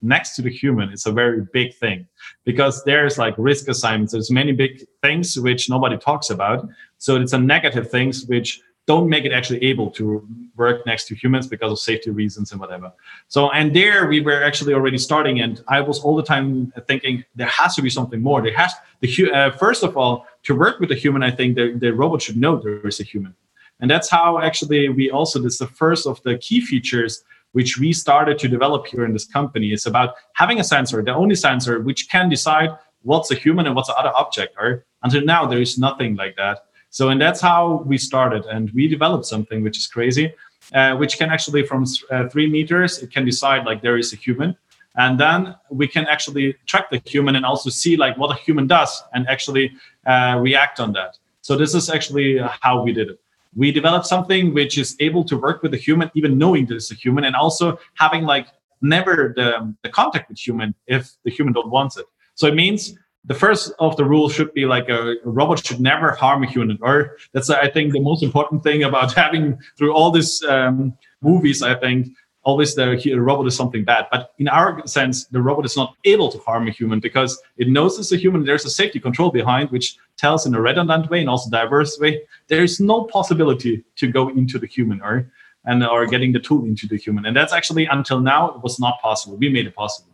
next 0.00 0.36
to 0.36 0.42
the 0.42 0.50
human 0.62 0.92
is 0.92 1.06
a 1.06 1.12
very 1.12 1.40
big 1.52 1.74
thing 1.74 2.06
because 2.44 2.84
there's 2.84 3.18
like 3.18 3.34
risk 3.36 3.68
assignments. 3.68 4.12
There's 4.12 4.30
many 4.30 4.52
big 4.52 4.86
things 5.02 5.38
which 5.38 5.68
nobody 5.68 5.98
talks 5.98 6.30
about. 6.30 6.68
So 6.98 7.16
it's 7.16 7.32
a 7.32 7.38
negative 7.38 7.90
things 7.90 8.26
which 8.26 8.62
don't 8.86 9.08
make 9.08 9.24
it 9.24 9.32
actually 9.32 9.62
able 9.62 9.90
to 9.90 10.26
work 10.56 10.84
next 10.86 11.06
to 11.06 11.14
humans 11.14 11.46
because 11.46 11.70
of 11.70 11.78
safety 11.78 12.10
reasons 12.10 12.52
and 12.52 12.60
whatever. 12.60 12.92
So, 13.28 13.50
and 13.50 13.74
there 13.74 14.06
we 14.08 14.20
were 14.20 14.42
actually 14.42 14.74
already 14.74 14.98
starting, 14.98 15.40
and 15.40 15.62
I 15.68 15.80
was 15.80 16.00
all 16.00 16.16
the 16.16 16.22
time 16.22 16.72
thinking 16.88 17.24
there 17.34 17.46
has 17.46 17.76
to 17.76 17.82
be 17.82 17.90
something 17.90 18.20
more. 18.20 18.42
There 18.42 18.56
has 18.56 18.72
the 19.00 19.30
uh, 19.32 19.50
first 19.52 19.82
of 19.82 19.96
all 19.96 20.26
to 20.44 20.54
work 20.54 20.80
with 20.80 20.90
a 20.90 20.94
human. 20.94 21.22
I 21.22 21.30
think 21.30 21.56
the, 21.56 21.74
the 21.78 21.92
robot 21.92 22.22
should 22.22 22.36
know 22.36 22.56
there 22.56 22.86
is 22.86 23.00
a 23.00 23.04
human, 23.04 23.34
and 23.80 23.90
that's 23.90 24.10
how 24.10 24.38
actually 24.40 24.88
we 24.88 25.10
also 25.10 25.38
this 25.38 25.54
is 25.54 25.58
the 25.58 25.66
first 25.66 26.06
of 26.06 26.22
the 26.22 26.38
key 26.38 26.60
features 26.60 27.24
which 27.52 27.78
we 27.78 27.92
started 27.92 28.38
to 28.38 28.48
develop 28.48 28.86
here 28.86 29.04
in 29.04 29.12
this 29.12 29.26
company. 29.26 29.72
It's 29.72 29.86
about 29.86 30.14
having 30.34 30.60
a 30.60 30.64
sensor, 30.64 31.02
the 31.02 31.14
only 31.14 31.34
sensor 31.34 31.80
which 31.80 32.08
can 32.08 32.28
decide 32.28 32.70
what's 33.02 33.30
a 33.30 33.34
human 33.34 33.66
and 33.66 33.74
what's 33.74 33.88
the 33.88 33.96
other 33.96 34.12
object. 34.16 34.54
Or 34.58 34.84
until 35.02 35.24
now, 35.24 35.46
there 35.46 35.60
is 35.60 35.78
nothing 35.78 36.16
like 36.16 36.36
that. 36.36 36.66
So, 36.90 37.08
and 37.10 37.20
that's 37.20 37.40
how 37.40 37.84
we 37.86 37.98
started, 37.98 38.44
and 38.46 38.70
we 38.72 38.88
developed 38.88 39.24
something 39.24 39.62
which 39.62 39.78
is 39.78 39.86
crazy, 39.86 40.34
uh, 40.74 40.96
which 40.96 41.18
can 41.18 41.30
actually 41.30 41.64
from 41.64 41.84
uh, 42.10 42.28
three 42.28 42.48
meters 42.50 42.98
it 42.98 43.10
can 43.12 43.24
decide 43.24 43.64
like 43.64 43.80
there 43.80 43.96
is 43.96 44.12
a 44.12 44.16
human, 44.16 44.56
and 44.96 45.18
then 45.18 45.54
we 45.70 45.86
can 45.86 46.06
actually 46.06 46.56
track 46.66 46.90
the 46.90 47.00
human 47.06 47.36
and 47.36 47.44
also 47.46 47.70
see 47.70 47.96
like 47.96 48.18
what 48.18 48.36
a 48.36 48.40
human 48.40 48.66
does 48.66 49.02
and 49.14 49.28
actually 49.28 49.72
uh, 50.06 50.36
react 50.40 50.80
on 50.80 50.92
that. 50.92 51.16
So 51.42 51.56
this 51.56 51.74
is 51.74 51.88
actually 51.88 52.38
how 52.60 52.82
we 52.82 52.92
did 52.92 53.08
it. 53.10 53.20
We 53.56 53.72
developed 53.72 54.06
something 54.06 54.52
which 54.52 54.78
is 54.78 54.96
able 55.00 55.24
to 55.24 55.36
work 55.36 55.62
with 55.62 55.72
the 55.72 55.78
human, 55.78 56.10
even 56.14 56.38
knowing 56.38 56.66
there's 56.66 56.90
a 56.90 56.94
human, 56.94 57.24
and 57.24 57.34
also 57.34 57.78
having 57.94 58.24
like 58.24 58.48
never 58.82 59.32
the, 59.36 59.74
the 59.82 59.88
contact 59.88 60.28
with 60.28 60.38
human 60.38 60.74
if 60.86 61.12
the 61.24 61.30
human 61.30 61.52
don't 61.52 61.70
want 61.70 61.96
it. 61.96 62.06
So 62.34 62.46
it 62.46 62.54
means 62.54 62.96
the 63.24 63.34
first 63.34 63.72
of 63.78 63.96
the 63.96 64.04
rules 64.04 64.32
should 64.32 64.52
be 64.54 64.64
like 64.64 64.88
a, 64.88 65.12
a, 65.24 65.28
robot 65.28 65.64
should 65.64 65.80
never 65.80 66.12
harm 66.12 66.42
a 66.42 66.46
human. 66.46 66.78
Or 66.80 67.16
that's 67.32 67.50
i 67.50 67.68
think 67.68 67.92
the 67.92 68.00
most 68.00 68.22
important 68.22 68.62
thing 68.62 68.82
about 68.82 69.12
having 69.24 69.58
through 69.76 69.92
all 69.94 70.10
these 70.10 70.42
um, 70.44 70.96
movies 71.20 71.62
i 71.62 71.74
think 71.74 72.08
always 72.42 72.74
the, 72.74 73.00
the 73.04 73.20
robot 73.20 73.46
is 73.46 73.54
something 73.54 73.84
bad. 73.84 74.06
But 74.10 74.32
in 74.38 74.48
our 74.48 74.86
sense 74.86 75.26
the 75.26 75.42
robot 75.42 75.64
is 75.64 75.76
not 75.76 75.94
able 76.04 76.30
to 76.30 76.38
harm 76.38 76.68
a 76.68 76.70
human 76.70 77.00
because 77.00 77.40
it 77.58 77.68
knows 77.68 77.98
it's 77.98 78.12
a 78.12 78.16
human. 78.16 78.44
There's 78.44 78.64
a 78.64 78.70
safety 78.70 78.98
control 78.98 79.30
behind 79.30 79.70
which 79.70 79.96
tells 80.16 80.46
in 80.46 80.54
a 80.54 80.60
redundant 80.60 81.10
way 81.10 81.20
and 81.20 81.28
also 81.28 81.50
diverse 81.50 81.98
way 81.98 82.22
there 82.48 82.62
is 82.62 82.80
no 82.80 83.04
possibility 83.04 83.84
to 83.96 84.10
go 84.10 84.28
into 84.28 84.58
the 84.58 84.66
human 84.66 85.00
or 85.02 85.30
and 85.66 85.84
or 85.84 86.06
getting 86.06 86.32
the 86.32 86.40
tool 86.40 86.64
into 86.64 86.86
the 86.86 86.96
human. 86.96 87.26
And 87.26 87.36
that's 87.36 87.52
actually 87.52 87.86
until 87.86 88.20
now 88.20 88.50
it 88.50 88.62
was 88.62 88.80
not 88.80 89.00
possible. 89.02 89.36
We 89.36 89.50
made 89.50 89.66
it 89.66 89.74
possible 89.74 90.09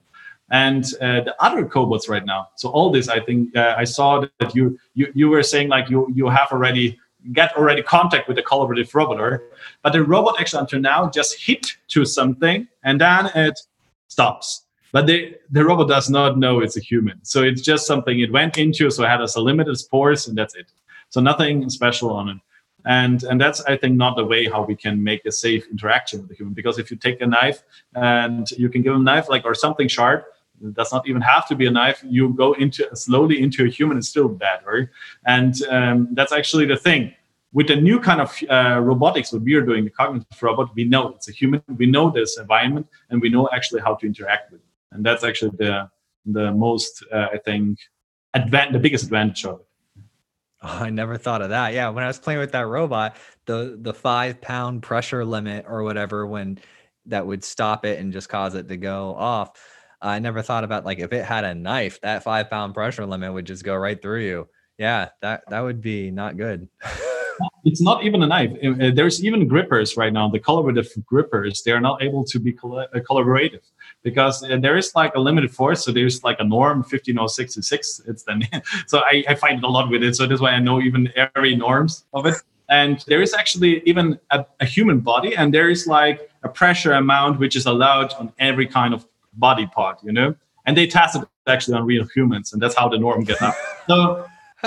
and 0.51 0.85
uh, 1.01 1.23
the 1.23 1.35
other 1.41 1.65
cobots 1.65 2.09
right 2.09 2.25
now. 2.25 2.49
So 2.57 2.69
all 2.69 2.91
this, 2.91 3.09
I 3.09 3.21
think 3.21 3.57
uh, 3.57 3.75
I 3.77 3.85
saw 3.85 4.25
that 4.39 4.55
you, 4.55 4.79
you 4.95 5.11
you 5.15 5.29
were 5.29 5.43
saying 5.43 5.69
like 5.69 5.91
you 5.91 6.09
you 6.15 6.29
have 6.29 6.49
already 6.53 6.99
get 7.33 7.57
already 7.57 7.83
contact 7.83 8.29
with 8.29 8.37
the 8.37 8.43
collaborative 8.43 8.95
robot, 8.95 9.41
but 9.83 9.93
the 9.93 10.03
robot 10.03 10.41
actually 10.41 10.61
until 10.61 10.81
now 10.81 11.11
just 11.11 11.41
hit 11.41 11.67
to 11.89 12.05
something 12.05 12.69
and 12.85 13.01
then 13.01 13.31
it 13.35 13.59
stops. 14.09 14.63
But 14.93 15.07
the, 15.07 15.35
the 15.51 15.65
robot 15.65 15.89
does 15.89 16.09
not 16.09 16.39
know 16.39 16.61
it's 16.61 16.77
a 16.77 16.81
human. 16.81 17.19
So 17.23 17.43
it's 17.43 17.61
just 17.61 17.87
something 17.87 18.21
it 18.21 18.33
went 18.33 18.57
into. 18.57 18.91
So 18.91 19.05
it 19.05 19.09
had 19.09 19.21
a 19.21 19.41
limited 19.41 19.77
spores 19.77 20.29
and 20.29 20.39
that's 20.39 20.55
it. 20.55 20.73
So 21.11 21.21
nothing 21.21 21.69
special 21.69 22.11
on 22.13 22.29
it. 22.29 22.39
And, 22.87 23.25
and 23.25 23.41
that's, 23.41 23.61
I 23.63 23.77
think, 23.77 23.97
not 23.97 24.17
the 24.17 24.25
way 24.25 24.47
how 24.47 24.63
we 24.65 24.77
can 24.77 25.03
make 25.03 25.27
a 25.27 25.33
safe 25.33 25.67
interaction 25.71 26.21
with 26.21 26.29
the 26.31 26.37
human. 26.37 26.55
Because 26.55 26.79
if 26.79 26.91
you 26.91 26.97
take 26.97 27.21
a 27.21 27.27
knife 27.27 27.63
and 27.95 28.49
you 28.53 28.69
can 28.69 28.83
give 28.83 28.95
a 28.95 28.99
knife 28.99 29.29
like 29.29 29.45
or 29.45 29.55
something 29.55 29.89
sharp, 29.89 30.25
it 30.63 30.75
does 30.75 30.93
not 30.93 31.07
even 31.09 31.23
have 31.23 31.47
to 31.49 31.55
be 31.55 31.67
a 31.67 31.71
knife. 31.71 32.03
You 32.05 32.31
go 32.35 32.53
into 32.55 32.89
slowly 32.95 33.43
into 33.43 33.65
a 33.65 33.69
human, 33.69 33.99
it's 33.99 34.09
still 34.09 34.29
bad, 34.29 34.61
right? 34.65 34.89
And 35.27 35.55
um, 35.69 36.09
that's 36.13 36.33
actually 36.33 36.67
the 36.67 36.77
thing. 36.77 37.15
With 37.53 37.69
the 37.69 37.77
new 37.77 38.01
kind 38.01 38.21
of 38.21 38.37
uh, 38.51 38.81
robotics, 38.81 39.33
what 39.33 39.43
we 39.43 39.55
are 39.55 39.63
doing, 39.63 39.85
the 39.85 39.91
cognitive 39.91 40.43
robot, 40.43 40.75
we 40.75 40.85
know 40.85 41.09
it's 41.09 41.29
a 41.29 41.33
human. 41.33 41.63
We 41.77 41.87
know 41.87 42.11
this 42.11 42.39
environment, 42.39 42.87
and 43.09 43.23
we 43.23 43.31
know 43.31 43.49
actually 43.53 43.81
how 43.81 43.95
to 43.95 44.07
interact 44.07 44.53
with 44.53 44.61
it. 44.61 44.67
And 44.93 45.05
that's 45.05 45.25
actually 45.25 45.53
the 45.57 45.91
the 46.27 46.53
most, 46.53 47.05
uh, 47.13 47.29
I 47.33 47.39
think, 47.39 47.79
advan- 48.35 48.73
the 48.73 48.81
biggest 48.81 49.05
advantage 49.05 49.45
of 49.45 49.61
it. 49.61 49.67
Oh, 50.63 50.69
I 50.83 50.91
never 50.91 51.17
thought 51.17 51.41
of 51.41 51.51
that. 51.51 51.73
Yeah, 51.73 51.89
when 51.91 52.05
I 52.05 52.09
was 52.09 52.19
playing 52.19 52.41
with 52.41 52.53
that 52.53 52.67
robot, 52.67 53.17
the 53.47 53.79
the 53.81 53.95
five 53.95 54.41
pound 54.41 54.83
pressure 54.83 55.25
limit 55.25 55.65
or 55.69 55.83
whatever, 55.83 56.27
when 56.27 56.59
that 57.07 57.27
would 57.27 57.45
stop 57.45 57.87
it 57.87 58.01
and 58.01 58.13
just 58.13 58.29
cause 58.29 58.55
it 58.55 58.69
to 58.69 58.77
go 58.77 59.15
off 59.15 59.76
I 60.07 60.19
never 60.19 60.43
thought 60.43 60.65
about 60.65 60.85
like 60.85 60.99
if 60.99 61.13
it 61.13 61.25
had 61.25 61.45
a 61.45 61.55
knife, 61.55 62.01
that 62.03 62.23
five 62.23 62.49
pound 62.49 62.75
pressure 62.75 63.07
limit 63.07 63.33
would 63.33 63.47
just 63.47 63.65
go 63.65 63.75
right 63.75 64.01
through 64.01 64.25
you. 64.25 64.49
Yeah, 64.79 65.09
that 65.23 65.45
that 65.49 65.61
would 65.61 65.81
be 65.81 66.11
not 66.11 66.37
good. 66.37 66.69
it's 67.65 67.81
not 67.81 68.05
even 68.05 68.23
a 68.23 68.27
knife. 68.27 68.53
There's 68.95 69.25
even 69.25 69.49
grippers 69.49 69.97
right 69.97 70.13
now. 70.13 70.29
The 70.29 70.39
collaborative 70.39 71.05
grippers, 71.05 71.63
they 71.63 71.73
are 71.73 71.81
not 71.81 72.03
able 72.03 72.25
to 72.25 72.39
be 72.39 72.53
uh, 72.53 72.87
collaborative 73.09 73.63
because 74.03 74.43
uh, 74.45 74.57
there 74.59 74.77
is 74.77 74.93
like 74.95 75.15
a 75.15 75.21
limited 75.21 75.51
force. 75.51 75.85
So 75.85 75.93
there's 75.93 76.23
like 76.23 76.39
a 76.41 76.45
norm 76.45 76.85
15066. 76.85 78.03
It's 78.07 78.23
then 78.23 78.49
so 78.87 79.01
I, 79.01 79.25
I 79.29 79.35
find 79.35 79.63
a 79.65 79.69
lot 79.69 79.91
with 79.91 80.03
it. 80.03 80.15
So 80.17 80.27
that's 80.27 80.41
why 80.41 80.51
I 80.51 80.61
know 80.61 80.81
even 80.81 81.13
every 81.17 81.57
norms 81.57 82.05
of 82.13 82.27
it. 82.27 82.37
And 82.69 83.05
there 83.07 83.23
is 83.23 83.33
actually 83.33 83.81
even 83.87 84.19
a, 84.31 84.45
a 84.59 84.65
human 84.65 84.99
body, 84.99 85.37
and 85.37 85.55
there 85.55 85.71
is 85.71 85.87
like 85.87 86.29
a 86.43 86.49
pressure 86.49 86.95
amount 86.95 87.39
which 87.39 87.55
is 87.55 87.65
allowed 87.67 88.13
on 88.15 88.33
every 88.41 88.67
kind 88.67 88.93
of 88.93 89.07
body 89.37 89.67
part, 89.67 89.99
you 90.03 90.13
know? 90.13 90.35
And 90.67 90.77
they 90.77 90.87
tested 90.87 91.23
actually 91.47 91.77
on 91.77 91.85
real 91.85 92.07
humans, 92.15 92.53
and 92.53 92.61
that's 92.61 92.77
how 92.77 92.89
the 92.89 92.99
norm 92.99 93.25
gets 93.25 93.41
up. 93.41 93.55
So 93.87 94.27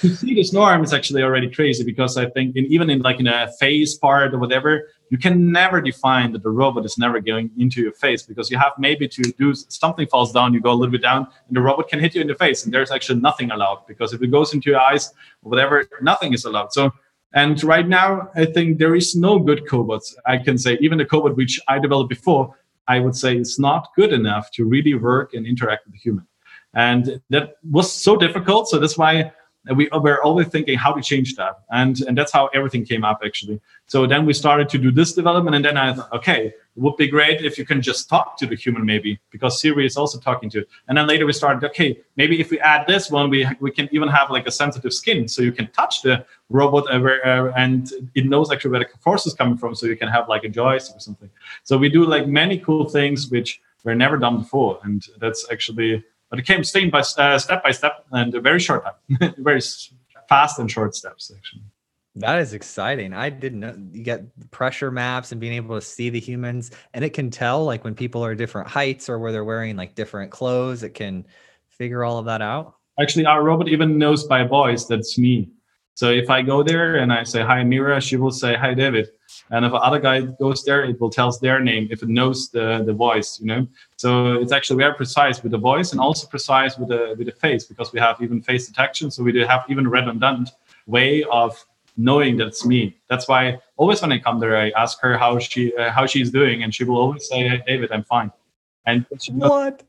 to 0.00 0.14
see 0.14 0.34
this 0.34 0.52
norm 0.52 0.82
is 0.82 0.92
actually 0.92 1.22
already 1.22 1.50
crazy 1.50 1.84
because 1.84 2.16
I 2.16 2.28
think 2.30 2.56
in, 2.56 2.64
even 2.66 2.90
in 2.90 3.00
like 3.00 3.20
in 3.20 3.26
a 3.26 3.52
face 3.60 3.96
part 3.96 4.34
or 4.34 4.38
whatever, 4.38 4.88
you 5.10 5.18
can 5.18 5.52
never 5.52 5.80
define 5.80 6.32
that 6.32 6.42
the 6.42 6.50
robot 6.50 6.84
is 6.84 6.96
never 6.96 7.20
going 7.20 7.50
into 7.58 7.82
your 7.82 7.92
face 7.92 8.22
because 8.22 8.50
you 8.50 8.56
have 8.58 8.72
maybe 8.78 9.06
to 9.08 9.22
do 9.38 9.54
something 9.54 10.06
falls 10.06 10.32
down, 10.32 10.54
you 10.54 10.60
go 10.60 10.72
a 10.72 10.74
little 10.74 10.92
bit 10.92 11.02
down, 11.02 11.26
and 11.48 11.56
the 11.56 11.60
robot 11.60 11.88
can 11.88 12.00
hit 12.00 12.14
you 12.14 12.22
in 12.22 12.26
the 12.26 12.34
face, 12.34 12.64
and 12.64 12.72
there's 12.72 12.90
actually 12.90 13.20
nothing 13.20 13.50
allowed 13.50 13.86
because 13.86 14.12
if 14.12 14.22
it 14.22 14.28
goes 14.28 14.54
into 14.54 14.70
your 14.70 14.80
eyes 14.80 15.12
or 15.42 15.50
whatever, 15.50 15.86
nothing 16.00 16.32
is 16.32 16.44
allowed. 16.44 16.72
So 16.72 16.92
and 17.34 17.62
right 17.64 17.86
now, 17.86 18.30
I 18.36 18.44
think 18.44 18.78
there 18.78 18.94
is 18.94 19.16
no 19.16 19.40
good 19.40 19.66
cobots. 19.66 20.14
I 20.24 20.38
can 20.38 20.56
say 20.56 20.78
even 20.80 20.98
the 20.98 21.04
cobot 21.04 21.34
which 21.34 21.60
I 21.66 21.80
developed 21.80 22.08
before 22.08 22.54
I 22.88 23.00
would 23.00 23.16
say 23.16 23.36
it's 23.36 23.58
not 23.58 23.88
good 23.96 24.12
enough 24.12 24.50
to 24.52 24.64
really 24.64 24.94
work 24.94 25.34
and 25.34 25.46
interact 25.46 25.86
with 25.86 25.94
the 25.94 25.98
human. 25.98 26.26
And 26.74 27.20
that 27.30 27.56
was 27.70 27.90
so 27.92 28.16
difficult. 28.16 28.68
So 28.68 28.78
that's 28.78 28.98
why 28.98 29.32
we 29.74 29.88
were 29.92 30.22
always 30.22 30.48
thinking 30.48 30.76
how 30.76 30.92
to 30.92 31.00
change 31.00 31.36
that. 31.36 31.60
And, 31.70 32.00
and 32.02 32.16
that's 32.16 32.32
how 32.32 32.48
everything 32.48 32.84
came 32.84 33.04
up 33.04 33.20
actually. 33.24 33.60
So 33.86 34.06
then 34.06 34.26
we 34.26 34.34
started 34.34 34.68
to 34.70 34.78
do 34.78 34.90
this 34.90 35.14
development. 35.14 35.56
And 35.56 35.64
then 35.64 35.76
I 35.76 35.94
thought, 35.94 36.12
okay, 36.12 36.46
it 36.46 36.82
would 36.82 36.96
be 36.96 37.06
great 37.06 37.42
if 37.42 37.56
you 37.56 37.64
can 37.64 37.80
just 37.80 38.08
talk 38.08 38.36
to 38.38 38.46
the 38.46 38.56
human 38.56 38.84
maybe 38.84 39.18
because 39.30 39.60
Siri 39.60 39.86
is 39.86 39.96
also 39.96 40.18
talking 40.18 40.50
to 40.50 40.60
it. 40.60 40.68
And 40.88 40.98
then 40.98 41.06
later 41.06 41.24
we 41.24 41.32
started, 41.32 41.64
okay, 41.70 42.00
maybe 42.16 42.40
if 42.40 42.50
we 42.50 42.60
add 42.60 42.86
this 42.86 43.10
one, 43.10 43.30
we, 43.30 43.48
we 43.60 43.70
can 43.70 43.88
even 43.92 44.08
have 44.08 44.30
like 44.30 44.46
a 44.46 44.50
sensitive 44.50 44.92
skin. 44.92 45.28
So 45.28 45.40
you 45.40 45.52
can 45.52 45.68
touch 45.68 46.02
the 46.02 46.26
robot 46.50 46.84
uh, 46.90 47.52
and 47.56 47.90
it 48.14 48.26
knows 48.26 48.52
actually 48.52 48.72
where 48.72 48.80
the 48.80 48.98
force 49.00 49.26
is 49.26 49.34
coming 49.34 49.56
from. 49.56 49.74
So 49.74 49.86
you 49.86 49.96
can 49.96 50.08
have 50.08 50.28
like 50.28 50.44
a 50.44 50.48
joystick 50.48 50.96
or 50.96 51.00
something. 51.00 51.30
So 51.62 51.78
we 51.78 51.88
do 51.88 52.04
like 52.04 52.26
many 52.26 52.58
cool 52.58 52.88
things 52.88 53.30
which 53.30 53.60
were 53.84 53.94
never 53.94 54.18
done 54.18 54.38
before. 54.38 54.80
And 54.82 55.06
that's 55.18 55.46
actually 55.50 56.04
but 56.34 56.40
it 56.40 56.46
came 56.46 56.64
step 56.64 56.90
by 56.90 56.98
uh, 56.98 57.38
step 57.38 57.62
by 57.62 57.70
step 57.70 58.04
and 58.10 58.34
a 58.34 58.40
very 58.40 58.58
short 58.58 58.84
time, 58.84 59.34
very 59.38 59.60
fast 60.28 60.58
and 60.58 60.68
short 60.68 60.92
steps 60.96 61.30
actually. 61.32 61.62
That 62.16 62.40
is 62.40 62.54
exciting. 62.54 63.12
I 63.12 63.28
didn't 63.30 63.60
know 63.60 63.76
you 63.92 64.02
get 64.02 64.50
pressure 64.50 64.90
maps 64.90 65.30
and 65.30 65.40
being 65.40 65.52
able 65.52 65.76
to 65.76 65.80
see 65.80 66.10
the 66.10 66.18
humans, 66.18 66.72
and 66.92 67.04
it 67.04 67.10
can 67.10 67.30
tell 67.30 67.64
like 67.64 67.84
when 67.84 67.94
people 67.94 68.24
are 68.24 68.34
different 68.34 68.66
heights 68.66 69.08
or 69.08 69.20
where 69.20 69.30
they're 69.30 69.44
wearing 69.44 69.76
like 69.76 69.94
different 69.94 70.32
clothes. 70.32 70.82
It 70.82 70.90
can 70.90 71.24
figure 71.68 72.02
all 72.02 72.18
of 72.18 72.24
that 72.24 72.42
out. 72.42 72.74
Actually, 73.00 73.26
our 73.26 73.44
robot 73.44 73.68
even 73.68 73.96
knows 73.96 74.24
by 74.24 74.42
voice 74.42 74.86
that's 74.86 75.16
me. 75.16 75.48
So 75.94 76.10
if 76.10 76.28
I 76.28 76.42
go 76.42 76.62
there 76.62 76.96
and 76.96 77.12
I 77.12 77.22
say 77.22 77.42
hi 77.42 77.62
MAiRA, 77.62 78.02
she 78.02 78.16
will 78.16 78.32
say 78.32 78.54
hi 78.56 78.74
David. 78.74 79.10
And 79.50 79.64
if 79.64 79.72
another 79.72 80.00
guy 80.00 80.22
goes 80.22 80.64
there, 80.64 80.84
it 80.84 81.00
will 81.00 81.10
tell 81.10 81.30
their 81.40 81.60
name 81.60 81.88
if 81.90 82.02
it 82.02 82.08
knows 82.08 82.50
the, 82.50 82.82
the 82.84 82.92
voice, 82.92 83.38
you 83.40 83.46
know. 83.46 83.66
So 83.96 84.34
it's 84.34 84.52
actually 84.52 84.78
very 84.78 84.94
precise 84.94 85.42
with 85.42 85.52
the 85.52 85.58
voice 85.58 85.92
and 85.92 86.00
also 86.00 86.26
precise 86.26 86.78
with 86.78 86.88
the 86.88 87.14
with 87.16 87.26
the 87.26 87.32
face 87.32 87.64
because 87.64 87.92
we 87.92 88.00
have 88.00 88.20
even 88.20 88.40
face 88.42 88.66
detection. 88.66 89.10
So 89.10 89.22
we 89.22 89.32
do 89.32 89.44
have 89.44 89.64
even 89.68 89.86
redundant 89.86 90.50
way 90.86 91.24
of 91.24 91.64
knowing 91.96 92.36
that 92.38 92.48
it's 92.48 92.66
me. 92.66 92.96
That's 93.08 93.28
why 93.28 93.60
always 93.76 94.02
when 94.02 94.12
I 94.12 94.18
come 94.18 94.40
there, 94.40 94.56
I 94.56 94.70
ask 94.70 95.00
her 95.00 95.16
how 95.16 95.38
she 95.38 95.74
uh, 95.76 95.90
how 95.90 96.06
she's 96.06 96.30
doing, 96.30 96.62
and 96.62 96.74
she 96.74 96.84
will 96.84 96.96
always 96.96 97.28
say, 97.28 97.48
hey, 97.48 97.62
"David, 97.66 97.92
I'm 97.92 98.04
fine." 98.04 98.32
And 98.86 99.06
what? 99.28 99.82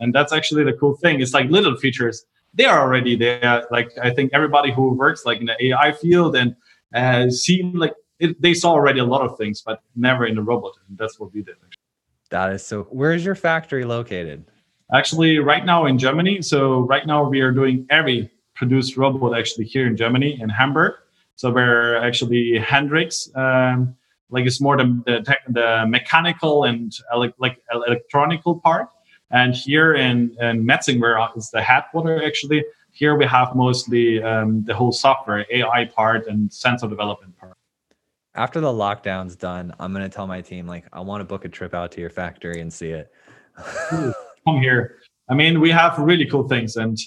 And 0.00 0.12
that's 0.14 0.32
actually 0.32 0.64
the 0.64 0.74
cool 0.74 0.96
thing. 0.96 1.20
It's 1.20 1.34
like 1.34 1.48
little 1.50 1.76
features. 1.76 2.24
They 2.54 2.64
are 2.64 2.80
already 2.80 3.16
there. 3.16 3.66
Like 3.70 3.90
I 4.02 4.10
think 4.10 4.32
everybody 4.32 4.72
who 4.72 4.94
works 4.94 5.24
like 5.24 5.40
in 5.40 5.46
the 5.46 5.64
AI 5.66 5.92
field 5.92 6.36
and 6.36 6.54
uh, 6.94 7.30
see 7.30 7.62
like 7.74 7.94
it, 8.18 8.40
they 8.40 8.54
saw 8.54 8.72
already 8.72 9.00
a 9.00 9.04
lot 9.04 9.22
of 9.22 9.36
things, 9.38 9.62
but 9.62 9.82
never 9.96 10.26
in 10.26 10.38
a 10.38 10.42
robot. 10.42 10.72
And 10.88 10.98
that's 10.98 11.18
what 11.18 11.32
we 11.32 11.42
did. 11.42 11.54
Actually. 11.54 11.82
That 12.30 12.52
is 12.52 12.64
so. 12.64 12.84
Where 12.84 13.12
is 13.12 13.24
your 13.24 13.34
factory 13.34 13.84
located? 13.84 14.44
Actually, 14.94 15.38
right 15.38 15.64
now 15.64 15.86
in 15.86 15.98
Germany. 15.98 16.42
So 16.42 16.80
right 16.80 17.06
now 17.06 17.28
we 17.28 17.40
are 17.40 17.52
doing 17.52 17.86
every 17.90 18.30
produced 18.54 18.96
robot 18.96 19.36
actually 19.36 19.64
here 19.64 19.86
in 19.86 19.96
Germany 19.96 20.38
in 20.40 20.48
Hamburg. 20.48 20.94
So 21.36 21.50
we're 21.50 21.96
actually 21.96 22.58
Hendrix, 22.58 23.28
um, 23.34 23.96
like 24.30 24.46
it's 24.46 24.60
more 24.60 24.76
the 24.76 25.02
the, 25.06 25.20
tech, 25.22 25.40
the 25.48 25.84
mechanical 25.88 26.64
and 26.64 26.92
ele- 27.12 27.32
like 27.38 27.58
electronical 27.72 28.60
part, 28.60 28.88
and 29.32 29.54
here 29.54 29.94
in 29.94 30.36
in 30.40 30.64
Metzingen, 30.64 31.00
where 31.00 31.18
it's 31.34 31.50
the 31.50 31.62
headquarter 31.62 32.24
actually. 32.24 32.64
Here 32.94 33.16
we 33.16 33.24
have 33.24 33.56
mostly 33.56 34.22
um, 34.22 34.64
the 34.64 34.74
whole 34.74 34.92
software, 34.92 35.46
AI 35.50 35.86
part, 35.86 36.26
and 36.26 36.52
sensor 36.52 36.86
development 36.86 37.36
part. 37.38 37.56
After 38.34 38.60
the 38.60 38.68
lockdown's 38.68 39.34
done, 39.34 39.74
I'm 39.80 39.92
gonna 39.94 40.10
tell 40.10 40.26
my 40.26 40.42
team 40.42 40.66
like 40.66 40.84
I 40.92 41.00
want 41.00 41.22
to 41.22 41.24
book 41.24 41.46
a 41.46 41.48
trip 41.48 41.74
out 41.74 41.90
to 41.92 42.00
your 42.00 42.10
factory 42.10 42.60
and 42.60 42.72
see 42.72 42.90
it. 42.90 43.10
Come 43.90 44.60
here. 44.60 44.98
I 45.28 45.34
mean, 45.34 45.60
we 45.60 45.70
have 45.70 45.98
really 45.98 46.26
cool 46.26 46.46
things, 46.46 46.76
and 46.76 46.98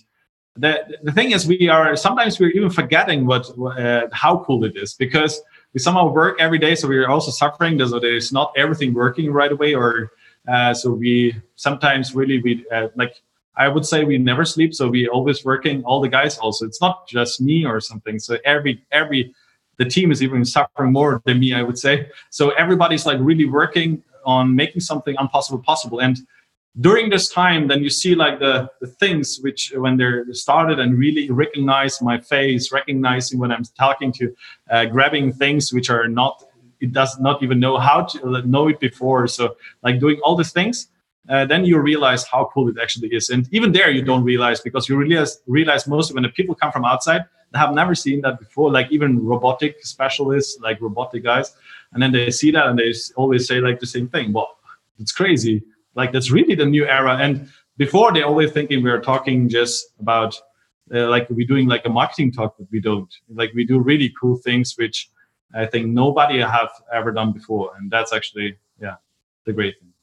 the 0.55 0.97
the 1.03 1.11
thing 1.11 1.31
is, 1.31 1.45
we 1.45 1.69
are 1.69 1.95
sometimes 1.95 2.39
we're 2.39 2.49
even 2.49 2.71
forgetting 2.71 3.27
what 3.27 3.47
uh, 3.59 4.07
how 4.11 4.43
cool 4.45 4.63
it 4.63 4.75
is 4.75 4.95
because 4.95 5.41
we 5.73 5.79
somehow 5.79 6.11
work 6.11 6.39
every 6.39 6.57
day, 6.57 6.73
so 6.73 6.87
we're 6.87 7.09
also 7.09 7.29
suffering. 7.29 7.77
So 7.85 7.99
there's 7.99 8.31
not 8.31 8.53
everything 8.57 8.93
working 8.93 9.31
right 9.31 9.51
away, 9.51 9.75
or 9.75 10.11
uh, 10.47 10.73
so 10.73 10.91
we 10.91 11.35
sometimes 11.55 12.15
really 12.15 12.41
we 12.41 12.65
uh, 12.71 12.87
like. 12.95 13.21
I 13.57 13.69
would 13.69 13.85
say 13.85 14.03
we 14.03 14.17
never 14.17 14.43
sleep, 14.43 14.73
so 14.73 14.89
we 14.89 15.07
always 15.07 15.45
working. 15.45 15.81
All 15.85 16.01
the 16.01 16.09
guys 16.09 16.37
also. 16.37 16.65
It's 16.65 16.81
not 16.81 17.07
just 17.07 17.39
me 17.39 17.65
or 17.65 17.79
something. 17.79 18.19
So 18.19 18.37
every 18.43 18.83
every 18.91 19.33
the 19.77 19.85
team 19.85 20.11
is 20.11 20.21
even 20.21 20.43
suffering 20.43 20.91
more 20.91 21.21
than 21.25 21.39
me. 21.39 21.53
I 21.53 21.61
would 21.61 21.77
say. 21.77 22.09
So 22.31 22.49
everybody's 22.51 23.05
like 23.05 23.17
really 23.21 23.45
working 23.45 24.03
on 24.25 24.53
making 24.53 24.81
something 24.81 25.15
impossible 25.17 25.59
possible, 25.59 25.99
and 25.99 26.17
during 26.81 27.09
this 27.09 27.29
time 27.29 27.67
then 27.67 27.81
you 27.81 27.89
see 27.89 28.15
like 28.15 28.39
the, 28.39 28.69
the 28.81 28.87
things 28.87 29.39
which 29.41 29.71
when 29.77 29.95
they're 29.95 30.25
started 30.33 30.79
and 30.79 30.97
really 30.97 31.29
recognize 31.31 32.01
my 32.01 32.19
face 32.19 32.71
recognizing 32.71 33.39
when 33.39 33.51
i'm 33.51 33.63
talking 33.77 34.11
to 34.11 34.35
uh, 34.69 34.85
grabbing 34.85 35.31
things 35.31 35.71
which 35.71 35.89
are 35.89 36.07
not 36.07 36.43
it 36.85 36.91
does 36.99 37.13
not 37.19 37.41
even 37.43 37.57
know 37.59 37.75
how 37.77 37.99
to 38.11 38.41
know 38.55 38.67
it 38.73 38.79
before. 38.79 39.27
So 39.27 39.43
like 39.85 39.99
doing 39.99 40.17
all 40.23 40.35
these 40.35 40.53
things 40.59 40.75
uh, 41.29 41.45
then 41.45 41.65
you 41.65 41.79
realize 41.79 42.23
how 42.25 42.49
cool 42.53 42.69
it 42.69 42.75
actually 42.81 43.09
is. 43.09 43.29
And 43.29 43.47
even 43.51 43.71
there 43.71 43.89
you 43.89 44.03
don't 44.03 44.23
realize 44.23 44.61
because 44.61 44.87
you 44.87 44.95
realize 44.95 45.39
realize 45.47 45.87
most 45.87 46.13
when 46.13 46.23
the 46.23 46.29
people 46.29 46.55
come 46.55 46.71
from 46.71 46.85
outside 46.85 47.25
they 47.51 47.59
have 47.59 47.73
never 47.73 47.95
seen 47.95 48.21
that 48.21 48.39
before 48.39 48.71
like 48.71 48.91
even 48.91 49.23
robotic 49.25 49.83
specialists 49.85 50.59
like 50.61 50.79
robotic 50.81 51.23
guys. 51.23 51.55
And 51.93 52.01
then 52.01 52.11
they 52.11 52.29
see 52.31 52.51
that 52.51 52.67
and 52.67 52.77
they 52.77 52.93
always 53.15 53.47
say 53.47 53.59
like 53.59 53.79
the 53.79 53.87
same 53.87 54.07
thing. 54.07 54.33
Well 54.33 54.57
it's 54.99 55.11
crazy. 55.11 55.63
Like 55.95 56.11
that's 56.11 56.31
really 56.31 56.55
the 56.55 56.65
new 56.65 56.85
era. 56.85 57.17
And 57.17 57.49
before 57.77 58.13
they 58.13 58.21
always 58.21 58.51
thinking 58.51 58.83
we 58.83 58.91
are 58.91 59.01
talking 59.01 59.49
just 59.49 59.87
about 59.99 60.39
uh, 60.93 61.07
like 61.09 61.27
we're 61.31 61.47
doing 61.47 61.67
like 61.67 61.85
a 61.85 61.89
marketing 61.89 62.31
talk 62.31 62.55
but 62.57 62.67
we 62.71 62.79
don't. 62.79 63.11
Like 63.33 63.51
we 63.55 63.65
do 63.65 63.79
really 63.79 64.13
cool 64.19 64.37
things 64.37 64.75
which 64.77 65.09
i 65.55 65.65
think 65.65 65.87
nobody 65.87 66.39
have 66.39 66.69
ever 66.93 67.11
done 67.11 67.31
before 67.31 67.71
and 67.77 67.89
that's 67.89 68.13
actually 68.13 68.57
yeah 68.81 68.95
the 69.45 69.53
great 69.53 69.79
thing. 69.79 69.93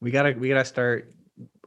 We 0.00 0.10
gotta 0.10 0.32
we 0.38 0.48
gotta 0.48 0.64
start 0.64 1.10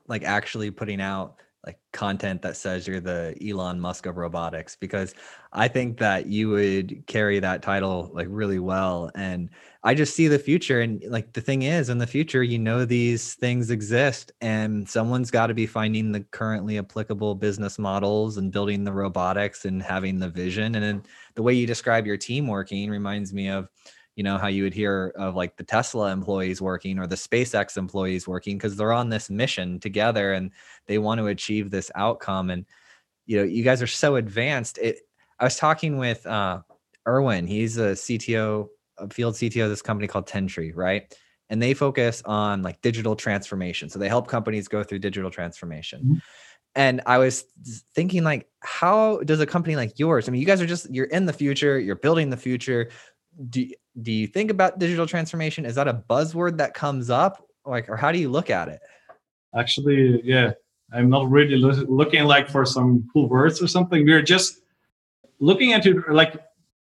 like 0.08 0.24
actually 0.24 0.72
putting 0.72 1.02
out 1.02 1.36
like 1.66 1.78
content 1.94 2.42
that 2.42 2.58
says 2.58 2.88
you're 2.88 3.00
the 3.00 3.36
Elon 3.48 3.80
Musk 3.80 4.08
of 4.08 4.18
robotics 4.18 4.76
because 4.76 5.14
I 5.54 5.68
think 5.68 6.00
that 6.00 6.26
you 6.26 6.50
would 6.50 7.04
carry 7.06 7.40
that 7.40 7.62
title 7.62 8.10
like 8.14 8.28
really 8.30 8.58
well 8.58 9.12
and 9.14 9.50
I 9.84 9.94
just 9.94 10.16
see 10.16 10.28
the 10.28 10.40
future 10.40 10.82
and 10.82 11.04
like 11.08 11.34
the 11.34 11.42
thing 11.42 11.62
is 11.62 11.90
in 11.90 12.00
the 12.00 12.08
future 12.08 12.42
you 12.42 12.58
know 12.58 12.84
these 12.84 13.36
things 13.36 13.70
exist 13.70 14.32
and 14.42 14.90
someone's 14.90 15.30
got 15.30 15.48
to 15.48 15.54
be 15.54 15.68
finding 15.68 16.12
the 16.12 16.22
currently 16.32 16.80
applicable 16.80 17.36
business 17.36 17.78
models 17.78 18.38
and 18.38 18.52
building 18.52 18.84
the 18.84 18.94
robotics 18.94 19.66
and 19.66 19.84
having 19.84 20.18
the 20.18 20.30
vision 20.30 20.74
and 20.76 20.84
then 20.84 21.04
the 21.36 21.44
way 21.44 21.54
you 21.54 21.68
describe 21.68 22.08
your 22.08 22.18
team 22.18 22.48
working 22.48 22.90
reminds 22.90 23.34
me 23.34 23.50
of 23.50 23.70
you 24.16 24.24
know 24.24 24.38
how 24.38 24.48
you 24.48 24.64
would 24.64 24.74
hear 24.74 25.14
of 25.16 25.36
like 25.36 25.56
the 25.56 25.64
tesla 25.64 26.12
employees 26.12 26.62
working 26.62 27.00
or 27.00 27.08
the 27.08 27.16
spacex 27.16 27.78
employees 27.78 28.28
working 28.28 28.58
because 28.58 28.76
they're 28.76 28.94
on 28.94 29.10
this 29.10 29.30
mission 29.30 29.80
together 29.80 30.34
and 30.34 30.52
they 30.88 30.98
want 30.98 31.20
to 31.20 31.28
achieve 31.28 31.72
this 31.72 31.90
outcome. 31.96 32.50
And 32.50 32.66
you 33.26 33.38
know 33.38 33.44
you 33.44 33.64
guys 33.64 33.82
are 33.82 33.88
so 33.88 34.16
advanced. 34.16 34.78
It 34.78 35.00
i 35.40 35.44
was 35.44 35.56
talking 35.56 35.98
with 35.98 36.26
uh 36.28 36.62
erwin 37.08 37.48
he's 37.48 37.78
a 37.78 37.94
cto 37.94 38.68
a 38.98 39.10
field 39.10 39.34
cto 39.34 39.64
of 39.64 39.70
this 39.70 39.82
company 39.82 40.08
called 40.08 40.28
tentree 40.28 40.72
right? 40.76 41.18
And 41.50 41.62
they 41.62 41.74
focus 41.74 42.22
on 42.26 42.62
like 42.62 42.82
digital 42.82 43.16
transformation. 43.16 43.90
So 43.90 44.00
they 44.00 44.08
help 44.08 44.28
companies 44.28 44.70
go 44.70 44.84
through 44.84 45.00
digital 45.00 45.30
transformation. 45.32 46.02
Mm-hmm. 46.02 46.18
and 46.76 47.02
i 47.06 47.18
was 47.18 47.46
thinking 47.96 48.24
like 48.24 48.48
how 48.62 49.20
does 49.20 49.40
a 49.40 49.46
company 49.46 49.76
like 49.76 49.98
yours 50.00 50.28
i 50.28 50.32
mean 50.32 50.40
you 50.42 50.48
guys 50.48 50.62
are 50.62 50.66
just 50.66 50.90
you're 50.94 51.06
in 51.06 51.26
the 51.26 51.34
future 51.34 51.80
you're 51.80 51.96
building 51.96 52.30
the 52.30 52.38
future. 52.38 52.90
Do, 53.50 53.66
do 54.00 54.12
you 54.12 54.28
think 54.28 54.52
about 54.52 54.80
digital 54.80 55.06
transformation? 55.06 55.66
Is 55.66 55.76
that 55.76 55.88
a 55.88 55.94
buzzword 55.94 56.58
that 56.58 56.74
comes 56.74 57.10
up? 57.10 57.46
Like, 57.66 57.90
or 57.90 57.98
how 57.98 58.12
do 58.12 58.20
you 58.20 58.30
look 58.30 58.50
at 58.50 58.68
it? 58.70 58.80
Actually, 59.56 60.22
yeah, 60.24 60.52
I'm 60.94 61.10
not 61.10 61.30
really 61.30 61.58
lo- 61.58 61.86
looking 61.88 62.24
like 62.24 62.50
for 62.50 62.66
some 62.66 63.08
cool 63.12 63.28
words 63.28 63.62
or 63.62 63.68
something. 63.68 64.06
We're 64.06 64.22
just 64.22 64.62
looking 65.40 65.72
into 65.72 66.04
like 66.10 66.36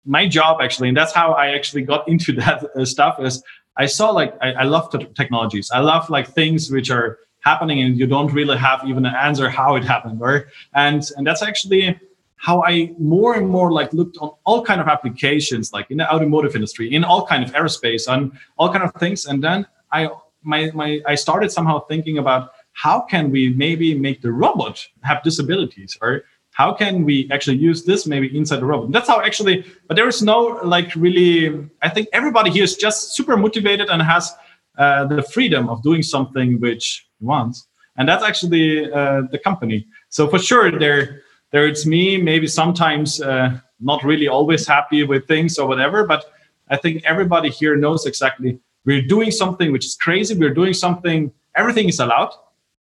my 0.05 0.27
job 0.27 0.61
actually, 0.63 0.89
and 0.89 0.97
that's 0.97 1.13
how 1.13 1.33
I 1.33 1.49
actually 1.49 1.83
got 1.83 2.09
into 2.09 2.33
that 2.35 2.65
uh, 2.77 2.85
stuff. 2.85 3.21
Is 3.21 3.43
I 3.77 3.87
saw 3.87 4.11
like 4.11 4.35
I, 4.41 4.53
I 4.53 4.63
love 4.65 4.91
t- 4.91 5.07
technologies. 5.15 5.71
I 5.73 5.81
love 5.81 6.09
like 6.11 6.29
things 6.29 6.71
which 6.71 6.91
are 6.91 7.19
happening 7.41 7.83
and 7.83 7.99
you 7.99 8.07
don't 8.07 8.33
really 8.33 8.57
have 8.57 8.83
even 8.87 9.05
an 9.05 9.15
answer 9.15 9.51
how 9.51 9.77
it 9.77 9.85
happened, 9.85 10.21
right? 10.21 10.45
And 10.75 11.03
and 11.17 11.27
that's 11.27 11.43
actually 11.43 12.01
how 12.45 12.63
I 12.63 12.93
more 12.99 13.33
and 13.37 13.49
more 13.49 13.73
like 13.73 13.91
looked 13.95 14.19
on 14.19 14.31
all 14.45 14.63
kind 14.63 14.79
of 14.79 14.87
applications, 14.87 15.73
like 15.73 15.91
in 15.91 15.97
the 15.97 16.07
automotive 16.15 16.55
industry, 16.55 16.93
in 16.95 17.03
all 17.03 17.27
kind 17.27 17.43
of 17.43 17.51
aerospace, 17.53 18.05
and 18.07 18.33
all 18.59 18.71
kind 18.71 18.85
of 18.85 18.93
things. 19.01 19.25
And 19.25 19.43
then 19.43 19.67
I 19.93 20.11
my 20.43 20.71
my 20.75 21.01
I 21.07 21.15
started 21.15 21.51
somehow 21.51 21.87
thinking 21.89 22.19
about 22.19 22.51
how 22.73 23.01
can 23.01 23.31
we 23.31 23.55
maybe 23.55 23.99
make 23.99 24.21
the 24.21 24.31
robot 24.31 24.87
have 25.05 25.23
disabilities, 25.23 25.97
or 26.03 26.25
how 26.51 26.75
can 26.75 27.05
we 27.09 27.31
actually 27.33 27.57
use 27.57 27.83
this 27.87 28.07
maybe 28.07 28.29
inside 28.37 28.61
the 28.61 28.67
robot? 28.67 28.87
And 28.87 28.95
that's 28.95 29.09
how 29.09 29.23
actually, 29.23 29.65
but 29.89 29.95
there 29.97 30.07
is 30.07 30.21
no 30.21 30.61
like 30.63 30.95
really. 30.97 31.67
I 31.81 31.89
think 31.89 32.09
everybody 32.13 32.51
here 32.51 32.65
is 32.65 32.77
just 32.77 33.17
super 33.17 33.39
motivated 33.39 33.89
and 33.89 34.03
has 34.03 34.31
uh, 34.77 35.07
the 35.07 35.23
freedom 35.23 35.71
of 35.71 35.83
doing 35.83 36.03
something 36.03 36.61
which 36.61 37.09
he 37.19 37.25
wants, 37.25 37.67
and 37.97 38.07
that's 38.07 38.23
actually 38.23 38.93
uh, 38.93 39.23
the 39.33 39.39
company. 39.39 39.87
So 40.11 40.29
for 40.29 40.39
sure, 40.39 40.79
there 40.79 41.24
there 41.55 41.67
it's 41.69 41.87
me 41.87 42.19
maybe 42.19 42.47
sometimes 42.47 43.21
uh, 43.23 43.49
not 43.79 44.03
really 44.03 44.27
always 44.27 44.67
happy 44.67 45.05
with 45.05 45.23
things 45.29 45.59
or 45.59 45.67
whatever 45.69 46.05
but 46.05 46.23
i 46.69 46.77
think 46.77 47.03
everybody 47.05 47.49
here 47.49 47.77
knows 47.77 48.05
exactly. 48.05 48.59
We're 48.85 49.03
doing 49.03 49.31
something 49.31 49.73
which 49.73 49.87
is 49.87 49.97
crazy. 49.97 50.35
We're 50.35 50.53
doing 50.55 50.75
something 50.75 51.33
everything 51.57 51.89
is 51.89 52.01
allowed. 52.01 52.33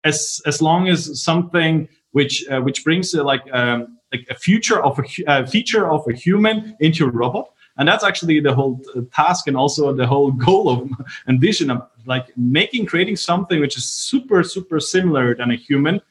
As 0.04 0.42
as 0.46 0.62
long 0.62 0.90
as 0.90 1.22
something 1.24 1.88
which 2.12 2.46
uh, 2.50 2.60
which 2.60 2.84
brings 2.84 3.16
uh, 3.16 3.24
like 3.24 3.44
um, 3.54 3.98
like 4.12 4.28
a 4.30 4.36
future 4.36 4.84
of 4.84 5.00
a 5.00 5.32
uh, 5.32 5.46
feature 5.46 5.90
of 5.90 6.06
a 6.08 6.14
human 6.14 6.76
into 6.82 7.06
a 7.06 7.10
robot. 7.10 7.50
And 7.78 7.88
that's 7.88 8.04
actually 8.04 8.40
the 8.40 8.54
whole 8.54 8.82
uh, 8.96 9.02
task 9.14 9.48
and 9.48 9.58
also 9.58 9.94
the 9.94 10.06
whole 10.06 10.32
goal 10.48 10.70
of 10.70 10.92
and 11.28 11.40
vision 11.40 11.72
of 11.72 11.88
like 12.06 12.36
making 12.36 12.86
creating 12.86 13.16
something 13.16 13.62
which 13.62 13.78
is 13.78 13.86
super 13.86 14.44
super 14.44 14.80
similar 14.82 15.36
than 15.36 15.52
a 15.52 15.56
human 15.56 16.02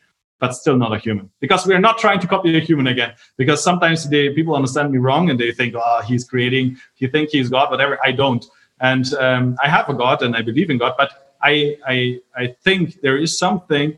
but 0.42 0.56
still 0.56 0.76
not 0.76 0.92
a 0.92 0.98
human. 0.98 1.30
Because 1.38 1.68
we 1.68 1.72
are 1.72 1.84
not 1.88 1.98
trying 1.98 2.18
to 2.18 2.26
copy 2.26 2.56
a 2.56 2.60
human 2.60 2.88
again. 2.88 3.12
Because 3.36 3.62
sometimes 3.62 4.08
the 4.08 4.34
people 4.34 4.56
understand 4.56 4.90
me 4.90 4.98
wrong 4.98 5.30
and 5.30 5.38
they 5.38 5.52
think 5.52 5.76
oh 5.76 6.02
he's 6.04 6.24
creating 6.24 6.76
he 6.96 7.06
think 7.06 7.30
he's 7.30 7.48
god 7.48 7.70
whatever. 7.70 7.96
I 8.04 8.10
don't. 8.10 8.44
And 8.80 9.06
um, 9.24 9.56
i 9.64 9.68
have 9.76 9.86
a 9.88 9.96
god 10.04 10.18
and 10.24 10.32
i 10.40 10.42
believe 10.50 10.68
in 10.72 10.78
god 10.84 10.94
but 11.02 11.10
i 11.50 11.52
i, 11.94 11.96
I 12.42 12.44
think 12.64 13.00
there 13.06 13.18
is 13.24 13.30
something 13.44 13.96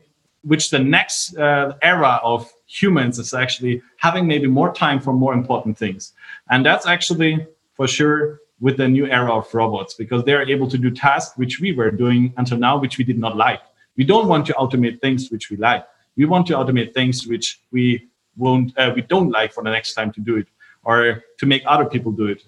which 0.51 0.65
the 0.69 0.81
next 0.97 1.35
uh, 1.45 1.73
era 1.93 2.13
of 2.31 2.39
humans 2.79 3.15
is 3.23 3.33
actually 3.33 3.81
having 3.97 4.27
maybe 4.27 4.47
more 4.59 4.71
time 4.85 4.99
for 5.05 5.13
more 5.23 5.33
important 5.41 5.75
things. 5.83 6.13
And 6.51 6.59
that's 6.67 6.85
actually 6.95 7.33
for 7.77 7.87
sure 7.97 8.41
with 8.65 8.77
the 8.77 8.87
new 8.87 9.05
era 9.19 9.31
of 9.39 9.51
robots 9.61 9.95
because 10.01 10.21
they're 10.23 10.47
able 10.55 10.69
to 10.73 10.77
do 10.85 10.89
tasks 10.91 11.35
which 11.41 11.59
we 11.63 11.69
were 11.79 11.91
doing 12.03 12.21
until 12.37 12.59
now 12.67 12.73
which 12.83 12.95
we 12.99 13.03
did 13.11 13.19
not 13.25 13.35
like. 13.35 13.63
We 13.97 14.03
don't 14.11 14.27
want 14.27 14.45
to 14.49 14.53
automate 14.53 15.01
things 15.01 15.31
which 15.31 15.49
we 15.49 15.57
like 15.57 15.83
we 16.17 16.25
want 16.25 16.47
to 16.47 16.53
automate 16.53 16.93
things 16.93 17.27
which 17.27 17.61
we 17.71 18.07
won't 18.37 18.77
uh, 18.77 18.91
we 18.95 19.01
don't 19.01 19.29
like 19.29 19.53
for 19.53 19.63
the 19.63 19.69
next 19.69 19.93
time 19.93 20.11
to 20.11 20.21
do 20.21 20.37
it 20.37 20.47
or 20.83 21.23
to 21.39 21.45
make 21.45 21.63
other 21.65 21.85
people 21.85 22.11
do 22.11 22.27
it. 22.27 22.43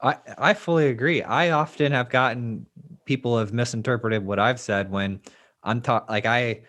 I 0.00 0.16
i 0.38 0.54
fully 0.54 0.88
agree. 0.88 1.22
I 1.22 1.50
often 1.50 1.92
have 1.92 2.08
gotten 2.08 2.66
people 3.04 3.38
have 3.38 3.52
misinterpreted 3.52 4.24
what 4.24 4.38
i've 4.38 4.60
said 4.60 4.90
when 4.90 5.20
i'm 5.62 5.80
talking 5.80 6.06
like 6.08 6.26
i 6.26 6.60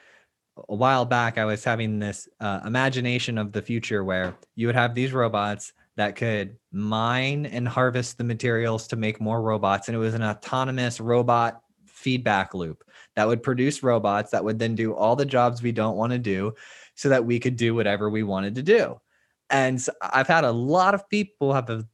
a 0.70 0.76
while 0.76 1.06
back 1.06 1.38
i 1.38 1.46
was 1.46 1.64
having 1.64 2.00
this 2.00 2.28
uh, 2.40 2.62
imagination 2.66 3.38
of 3.38 3.52
the 3.52 3.62
future 3.62 4.04
where 4.04 4.36
you 4.56 4.68
would 4.68 4.76
have 4.76 4.96
these 4.96 5.14
robots 5.14 5.74
that 5.96 6.16
could 6.16 6.58
mine 6.72 7.46
and 7.46 7.68
harvest 7.68 8.18
the 8.18 8.24
materials 8.24 8.88
to 8.88 8.96
make 8.96 9.22
more 9.22 9.42
robots 9.42 9.88
and 9.88 9.96
it 9.96 10.00
was 10.00 10.14
an 10.14 10.24
autonomous 10.24 11.00
robot 11.00 11.62
feedback 11.86 12.54
loop 12.54 12.84
that 13.16 13.28
would 13.28 13.44
produce 13.44 13.84
robots 13.84 14.32
that 14.32 14.44
would 14.44 14.60
then 14.60 14.76
do 14.76 14.94
all 14.94 15.16
the 15.16 15.26
jobs 15.26 15.62
we 15.62 15.72
don't 15.72 15.98
want 15.98 16.12
to 16.12 16.20
do 16.20 16.54
so 16.96 17.10
that 17.10 17.26
we 17.26 17.40
could 17.40 17.56
do 17.56 17.76
whatever 17.76 18.10
we 18.10 18.24
wanted 18.24 18.56
to 18.56 18.64
do. 18.64 19.00
And 19.50 19.82
so 19.82 19.92
I've 20.02 20.28
had 20.28 20.44
a 20.44 20.52
lot 20.52 20.96
of 20.96 21.08
people 21.10 21.54
have 21.54 21.70
a 21.70 21.86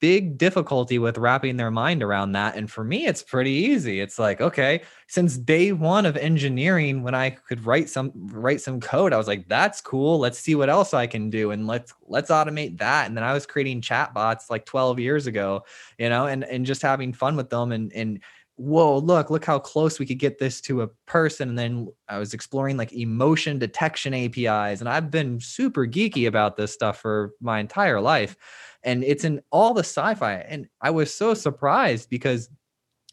big 0.00 0.38
difficulty 0.38 0.98
with 0.98 1.18
wrapping 1.18 1.56
their 1.56 1.70
mind 1.70 2.02
around 2.02 2.32
that. 2.32 2.56
And 2.56 2.70
for 2.70 2.82
me, 2.82 3.06
it's 3.06 3.22
pretty 3.22 3.50
easy. 3.50 4.00
It's 4.00 4.18
like, 4.18 4.40
okay, 4.40 4.82
since 5.08 5.36
day 5.36 5.72
one 5.72 6.06
of 6.06 6.16
engineering, 6.16 7.02
when 7.02 7.14
I 7.14 7.30
could 7.30 7.64
write 7.66 7.88
some 7.88 8.12
write 8.14 8.60
some 8.60 8.80
code, 8.80 9.12
I 9.12 9.18
was 9.18 9.28
like, 9.28 9.48
that's 9.48 9.80
cool. 9.80 10.18
Let's 10.18 10.38
see 10.38 10.54
what 10.54 10.70
else 10.70 10.94
I 10.94 11.06
can 11.06 11.30
do. 11.30 11.50
And 11.50 11.66
let's 11.66 11.92
let's 12.06 12.30
automate 12.30 12.78
that. 12.78 13.06
And 13.06 13.16
then 13.16 13.24
I 13.24 13.32
was 13.32 13.46
creating 13.46 13.82
chatbots 13.82 14.50
like 14.50 14.64
12 14.64 14.98
years 14.98 15.26
ago, 15.26 15.64
you 15.98 16.08
know, 16.08 16.26
and 16.26 16.44
and 16.44 16.64
just 16.64 16.82
having 16.82 17.12
fun 17.12 17.36
with 17.36 17.50
them 17.50 17.72
and 17.72 17.92
and 17.92 18.20
whoa, 18.60 18.98
look, 18.98 19.30
look 19.30 19.44
how 19.44 19.58
close 19.58 19.98
we 19.98 20.04
could 20.04 20.18
get 20.18 20.38
this 20.38 20.60
to 20.60 20.82
a 20.82 20.88
person. 21.06 21.48
And 21.48 21.58
then 21.58 21.88
I 22.08 22.18
was 22.18 22.34
exploring 22.34 22.76
like 22.76 22.92
emotion 22.92 23.58
detection 23.58 24.12
APIs. 24.12 24.80
And 24.80 24.88
I've 24.88 25.10
been 25.10 25.40
super 25.40 25.86
geeky 25.86 26.28
about 26.28 26.56
this 26.56 26.72
stuff 26.72 27.00
for 27.00 27.32
my 27.40 27.58
entire 27.58 28.00
life. 28.00 28.36
And 28.82 29.02
it's 29.02 29.24
in 29.24 29.40
all 29.50 29.72
the 29.72 29.80
sci 29.80 30.14
fi. 30.14 30.34
And 30.34 30.68
I 30.80 30.90
was 30.90 31.14
so 31.14 31.32
surprised 31.32 32.10
because 32.10 32.50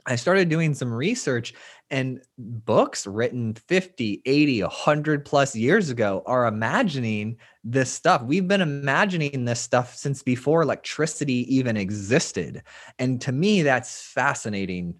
I 0.06 0.18
started 0.18 0.50
doing 0.50 0.74
some 0.74 0.91
research 0.91 1.54
and 1.89 2.22
books 2.38 3.08
written 3.08 3.54
50, 3.54 4.22
80, 4.26 4.62
100 4.64 5.26
plus 5.26 5.56
years 5.56 5.89
ago 5.89 6.24
are 6.26 6.48
imagining 6.48 7.38
this 7.64 7.91
stuff. 7.91 8.22
We've 8.22 8.48
been 8.48 8.62
imagining 8.62 9.45
this 9.45 9.62
stuff 9.62 9.95
since 9.95 10.24
before 10.24 10.62
electricity 10.62 11.56
even 11.56 11.78
existed. 11.78 12.64
And 13.00 13.22
to 13.22 13.32
me, 13.32 13.62
that's 13.62 14.02
fascinating 14.02 14.95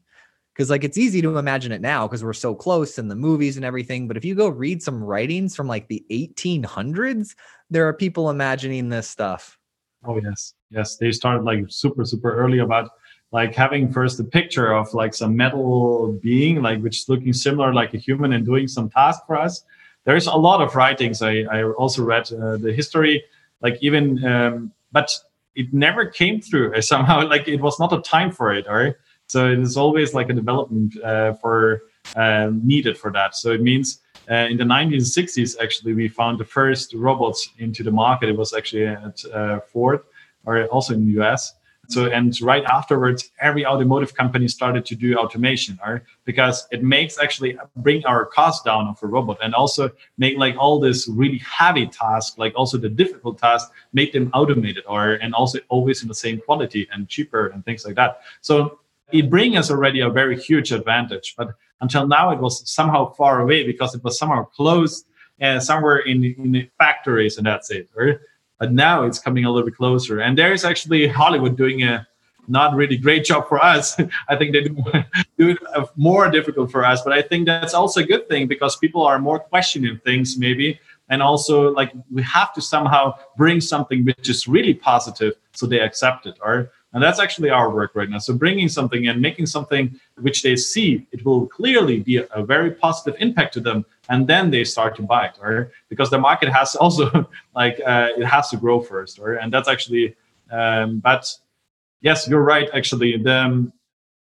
because 0.58 0.72
like 0.72 0.84
it's 0.84 0.98
easy 0.98 1.22
to 1.22 1.38
imagine 1.38 1.72
it 1.72 1.82
now 1.82 2.08
because 2.08 2.24
we're 2.24 2.34
so 2.34 2.56
close 2.56 2.98
in 2.98 3.08
the 3.08 3.16
movies 3.16 3.58
and 3.58 3.66
everything 3.66 4.08
but 4.08 4.18
if 4.18 4.26
you 4.26 4.34
go 4.34 4.50
read 4.50 4.82
some 4.82 5.04
writings 5.04 5.56
from 5.56 5.68
like 5.68 5.88
the 5.88 6.04
1800s 6.10 7.36
there 7.70 7.88
are 7.88 7.94
people 7.94 8.32
imagining 8.32 8.90
this 8.90 9.08
stuff. 9.08 9.60
Oh 10.04 10.20
yes. 10.20 10.56
Yes 10.72 10.98
they 10.98 11.12
started 11.12 11.44
like 11.44 11.66
super 11.70 12.04
super 12.06 12.36
early 12.36 12.60
about 12.60 12.90
like 13.32 13.54
having 13.54 13.92
first 13.92 14.20
a 14.20 14.24
picture 14.24 14.74
of 14.74 14.92
like 14.96 15.14
some 15.14 15.36
metal 15.36 16.14
being 16.24 16.64
like 16.64 16.82
which 16.82 17.02
is 17.02 17.10
looking 17.10 17.34
similar 17.34 17.72
like 17.72 17.94
a 17.94 17.98
human 17.98 18.34
and 18.34 18.44
doing 18.44 18.68
some 18.68 18.90
task 18.90 19.22
for 19.28 19.38
us. 19.38 19.64
There's 20.06 20.26
a 20.26 20.36
lot 20.36 20.62
of 20.62 20.76
writings 20.76 21.22
i, 21.22 21.42
I 21.52 21.64
also 21.64 22.04
read 22.04 22.32
uh, 22.34 22.58
the 22.58 22.74
history 22.74 23.24
like 23.62 23.78
even 23.82 24.26
um, 24.26 24.72
but 24.92 25.12
it 25.54 25.74
never 25.74 26.06
came 26.06 26.42
through. 26.42 26.82
Somehow 26.82 27.28
like 27.34 27.48
it 27.48 27.62
was 27.62 27.80
not 27.80 27.94
a 27.94 28.02
time 28.02 28.32
for 28.32 28.54
it 28.54 28.66
or 28.68 28.98
so 29.28 29.52
it 29.52 29.60
is 29.60 29.78
always 29.78 30.14
like 30.14 30.30
a 30.30 30.34
development 30.34 30.98
uh, 31.04 31.34
for 31.34 31.84
uh, 32.16 32.50
needed 32.54 32.98
for 32.98 33.12
that. 33.12 33.36
So 33.36 33.52
it 33.52 33.62
means 33.62 34.00
uh, 34.30 34.48
in 34.50 34.58
the 34.58 34.64
1960s, 34.64 35.56
actually, 35.62 35.94
we 35.94 36.08
found 36.08 36.40
the 36.40 36.46
first 36.46 36.94
robots 36.94 37.50
into 37.60 37.84
the 37.84 37.92
market. 37.92 38.30
It 38.30 38.38
was 38.38 38.54
actually 38.54 38.88
at 38.88 39.24
uh, 39.34 39.60
Ford, 39.60 40.02
or 40.46 40.66
also 40.66 40.94
in 40.94 41.06
the 41.06 41.22
US. 41.22 41.54
So 41.90 42.08
and 42.08 42.38
right 42.42 42.66
afterwards, 42.66 43.32
every 43.40 43.66
automotive 43.66 44.14
company 44.14 44.50
started 44.50 44.86
to 44.88 44.96
do 44.96 45.16
automation, 45.16 45.80
or 45.86 46.04
because 46.26 46.68
it 46.72 46.84
makes 46.84 47.18
actually 47.18 47.58
bring 47.78 48.06
our 48.06 48.26
cost 48.26 48.66
down 48.66 48.88
of 48.88 49.02
a 49.02 49.08
robot, 49.08 49.38
and 49.42 49.56
also 49.56 49.90
make 50.18 50.38
like 50.38 50.58
all 50.58 50.82
this 50.82 51.08
really 51.08 51.38
heavy 51.38 51.88
task, 51.88 52.38
like 52.38 52.54
also 52.58 52.78
the 52.78 52.90
difficult 52.90 53.38
task, 53.38 53.72
make 53.94 54.12
them 54.12 54.30
automated, 54.34 54.84
or 54.86 55.14
and 55.14 55.34
also 55.34 55.60
always 55.70 56.02
in 56.02 56.10
the 56.10 56.16
same 56.16 56.42
quality 56.42 56.90
and 56.92 57.08
cheaper 57.08 57.48
and 57.48 57.64
things 57.64 57.86
like 57.86 57.96
that. 57.96 58.20
So 58.42 58.80
it 59.12 59.30
brings 59.30 59.58
us 59.58 59.72
already 59.72 60.02
a 60.02 60.10
very 60.10 60.40
huge 60.40 60.72
advantage. 60.72 61.36
But 61.38 61.50
until 61.82 62.08
now, 62.08 62.32
it 62.32 62.40
was 62.40 62.70
somehow 62.70 63.14
far 63.14 63.42
away 63.42 63.66
because 63.66 63.96
it 63.96 64.04
was 64.04 64.18
somehow 64.18 64.46
closed 64.46 65.06
uh, 65.42 65.60
somewhere 65.60 66.00
in, 66.00 66.24
in 66.24 66.52
the 66.52 66.70
factories, 66.78 67.38
and 67.38 67.46
that's 67.46 67.70
it. 67.72 67.90
Right? 67.96 68.18
But 68.60 68.74
now 68.74 69.04
it's 69.04 69.20
coming 69.20 69.46
a 69.46 69.52
little 69.52 69.68
bit 69.68 69.78
closer. 69.78 70.20
And 70.20 70.38
there 70.38 70.52
is 70.52 70.66
actually 70.66 71.08
Hollywood 71.08 71.58
doing 71.58 71.84
a 71.84 72.08
not 72.48 72.74
really 72.76 72.98
great 72.98 73.26
job 73.26 73.48
for 73.48 73.64
us. 73.64 74.00
I 74.30 74.36
think 74.36 74.54
they 74.54 74.62
do, 74.62 74.76
do 75.38 75.50
it 75.50 75.58
uh, 75.76 75.86
more 75.96 76.30
difficult 76.32 76.72
for 76.72 76.86
us. 76.86 77.02
But 77.04 77.14
I 77.14 77.22
think 77.22 77.46
that's 77.46 77.74
also 77.74 78.02
a 78.02 78.04
good 78.04 78.28
thing 78.28 78.48
because 78.48 78.76
people 78.78 79.04
are 79.04 79.20
more 79.20 79.40
questioning 79.40 80.00
things, 80.04 80.38
maybe. 80.38 80.80
And 81.10 81.22
also, 81.22 81.72
like, 81.72 81.94
we 82.12 82.22
have 82.24 82.54
to 82.54 82.62
somehow 82.62 83.16
bring 83.38 83.62
something 83.62 84.04
which 84.04 84.30
is 84.30 84.48
really 84.48 84.74
positive 84.74 85.36
so 85.54 85.66
they 85.66 85.80
accept 85.80 86.26
it. 86.26 86.38
Or 86.42 86.72
and 86.94 87.04
that's 87.04 87.20
actually 87.20 87.50
our 87.50 87.70
work 87.70 87.92
right 87.96 88.10
now. 88.10 88.18
So 88.18 88.34
bringing 88.34 88.70
something 88.70 89.08
and 89.08 89.22
making 89.22 89.48
something 89.48 90.00
which 90.22 90.42
they 90.42 90.56
see, 90.56 91.06
it 91.12 91.26
will 91.26 91.48
clearly 91.48 92.00
be 92.00 92.18
a, 92.18 92.26
a 92.28 92.44
very 92.46 92.72
positive 92.72 93.20
impact 93.20 93.54
to 93.56 93.60
them. 93.60 93.86
And 94.10 94.26
then 94.26 94.52
they 94.52 94.64
start 94.64 94.96
to 94.96 95.02
buy 95.02 95.28
it, 95.28 95.38
right? 95.42 95.68
Because 95.90 96.10
the 96.10 96.18
market 96.18 96.50
has 96.50 96.76
also 96.84 97.30
like, 97.56 97.80
uh, 97.86 98.10
it 98.18 98.26
has 98.26 98.50
to 98.50 98.58
grow 98.58 98.80
first, 98.80 99.20
right? 99.20 99.38
And 99.42 99.52
that's 99.52 99.68
actually, 99.68 100.16
um, 100.50 101.00
but 101.00 101.32
yes, 102.02 102.28
you're 102.28 102.44
right. 102.44 102.70
Actually, 102.74 103.18
the, 103.18 103.34
um, 103.34 103.74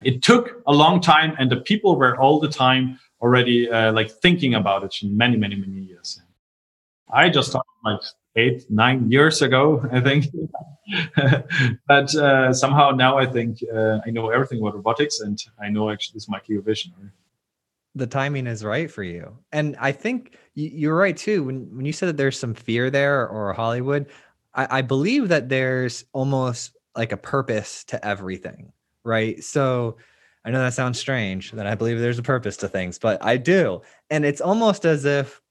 it 0.02 0.24
took 0.24 0.64
a 0.66 0.74
long 0.74 1.00
time 1.00 1.36
and 1.40 1.52
the 1.52 1.58
people 1.58 1.96
were 1.96 2.18
all 2.18 2.40
the 2.40 2.50
time 2.50 3.00
already 3.22 3.70
uh, 3.70 3.92
like 3.94 4.12
thinking 4.12 4.56
about 4.56 4.84
it 4.84 4.96
in 5.04 5.16
many, 5.16 5.38
many, 5.38 5.56
many 5.56 5.82
years. 5.82 6.22
I 7.12 7.30
just 7.30 7.50
started 7.50 7.70
like 7.86 8.02
eight, 8.38 8.70
nine 8.70 9.12
years 9.12 9.42
ago, 9.42 9.84
I 9.92 10.00
think. 10.00 10.28
but 11.88 12.16
uh, 12.16 12.54
somehow 12.54 12.92
now 12.92 13.18
I 13.18 13.26
think 13.26 13.60
uh, 13.74 14.00
I 14.06 14.12
know 14.12 14.30
everything 14.30 14.60
about 14.62 14.76
robotics 14.76 15.20
and 15.20 15.38
I 15.62 15.70
know 15.70 15.90
actually 15.90 16.14
this 16.14 16.24
is 16.24 16.30
my 16.30 16.40
clear 16.40 16.62
vision. 16.62 16.94
The 17.96 18.08
timing 18.08 18.48
is 18.48 18.64
right 18.64 18.90
for 18.90 19.04
you. 19.04 19.38
And 19.52 19.76
I 19.80 19.92
think 19.92 20.38
you're 20.54 20.96
right 20.96 21.18
too. 21.18 21.44
When, 21.44 21.76
when 21.76 21.86
you 21.86 21.92
said 21.92 22.10
that 22.10 22.18
there's 22.18 22.40
some 22.40 22.54
fear 22.54 22.90
there 22.90 23.28
or 23.28 23.54
Hollywood, 23.54 24.06
I, 24.54 24.80
I 24.80 24.82
believe 24.82 25.30
that 25.30 25.50
there's 25.50 26.06
almost 26.14 26.78
like 26.96 27.12
a 27.12 27.18
purpose 27.18 27.84
to 27.86 28.06
everything, 28.06 28.72
right? 29.04 29.44
So 29.44 29.98
I 30.46 30.52
know 30.52 30.60
that 30.60 30.74
sounds 30.74 31.00
strange 31.00 31.52
that 31.52 31.68
I 31.68 31.76
believe 31.76 32.00
there's 32.00 32.20
a 32.20 32.24
purpose 32.24 32.56
to 32.58 32.70
things, 32.70 33.00
but 33.00 33.24
I 33.24 33.38
do. 33.38 33.82
And 34.10 34.26
it's 34.26 34.42
almost 34.42 34.86
as 34.86 35.06
if 35.06 35.42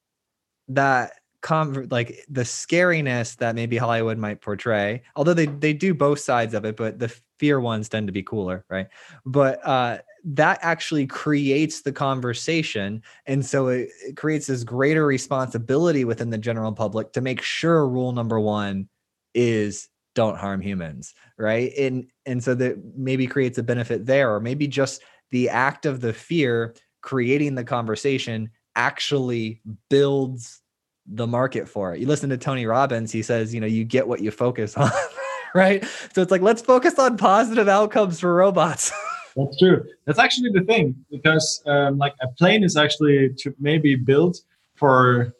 that 0.68 1.12
com- 1.46 1.86
like 1.92 2.24
the 2.28 2.42
scariness 2.42 3.36
that 3.36 3.54
maybe 3.54 3.76
Hollywood 3.76 4.18
might 4.18 4.40
portray, 4.40 5.02
although 5.14 5.32
they 5.32 5.46
they 5.46 5.72
do 5.72 5.94
both 5.94 6.18
sides 6.18 6.54
of 6.54 6.64
it, 6.64 6.76
but 6.76 6.98
the 6.98 7.08
fear 7.38 7.60
ones 7.60 7.88
tend 7.88 8.08
to 8.08 8.12
be 8.12 8.22
cooler, 8.24 8.64
right? 8.68 8.88
But 9.24 9.64
uh, 9.64 9.98
that 10.24 10.58
actually 10.62 11.06
creates 11.06 11.82
the 11.82 11.92
conversation, 11.92 13.00
and 13.26 13.46
so 13.46 13.68
it, 13.68 13.90
it 14.04 14.16
creates 14.16 14.48
this 14.48 14.64
greater 14.64 15.06
responsibility 15.06 16.04
within 16.04 16.30
the 16.30 16.38
general 16.38 16.72
public 16.72 17.12
to 17.12 17.20
make 17.20 17.40
sure 17.42 17.88
rule 17.88 18.10
number 18.10 18.40
one 18.40 18.88
is 19.32 19.88
don't 20.16 20.38
harm 20.38 20.60
humans, 20.60 21.14
right? 21.38 21.72
And 21.78 22.08
and 22.26 22.42
so 22.42 22.56
that 22.56 22.82
maybe 22.96 23.28
creates 23.28 23.56
a 23.56 23.62
benefit 23.62 24.04
there, 24.04 24.34
or 24.34 24.40
maybe 24.40 24.66
just 24.66 25.00
the 25.30 25.48
act 25.48 25.86
of 25.86 26.00
the 26.00 26.12
fear 26.12 26.74
creating 27.02 27.54
the 27.54 27.62
conversation 27.62 28.50
actually 28.74 29.62
builds 29.88 30.60
the 31.08 31.26
market 31.26 31.68
for 31.68 31.94
it. 31.94 32.00
You 32.00 32.06
listen 32.06 32.30
to 32.30 32.36
Tony 32.36 32.66
Robbins, 32.66 33.12
he 33.12 33.22
says, 33.22 33.54
you 33.54 33.60
know, 33.60 33.66
you 33.66 33.84
get 33.84 34.06
what 34.06 34.20
you 34.20 34.30
focus 34.30 34.76
on, 34.76 34.90
right? 35.54 35.84
So 36.14 36.22
it's 36.22 36.30
like, 36.30 36.42
let's 36.42 36.62
focus 36.62 36.98
on 36.98 37.16
positive 37.16 37.68
outcomes 37.68 38.20
for 38.20 38.34
robots. 38.34 38.92
That's 39.36 39.58
true. 39.58 39.84
That's 40.06 40.18
actually 40.18 40.50
the 40.50 40.62
thing 40.62 41.04
because, 41.10 41.62
um, 41.66 41.98
like, 41.98 42.14
a 42.22 42.28
plane 42.28 42.64
is 42.64 42.76
actually 42.76 43.34
to 43.38 43.54
maybe 43.58 43.94
built 43.94 44.40
for 44.74 45.34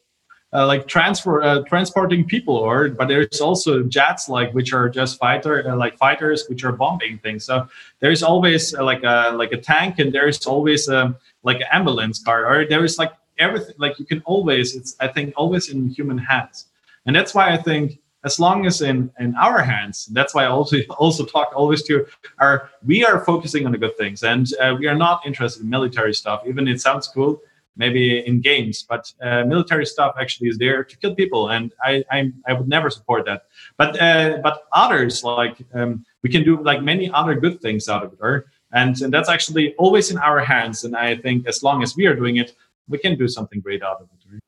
uh, 0.53 0.67
like 0.67 0.87
transfer 0.87 1.43
uh, 1.43 1.63
transporting 1.67 2.25
people, 2.25 2.55
or 2.55 2.89
but 2.89 3.09
there's 3.09 3.41
also 3.41 3.83
jets 3.83 4.29
like 4.29 4.53
which 4.53 4.73
are 4.73 4.89
just 4.89 5.19
fighter 5.19 5.69
uh, 5.69 5.77
like 5.77 5.99
fighters 5.99 6.47
which 6.49 6.65
are 6.65 6.73
bombing 6.73 7.19
things. 7.19 7.45
So 7.45 7.69
there's 8.01 8.23
always 8.23 8.75
uh, 8.75 8.85
like 8.85 9.03
a 9.03 9.33
like 9.35 9.53
a 9.53 9.59
tank, 9.59 9.99
and 9.99 10.13
there's 10.13 10.47
always 10.47 10.89
um, 10.89 11.17
like 11.43 11.59
an 11.59 11.67
ambulance 11.73 12.23
car, 12.23 12.47
or 12.47 12.67
there 12.67 12.85
is 12.85 12.97
like 12.97 13.13
everything 13.39 13.75
like 13.79 13.99
you 13.99 14.07
can 14.07 14.23
always 14.25 14.75
it's 14.75 14.97
i 15.01 15.09
think 15.09 15.35
always 15.37 15.69
in 15.69 15.89
human 15.89 16.19
hands. 16.19 16.67
And 17.07 17.15
that's 17.15 17.35
why 17.35 17.53
i 17.53 17.57
think 17.57 18.01
as 18.25 18.41
long 18.41 18.67
as 18.67 18.83
in 18.83 19.11
in 19.21 19.35
our 19.37 19.63
hands 19.63 20.07
that's 20.07 20.35
why 20.35 20.45
i 20.45 20.49
also 20.49 20.77
also 20.99 21.25
talk 21.25 21.53
always 21.55 21.83
to 21.85 22.07
our 22.39 22.71
we 22.85 23.05
are 23.05 23.25
focusing 23.25 23.65
on 23.67 23.73
the 23.73 23.79
good 23.79 23.97
things 23.97 24.23
and 24.23 24.47
uh, 24.61 24.75
we 24.79 24.87
are 24.87 24.95
not 25.07 25.25
interested 25.25 25.63
in 25.63 25.71
military 25.71 26.15
stuff. 26.15 26.43
Even 26.47 26.67
it 26.69 26.81
sounds 26.81 27.07
cool 27.09 27.41
maybe 27.79 28.27
in 28.27 28.41
games 28.41 28.87
but 28.89 29.13
uh, 29.23 29.45
military 29.45 29.87
stuff 29.87 30.15
actually 30.19 30.49
is 30.49 30.57
there 30.59 30.83
to 30.83 30.97
kill 30.97 31.15
people 31.15 31.51
and 31.51 31.73
i 31.85 32.03
i, 32.11 32.19
I 32.49 32.53
would 32.55 32.69
never 32.69 32.91
support 32.91 33.25
that. 33.27 33.41
But 33.77 33.91
uh, 34.01 34.39
but 34.43 34.65
others 34.73 35.23
like 35.23 35.57
um, 35.75 36.05
we 36.23 36.31
can 36.31 36.43
do 36.43 36.63
like 36.71 36.83
many 36.83 37.11
other 37.11 37.35
good 37.45 37.61
things 37.61 37.89
out 37.89 38.03
of 38.05 38.13
it 38.15 38.19
or 38.21 38.47
and, 38.73 39.01
and 39.01 39.13
that's 39.15 39.29
actually 39.29 39.75
always 39.77 40.11
in 40.11 40.19
our 40.19 40.41
hands 40.41 40.85
and 40.85 40.97
i 40.97 41.17
think 41.17 41.47
as 41.47 41.63
long 41.63 41.83
as 41.83 41.97
we 41.97 42.07
are 42.07 42.17
doing 42.23 42.37
it 42.37 42.57
we 42.89 42.99
can 42.99 43.17
do 43.17 43.29
something 43.29 43.61
great 43.61 43.83
out 43.83 44.01
of 44.01 44.09
it. 44.13 44.33
Right? 44.33 44.41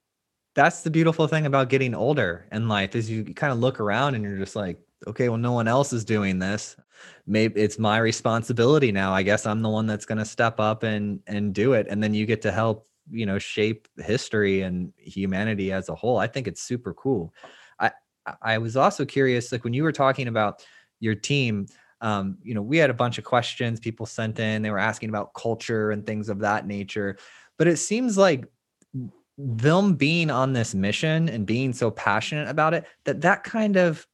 That's 0.54 0.82
the 0.82 0.90
beautiful 0.90 1.28
thing 1.28 1.46
about 1.46 1.68
getting 1.68 1.94
older 1.94 2.46
in 2.52 2.68
life 2.68 2.96
is 2.96 3.10
you 3.10 3.24
kind 3.24 3.52
of 3.52 3.58
look 3.58 3.80
around 3.80 4.14
and 4.14 4.24
you're 4.24 4.38
just 4.38 4.56
like, 4.56 4.78
okay, 5.06 5.28
well, 5.28 5.38
no 5.38 5.52
one 5.52 5.68
else 5.68 5.92
is 5.92 6.04
doing 6.04 6.38
this. 6.38 6.76
Maybe 7.26 7.60
it's 7.60 7.78
my 7.78 7.98
responsibility 7.98 8.90
now. 8.90 9.12
I 9.12 9.22
guess 9.22 9.46
I'm 9.46 9.62
the 9.62 9.68
one 9.68 9.86
that's 9.86 10.04
going 10.04 10.18
to 10.18 10.24
step 10.24 10.58
up 10.58 10.82
and 10.82 11.20
and 11.26 11.54
do 11.54 11.74
it, 11.74 11.86
and 11.88 12.02
then 12.02 12.12
you 12.14 12.26
get 12.26 12.42
to 12.42 12.50
help, 12.50 12.88
you 13.10 13.24
know, 13.24 13.38
shape 13.38 13.86
history 13.98 14.62
and 14.62 14.92
humanity 14.96 15.70
as 15.70 15.88
a 15.88 15.94
whole. 15.94 16.18
I 16.18 16.26
think 16.26 16.48
it's 16.48 16.62
super 16.62 16.92
cool. 16.94 17.32
I 17.78 17.92
I 18.42 18.58
was 18.58 18.76
also 18.76 19.04
curious, 19.04 19.52
like 19.52 19.62
when 19.62 19.74
you 19.74 19.84
were 19.84 19.92
talking 19.92 20.26
about 20.26 20.64
your 20.98 21.14
team 21.14 21.68
um, 22.00 22.38
you 22.42 22.54
know, 22.54 22.62
we 22.62 22.78
had 22.78 22.90
a 22.90 22.94
bunch 22.94 23.18
of 23.18 23.24
questions 23.24 23.80
people 23.80 24.06
sent 24.06 24.38
in. 24.38 24.62
They 24.62 24.70
were 24.70 24.78
asking 24.78 25.08
about 25.08 25.34
culture 25.34 25.90
and 25.90 26.06
things 26.06 26.28
of 26.28 26.38
that 26.40 26.66
nature. 26.66 27.18
But 27.58 27.66
it 27.66 27.76
seems 27.76 28.16
like 28.16 28.46
them 29.36 29.94
being 29.94 30.30
on 30.30 30.52
this 30.52 30.74
mission 30.74 31.28
and 31.28 31.46
being 31.46 31.72
so 31.72 31.90
passionate 31.90 32.48
about 32.48 32.74
it 32.74 32.84
that 33.04 33.20
that 33.20 33.44
kind 33.44 33.76
of 33.76 34.06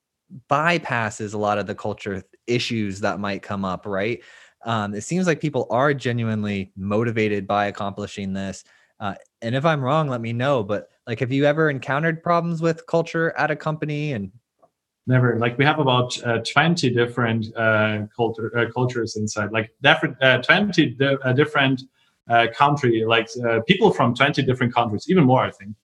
bypasses 0.51 1.35
a 1.35 1.39
lot 1.39 1.59
of 1.59 1.67
the 1.67 1.75
culture 1.75 2.23
issues 2.47 3.01
that 3.01 3.21
might 3.21 3.43
come 3.43 3.65
up, 3.65 3.87
right? 3.87 4.23
Um, 4.65 4.95
it 4.95 5.03
seems 5.03 5.27
like 5.27 5.41
people 5.41 5.67
are 5.71 5.95
genuinely 5.95 6.73
motivated 6.77 7.47
by 7.47 7.67
accomplishing 7.67 8.33
this. 8.33 8.65
Uh, 9.01 9.15
and 9.43 9.55
if 9.55 9.65
I'm 9.65 9.83
wrong, 9.83 10.09
let 10.09 10.21
me 10.21 10.33
know. 10.33 10.63
But 10.63 10.89
like, 11.07 11.21
have 11.21 11.33
you 11.33 11.45
ever 11.45 11.69
encountered 11.69 12.23
problems 12.23 12.63
with 12.63 12.87
culture 12.87 13.37
at 13.37 13.51
a 13.51 13.57
company 13.57 14.13
and 14.13 14.31
never 15.07 15.39
like 15.39 15.59
we 15.59 15.65
have 15.65 15.79
about 15.79 16.17
uh, 16.25 16.39
20 16.39 16.91
different 16.91 17.55
uh, 17.57 18.03
culture, 18.17 18.57
uh, 18.57 18.71
cultures 18.73 19.17
inside 19.17 19.53
like 19.53 19.75
different 19.83 20.21
uh, 20.23 20.41
20 20.41 20.91
di- 20.91 21.17
uh, 21.23 21.33
different 21.33 21.83
uh, 22.29 22.47
country 22.57 23.05
like 23.07 23.29
uh, 23.47 23.61
people 23.67 23.93
from 23.93 24.15
20 24.15 24.43
different 24.43 24.75
countries 24.75 25.07
even 25.09 25.25
more 25.25 25.45
i 25.45 25.51
think. 25.51 25.75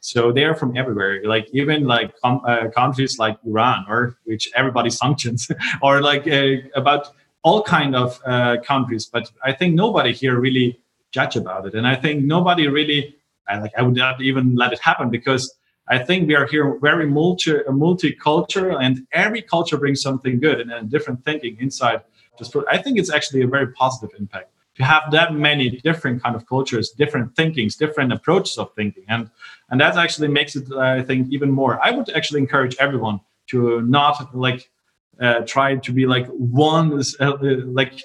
So 0.00 0.32
they 0.32 0.44
are 0.44 0.54
from 0.54 0.76
everywhere 0.76 1.22
like 1.24 1.48
even 1.52 1.86
like 1.86 2.14
com- 2.20 2.42
uh, 2.46 2.68
countries 2.70 3.18
like 3.18 3.36
iran 3.44 3.84
or 3.88 4.16
which 4.24 4.50
everybody 4.54 4.90
sanctions 5.02 5.50
or 5.82 6.00
like 6.00 6.26
uh, 6.28 6.56
about 6.74 7.08
all 7.42 7.62
kind 7.62 7.94
of 7.96 8.20
countries. 8.64 9.06
But 9.06 9.30
i 9.42 9.52
think 9.52 9.74
nobody 9.74 10.12
here 10.12 10.38
really 10.38 10.80
judge 11.10 11.36
about 11.36 11.66
it. 11.66 11.74
And 11.74 11.86
i 11.86 11.96
think 11.96 12.24
nobody 12.24 12.68
really 12.68 13.16
I, 13.48 13.58
like 13.58 13.72
i 13.76 13.82
would 13.82 13.96
not 13.96 14.20
even 14.20 14.54
let 14.54 14.72
it 14.72 14.80
happen 14.80 15.10
because 15.10 15.54
I 15.90 15.98
think 15.98 16.28
we 16.28 16.34
are 16.34 16.46
here 16.46 16.78
very 16.82 17.06
multi 17.06 17.52
multicultural, 17.66 18.76
and 18.78 19.06
every 19.12 19.40
culture 19.40 19.78
brings 19.78 20.02
something 20.02 20.38
good 20.38 20.60
and, 20.60 20.70
and 20.70 20.90
different 20.90 21.24
thinking 21.24 21.56
inside. 21.60 22.02
Just 22.38 22.54
I 22.70 22.76
think 22.76 22.98
it's 22.98 23.10
actually 23.10 23.40
a 23.40 23.46
very 23.46 23.72
positive 23.72 24.10
impact 24.18 24.50
to 24.78 24.84
have 24.84 25.10
that 25.10 25.34
many 25.34 25.68
different 25.70 26.22
kind 26.22 26.34
of 26.34 26.46
cultures, 26.46 26.90
different 26.90 27.36
thinkings, 27.36 27.76
different 27.76 28.12
approaches 28.12 28.56
of 28.58 28.72
thinking, 28.74 29.04
and 29.08 29.28
and 29.70 29.80
that 29.80 29.96
actually 29.96 30.28
makes 30.28 30.56
it, 30.56 30.72
I 30.72 31.02
think, 31.02 31.30
even 31.30 31.50
more. 31.50 31.78
I 31.84 31.90
would 31.90 32.08
actually 32.10 32.40
encourage 32.40 32.76
everyone 32.78 33.20
to 33.48 33.82
not 33.82 34.34
like 34.34 34.70
uh, 35.20 35.40
try 35.46 35.76
to 35.76 35.92
be 35.92 36.06
like 36.06 36.26
one, 36.28 37.02
uh, 37.20 37.36
like 37.80 38.02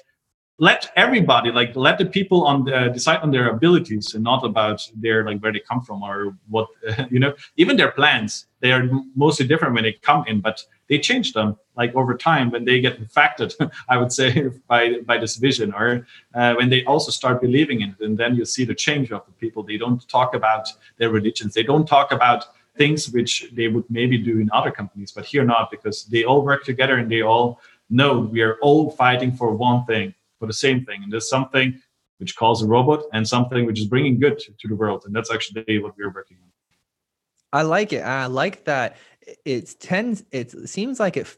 let 0.58 0.92
everybody 0.94 1.50
like 1.50 1.74
let 1.74 1.98
the 1.98 2.06
people 2.06 2.44
on 2.44 2.64
the, 2.64 2.88
decide 2.92 3.20
on 3.20 3.30
their 3.30 3.48
abilities 3.48 4.14
and 4.14 4.22
not 4.22 4.44
about 4.44 4.88
their 4.94 5.24
like 5.24 5.40
where 5.40 5.52
they 5.52 5.58
come 5.58 5.80
from 5.80 6.02
or 6.02 6.36
what 6.48 6.68
you 7.10 7.18
know 7.18 7.34
even 7.56 7.76
their 7.76 7.90
plans 7.90 8.46
they 8.60 8.72
are 8.72 8.88
mostly 9.16 9.46
different 9.46 9.74
when 9.74 9.82
they 9.82 9.92
come 9.92 10.24
in 10.28 10.40
but 10.40 10.62
they 10.88 10.98
change 10.98 11.32
them 11.32 11.56
like 11.76 11.92
over 11.96 12.16
time 12.16 12.50
when 12.50 12.64
they 12.64 12.80
get 12.80 12.98
infected 12.98 13.52
i 13.88 13.96
would 13.96 14.12
say 14.12 14.48
by 14.68 15.00
by 15.00 15.18
this 15.18 15.36
vision 15.36 15.74
or 15.74 16.06
uh, 16.34 16.54
when 16.54 16.70
they 16.70 16.84
also 16.84 17.10
start 17.10 17.40
believing 17.40 17.80
in 17.80 17.90
it. 17.90 18.04
And 18.04 18.16
then 18.16 18.36
you 18.36 18.44
see 18.44 18.64
the 18.64 18.74
change 18.74 19.10
of 19.12 19.24
the 19.26 19.32
people. 19.32 19.62
They 19.62 19.76
don't 19.76 20.06
talk 20.08 20.34
about 20.34 20.68
their 20.98 21.10
religions. 21.10 21.54
They 21.54 21.62
don't 21.62 21.86
talk 21.86 22.12
about 22.12 22.46
things 22.76 23.10
which 23.10 23.46
they 23.52 23.68
would 23.68 23.84
maybe 23.88 24.18
do 24.18 24.40
in 24.40 24.50
other 24.52 24.70
companies 24.70 25.12
but 25.12 25.24
here 25.24 25.44
not 25.44 25.70
because 25.70 26.06
they 26.06 26.24
all 26.24 26.42
work 26.42 26.64
together 26.64 26.96
and 26.96 27.08
they 27.08 27.22
all 27.22 27.60
know 27.88 28.18
we 28.18 28.42
are 28.42 28.56
all 28.62 28.90
fighting 28.90 29.30
for 29.30 29.54
one 29.54 29.84
thing 29.84 30.12
for 30.44 30.48
the 30.48 30.52
same 30.52 30.84
thing. 30.84 31.02
And 31.02 31.12
there's 31.12 31.28
something 31.28 31.80
which 32.18 32.36
calls 32.36 32.62
a 32.62 32.66
robot 32.66 33.04
and 33.12 33.26
something 33.26 33.66
which 33.66 33.80
is 33.80 33.86
bringing 33.86 34.20
good 34.20 34.38
to 34.38 34.68
the 34.68 34.76
world. 34.76 35.04
And 35.06 35.14
that's 35.14 35.32
actually 35.32 35.78
what 35.78 35.96
we're 35.96 36.12
working 36.12 36.36
on. 36.42 36.50
I 37.52 37.62
like 37.62 37.92
it. 37.92 38.00
I 38.00 38.26
like 38.26 38.64
that 38.64 38.96
it 39.44 39.76
tends 39.80 40.22
it 40.32 40.68
seems 40.68 41.00
like 41.00 41.16
it 41.16 41.34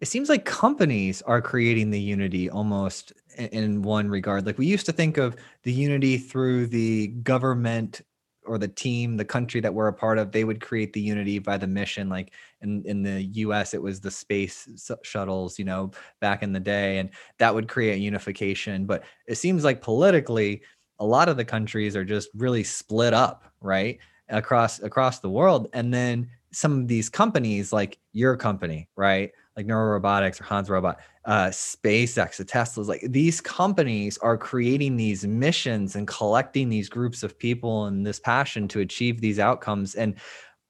it 0.00 0.08
seems 0.08 0.28
like 0.28 0.44
companies 0.44 1.22
are 1.22 1.40
creating 1.40 1.90
the 1.90 2.00
unity 2.00 2.50
almost 2.50 3.12
in 3.36 3.82
one 3.82 4.08
regard. 4.08 4.44
Like 4.44 4.58
we 4.58 4.66
used 4.66 4.86
to 4.86 4.92
think 4.92 5.16
of 5.18 5.36
the 5.62 5.72
unity 5.72 6.18
through 6.18 6.66
the 6.66 7.08
government 7.08 8.02
or 8.44 8.58
the 8.58 8.68
team, 8.68 9.16
the 9.16 9.24
country 9.24 9.60
that 9.60 9.72
we're 9.72 9.88
a 9.88 9.92
part 9.92 10.18
of, 10.18 10.32
they 10.32 10.44
would 10.44 10.60
create 10.60 10.92
the 10.92 11.00
unity 11.00 11.38
by 11.38 11.56
the 11.56 11.66
mission. 11.66 12.08
Like 12.08 12.32
in 12.62 12.82
in 12.84 13.02
the 13.02 13.22
U.S., 13.22 13.74
it 13.74 13.82
was 13.82 14.00
the 14.00 14.10
space 14.10 14.68
shuttles, 15.02 15.58
you 15.58 15.64
know, 15.64 15.90
back 16.20 16.42
in 16.42 16.52
the 16.52 16.60
day, 16.60 16.98
and 16.98 17.10
that 17.38 17.54
would 17.54 17.68
create 17.68 18.00
unification. 18.00 18.86
But 18.86 19.04
it 19.26 19.36
seems 19.36 19.64
like 19.64 19.82
politically, 19.82 20.62
a 20.98 21.04
lot 21.04 21.28
of 21.28 21.36
the 21.36 21.44
countries 21.44 21.96
are 21.96 22.04
just 22.04 22.28
really 22.34 22.64
split 22.64 23.14
up, 23.14 23.44
right, 23.60 23.98
across 24.28 24.80
across 24.80 25.20
the 25.20 25.30
world, 25.30 25.68
and 25.72 25.92
then 25.92 26.28
some 26.52 26.80
of 26.80 26.88
these 26.88 27.08
companies, 27.08 27.72
like 27.72 27.98
your 28.12 28.36
company, 28.36 28.88
right, 28.96 29.30
like 29.56 29.66
Neura 29.66 29.92
Robotics 29.92 30.40
or 30.40 30.44
Hans 30.44 30.70
Robot, 30.70 30.98
uh, 31.24 31.46
SpaceX, 31.46 32.36
the 32.36 32.44
Teslas, 32.44 32.86
like 32.86 33.02
these 33.08 33.40
companies 33.40 34.18
are 34.18 34.38
creating 34.38 34.96
these 34.96 35.26
missions 35.26 35.96
and 35.96 36.08
collecting 36.08 36.68
these 36.68 36.88
groups 36.88 37.22
of 37.22 37.38
people 37.38 37.86
and 37.86 38.06
this 38.06 38.18
passion 38.18 38.68
to 38.68 38.80
achieve 38.80 39.20
these 39.20 39.38
outcomes. 39.38 39.94
And 39.94 40.14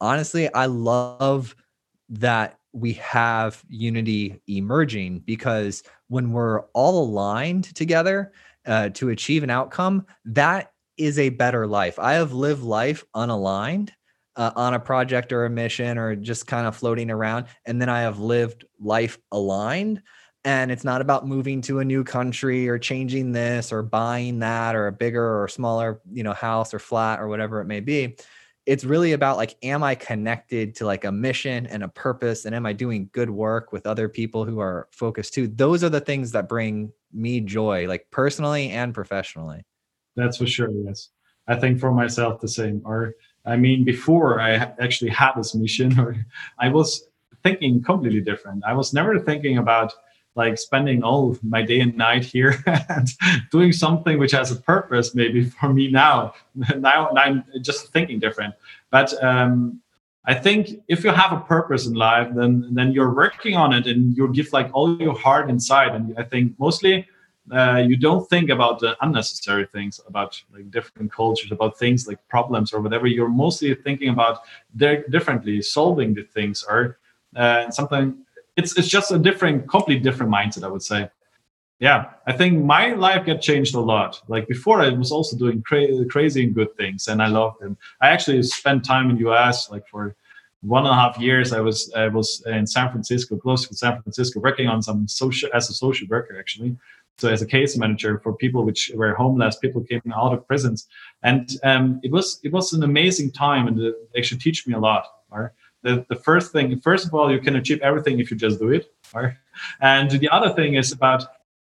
honestly, 0.00 0.52
I 0.54 0.66
love 0.66 1.54
that 2.10 2.58
we 2.72 2.92
have 2.94 3.62
unity 3.68 4.40
emerging 4.48 5.20
because 5.20 5.82
when 6.08 6.32
we're 6.32 6.60
all 6.72 7.04
aligned 7.04 7.74
together 7.74 8.32
uh, 8.66 8.90
to 8.90 9.08
achieve 9.08 9.42
an 9.42 9.50
outcome, 9.50 10.06
that 10.24 10.72
is 10.96 11.18
a 11.18 11.30
better 11.30 11.66
life. 11.66 11.98
I 11.98 12.14
have 12.14 12.32
lived 12.32 12.62
life 12.62 13.04
unaligned 13.14 13.90
uh, 14.36 14.52
on 14.54 14.74
a 14.74 14.80
project 14.80 15.32
or 15.32 15.44
a 15.46 15.50
mission 15.50 15.98
or 15.98 16.14
just 16.14 16.46
kind 16.46 16.66
of 16.66 16.76
floating 16.76 17.10
around. 17.10 17.46
And 17.64 17.80
then 17.80 17.88
I 17.88 18.02
have 18.02 18.18
lived 18.18 18.64
life 18.78 19.18
aligned 19.32 20.02
and 20.44 20.70
it's 20.70 20.84
not 20.84 21.00
about 21.00 21.26
moving 21.26 21.60
to 21.62 21.80
a 21.80 21.84
new 21.84 22.02
country 22.02 22.68
or 22.68 22.78
changing 22.78 23.32
this 23.32 23.72
or 23.72 23.82
buying 23.82 24.38
that 24.38 24.74
or 24.74 24.86
a 24.86 24.92
bigger 24.92 25.42
or 25.42 25.48
smaller 25.48 26.00
you 26.10 26.22
know 26.22 26.32
house 26.32 26.72
or 26.72 26.78
flat 26.78 27.20
or 27.20 27.28
whatever 27.28 27.60
it 27.60 27.66
may 27.66 27.80
be 27.80 28.16
it's 28.70 28.84
really 28.84 29.10
about 29.10 29.36
like 29.36 29.56
am 29.64 29.82
i 29.82 29.96
connected 29.96 30.76
to 30.76 30.86
like 30.86 31.04
a 31.04 31.10
mission 31.10 31.66
and 31.66 31.82
a 31.82 31.88
purpose 31.88 32.44
and 32.44 32.54
am 32.54 32.64
i 32.64 32.72
doing 32.72 33.10
good 33.12 33.28
work 33.28 33.72
with 33.72 33.84
other 33.84 34.08
people 34.08 34.44
who 34.44 34.60
are 34.60 34.86
focused 34.92 35.34
too? 35.34 35.48
Those 35.48 35.82
are 35.82 35.88
the 35.88 36.00
things 36.00 36.30
that 36.30 36.48
bring 36.48 36.92
me 37.12 37.40
joy 37.40 37.88
like 37.88 38.06
personally 38.12 38.70
and 38.70 38.94
professionally. 38.94 39.64
That's 40.14 40.36
for 40.36 40.46
sure 40.46 40.70
yes. 40.70 41.08
I 41.48 41.56
think 41.56 41.80
for 41.80 41.90
myself 41.90 42.40
the 42.40 42.46
same. 42.46 42.80
Or 42.84 43.14
i 43.44 43.56
mean 43.56 43.84
before 43.84 44.40
i 44.40 44.50
actually 44.84 45.10
had 45.10 45.32
this 45.34 45.52
mission 45.54 45.98
or 46.04 46.14
i 46.60 46.68
was 46.68 47.08
thinking 47.42 47.82
completely 47.82 48.20
different. 48.20 48.62
I 48.64 48.74
was 48.74 48.92
never 48.92 49.18
thinking 49.18 49.58
about 49.58 49.92
like 50.36 50.58
spending 50.58 51.02
all 51.02 51.36
my 51.42 51.62
day 51.62 51.80
and 51.80 51.96
night 51.96 52.24
here 52.24 52.62
and 52.66 53.08
doing 53.50 53.72
something 53.72 54.18
which 54.18 54.32
has 54.32 54.50
a 54.50 54.56
purpose 54.56 55.14
maybe 55.14 55.44
for 55.60 55.72
me 55.72 55.90
now 55.90 56.32
now, 56.76 57.10
i'm 57.16 57.44
just 57.62 57.92
thinking 57.92 58.18
different. 58.18 58.54
But 58.90 59.12
um, 59.22 59.80
i 60.26 60.34
think 60.34 60.82
if 60.88 61.04
you 61.04 61.10
have 61.10 61.32
a 61.32 61.40
purpose 61.40 61.86
in 61.86 61.94
life 61.94 62.28
then 62.34 62.52
then 62.74 62.92
you're 62.92 63.14
working 63.14 63.56
on 63.56 63.72
it 63.72 63.86
and 63.86 64.16
you 64.16 64.28
give 64.28 64.52
like 64.52 64.70
all 64.72 64.96
your 65.00 65.14
heart 65.14 65.50
inside. 65.50 65.94
And 65.94 66.14
i 66.18 66.22
think 66.22 66.58
mostly 66.58 67.06
uh, 67.52 67.82
you 67.88 67.96
don't 67.96 68.28
think 68.28 68.48
about 68.50 68.78
the 68.78 68.96
unnecessary 69.04 69.66
things 69.66 70.00
about 70.06 70.40
like 70.52 70.70
different 70.70 71.10
cultures 71.12 71.50
about 71.50 71.78
things 71.78 72.06
like 72.06 72.18
problems 72.28 72.72
or 72.72 72.80
whatever. 72.80 73.06
You're 73.06 73.28
mostly 73.28 73.74
thinking 73.74 74.10
about 74.10 74.40
they're 74.74 75.02
differently 75.08 75.60
solving 75.62 76.14
the 76.14 76.22
things 76.22 76.62
or 76.68 76.98
uh, 77.34 77.70
something 77.70 78.24
it's 78.56 78.76
it's 78.78 78.88
just 78.88 79.12
a 79.12 79.18
different, 79.18 79.68
completely 79.68 80.02
different 80.02 80.32
mindset. 80.32 80.64
I 80.64 80.68
would 80.68 80.82
say. 80.82 81.08
Yeah, 81.78 82.10
I 82.26 82.32
think 82.34 82.62
my 82.62 82.92
life 82.92 83.24
got 83.24 83.40
changed 83.40 83.74
a 83.74 83.80
lot. 83.80 84.20
Like 84.28 84.46
before, 84.46 84.82
I 84.82 84.90
was 84.90 85.10
also 85.10 85.34
doing 85.34 85.62
cra- 85.62 86.04
crazy 86.10 86.44
and 86.44 86.54
good 86.54 86.76
things, 86.76 87.08
and 87.08 87.22
I 87.22 87.28
loved 87.28 87.60
them. 87.60 87.78
I 88.02 88.10
actually 88.10 88.42
spent 88.42 88.84
time 88.84 89.08
in 89.08 89.16
US, 89.28 89.70
like 89.70 89.88
for 89.88 90.14
one 90.60 90.84
and 90.84 90.92
a 90.92 90.94
half 90.94 91.18
years. 91.18 91.52
I 91.52 91.60
was 91.60 91.90
I 91.96 92.08
was 92.08 92.44
in 92.46 92.66
San 92.66 92.90
Francisco, 92.90 93.36
close 93.36 93.66
to 93.66 93.74
San 93.74 94.02
Francisco, 94.02 94.40
working 94.40 94.68
on 94.68 94.82
some 94.82 95.08
social 95.08 95.48
as 95.54 95.70
a 95.70 95.72
social 95.72 96.06
worker 96.08 96.38
actually. 96.38 96.76
So 97.16 97.28
as 97.28 97.42
a 97.42 97.46
case 97.46 97.76
manager 97.76 98.18
for 98.18 98.32
people 98.34 98.64
which 98.64 98.90
were 98.94 99.14
homeless, 99.14 99.56
people 99.56 99.82
came 99.82 100.00
out 100.14 100.32
of 100.32 100.46
prisons, 100.46 100.88
and 101.22 101.50
um, 101.62 102.00
it 102.02 102.10
was 102.10 102.40
it 102.42 102.52
was 102.52 102.72
an 102.72 102.82
amazing 102.82 103.30
time, 103.30 103.68
and 103.68 103.78
it 103.80 103.94
actually 104.16 104.40
teach 104.40 104.66
me 104.66 104.74
a 104.74 104.78
lot. 104.78 105.04
Right? 105.30 105.50
The, 105.82 106.04
the 106.08 106.16
first 106.16 106.52
thing, 106.52 106.78
first 106.80 107.06
of 107.06 107.14
all, 107.14 107.32
you 107.32 107.40
can 107.40 107.56
achieve 107.56 107.80
everything 107.80 108.20
if 108.20 108.30
you 108.30 108.36
just 108.36 108.58
do 108.58 108.70
it. 108.70 108.92
Right? 109.14 109.34
And 109.80 110.10
the 110.10 110.28
other 110.28 110.50
thing 110.52 110.74
is 110.74 110.92
about 110.92 111.24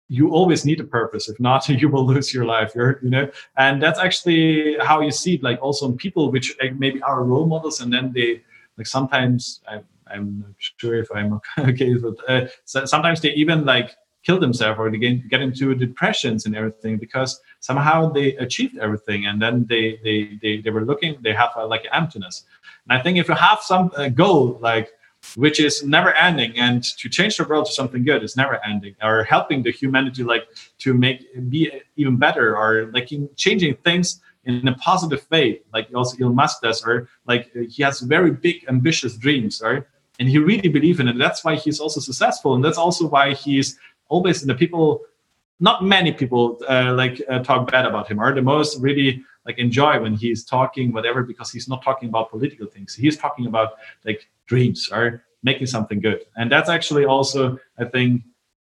you 0.09 0.31
always 0.31 0.65
need 0.65 0.81
a 0.81 0.85
purpose. 0.85 1.29
If 1.29 1.39
not, 1.39 1.69
you 1.81 1.89
will 1.89 2.07
lose 2.07 2.33
your 2.33 2.45
life. 2.45 2.73
You're, 2.75 2.99
you 3.03 3.11
know, 3.11 3.31
and 3.57 3.83
that's 3.83 3.99
actually 3.99 4.77
how 4.81 5.01
you 5.01 5.11
see 5.11 5.35
it. 5.35 5.43
Like 5.43 5.61
also 5.63 5.87
in 5.87 5.97
people 5.97 6.31
which 6.31 6.57
maybe 6.77 7.01
are 7.03 7.23
role 7.25 7.47
models, 7.47 7.81
and 7.81 7.93
then 7.93 8.13
they 8.13 8.43
like 8.77 8.87
sometimes 8.87 9.61
i'm, 9.69 9.85
I'm 10.07 10.41
not 10.41 10.51
sure 10.59 10.95
if 10.95 11.09
I'm 11.15 11.41
okay, 11.59 11.95
but 11.95 12.17
uh, 12.29 12.47
so 12.65 12.85
sometimes 12.87 13.21
they 13.21 13.33
even 13.33 13.65
like 13.65 13.91
kill 14.29 14.39
themselves 14.39 14.79
or 14.79 14.91
they 14.91 14.99
get, 15.33 15.41
into 15.41 15.74
depressions 15.74 16.45
and 16.45 16.55
everything 16.55 16.99
because 16.99 17.41
somehow 17.61 17.97
they 18.16 18.29
achieved 18.47 18.76
everything 18.87 19.20
and 19.29 19.41
then 19.41 19.55
they 19.70 19.85
they 20.05 20.18
they, 20.43 20.55
they 20.62 20.72
were 20.76 20.85
looking 20.91 21.12
they 21.24 21.35
have 21.43 21.53
a, 21.57 21.64
like 21.74 21.85
emptiness. 22.01 22.37
And 22.85 22.93
i 22.99 23.03
think 23.03 23.14
if 23.16 23.26
you 23.31 23.39
have 23.51 23.61
some 23.72 23.85
uh, 23.97 24.09
goal 24.22 24.43
like 24.70 24.89
which 25.45 25.59
is 25.68 25.74
never 25.97 26.11
ending 26.26 26.53
and 26.66 26.79
to 27.01 27.07
change 27.16 27.35
the 27.37 27.45
world 27.49 27.64
to 27.66 27.72
something 27.81 28.03
good 28.11 28.22
is 28.29 28.37
never 28.43 28.57
ending 28.72 28.95
or 29.09 29.24
helping 29.35 29.59
the 29.66 29.72
humanity 29.81 30.22
like 30.33 30.45
to 30.85 30.89
make 31.05 31.18
be 31.55 31.61
even 32.03 32.16
better 32.26 32.47
or 32.61 32.70
like 32.97 33.09
in 33.16 33.22
changing 33.45 33.74
things 33.87 34.20
in 34.45 34.66
a 34.68 34.76
positive 34.89 35.22
way 35.33 35.47
like 35.76 35.87
also 35.99 36.12
Elon 36.22 36.37
Musk 36.43 36.57
does 36.66 36.79
or 36.89 37.09
like 37.31 37.45
he 37.74 37.81
has 37.89 37.97
very 38.16 38.33
big 38.47 38.57
ambitious 38.74 39.14
dreams 39.24 39.55
right? 39.68 39.85
And 40.20 40.29
he 40.29 40.39
really 40.51 40.70
believes 40.79 40.99
in 40.99 41.07
it. 41.07 41.16
That's 41.16 41.45
why 41.45 41.55
he's 41.64 41.79
also 41.85 42.01
successful 42.01 42.51
and 42.55 42.62
that's 42.64 42.81
also 42.87 43.05
why 43.14 43.26
he's 43.45 43.68
always 44.09 44.43
the 44.43 44.55
people 44.55 45.03
not 45.61 45.85
many 45.85 46.13
people 46.13 46.61
uh, 46.69 46.95
like 46.95 47.21
uh, 47.29 47.41
talk 47.41 47.71
bad 47.71 47.85
about 47.85 48.09
him 48.09 48.21
or 48.21 48.33
the 48.35 48.43
most 48.43 48.81
really 48.81 49.25
like 49.45 49.59
enjoy 49.59 50.01
when 50.01 50.15
he's 50.15 50.45
talking 50.45 50.93
whatever 50.93 51.23
because 51.23 51.51
he's 51.51 51.69
not 51.69 51.83
talking 51.83 52.09
about 52.09 52.31
political 52.31 52.67
things. 52.67 52.95
He's 52.95 53.17
talking 53.17 53.47
about 53.47 53.73
like 54.05 54.29
dreams 54.47 54.89
or 54.93 55.25
making 55.43 55.67
something 55.67 56.01
good. 56.01 56.25
And 56.37 56.51
that's 56.51 56.69
actually 56.69 57.05
also 57.05 57.59
i 57.79 57.85
think 57.85 58.23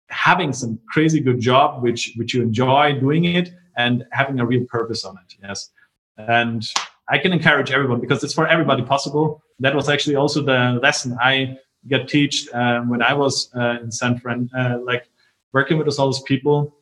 having 0.09 0.53
some 0.53 0.79
crazy 0.87 1.19
good 1.19 1.39
job 1.39 1.83
which 1.83 2.13
which 2.15 2.33
you 2.33 2.41
enjoy 2.41 2.97
doing 2.99 3.25
it 3.25 3.53
and 3.75 4.05
having 4.11 4.39
a 4.39 4.45
real 4.45 4.65
purpose 4.65 5.03
on 5.03 5.17
it 5.17 5.35
yes. 5.43 5.69
And 6.17 6.63
i 7.09 7.17
can 7.17 7.33
encourage 7.33 7.71
everyone 7.71 7.99
because 7.99 8.23
it's 8.23 8.33
for 8.33 8.47
everybody 8.47 8.83
possible. 8.83 9.41
That 9.59 9.75
was 9.75 9.89
actually 9.89 10.15
also 10.15 10.41
the 10.41 10.79
lesson 10.81 11.17
i 11.21 11.57
got 11.89 12.07
taught 12.07 12.35
um, 12.53 12.89
when 12.89 13.01
i 13.01 13.13
was 13.13 13.49
uh, 13.55 13.77
in 13.83 13.91
san 13.91 14.19
fran 14.19 14.49
uh, 14.57 14.77
like 14.83 15.09
working 15.53 15.77
with 15.77 15.87
all 15.99 16.07
those 16.07 16.21
people 16.21 16.77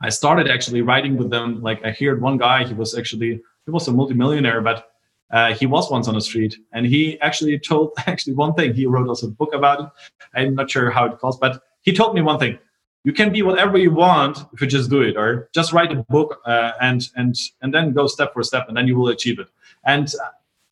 I 0.00 0.08
started 0.08 0.48
actually 0.48 0.82
writing 0.82 1.16
with 1.16 1.30
them. 1.30 1.62
Like 1.62 1.84
I 1.84 1.92
heard 1.92 2.20
one 2.20 2.36
guy, 2.36 2.64
he 2.64 2.74
was 2.74 2.96
actually 2.96 3.40
he 3.64 3.70
was 3.70 3.86
a 3.88 3.92
multimillionaire, 3.92 4.60
but 4.60 4.90
uh, 5.30 5.54
he 5.54 5.66
was 5.66 5.90
once 5.90 6.08
on 6.08 6.14
the 6.14 6.20
street, 6.20 6.56
and 6.72 6.84
he 6.84 7.20
actually 7.20 7.58
told 7.58 7.92
actually 8.06 8.34
one 8.34 8.54
thing. 8.54 8.74
He 8.74 8.86
wrote 8.86 9.08
us 9.08 9.22
a 9.22 9.28
book 9.28 9.54
about 9.54 9.80
it. 9.80 9.86
I'm 10.34 10.54
not 10.54 10.70
sure 10.70 10.90
how 10.90 11.06
it 11.06 11.18
calls, 11.18 11.38
but 11.38 11.62
he 11.82 11.92
told 11.92 12.14
me 12.14 12.22
one 12.22 12.38
thing: 12.38 12.58
you 13.04 13.12
can 13.12 13.32
be 13.32 13.42
whatever 13.42 13.78
you 13.78 13.92
want 13.92 14.38
if 14.52 14.60
you 14.60 14.66
just 14.66 14.90
do 14.90 15.02
it, 15.02 15.16
or 15.16 15.48
just 15.54 15.72
write 15.72 15.92
a 15.92 16.04
book 16.08 16.40
uh, 16.44 16.72
and 16.80 17.08
and 17.16 17.36
and 17.62 17.72
then 17.72 17.92
go 17.92 18.06
step 18.06 18.32
for 18.32 18.42
step, 18.42 18.66
and 18.68 18.76
then 18.76 18.88
you 18.88 18.96
will 18.96 19.08
achieve 19.08 19.38
it. 19.38 19.48
And 19.84 20.12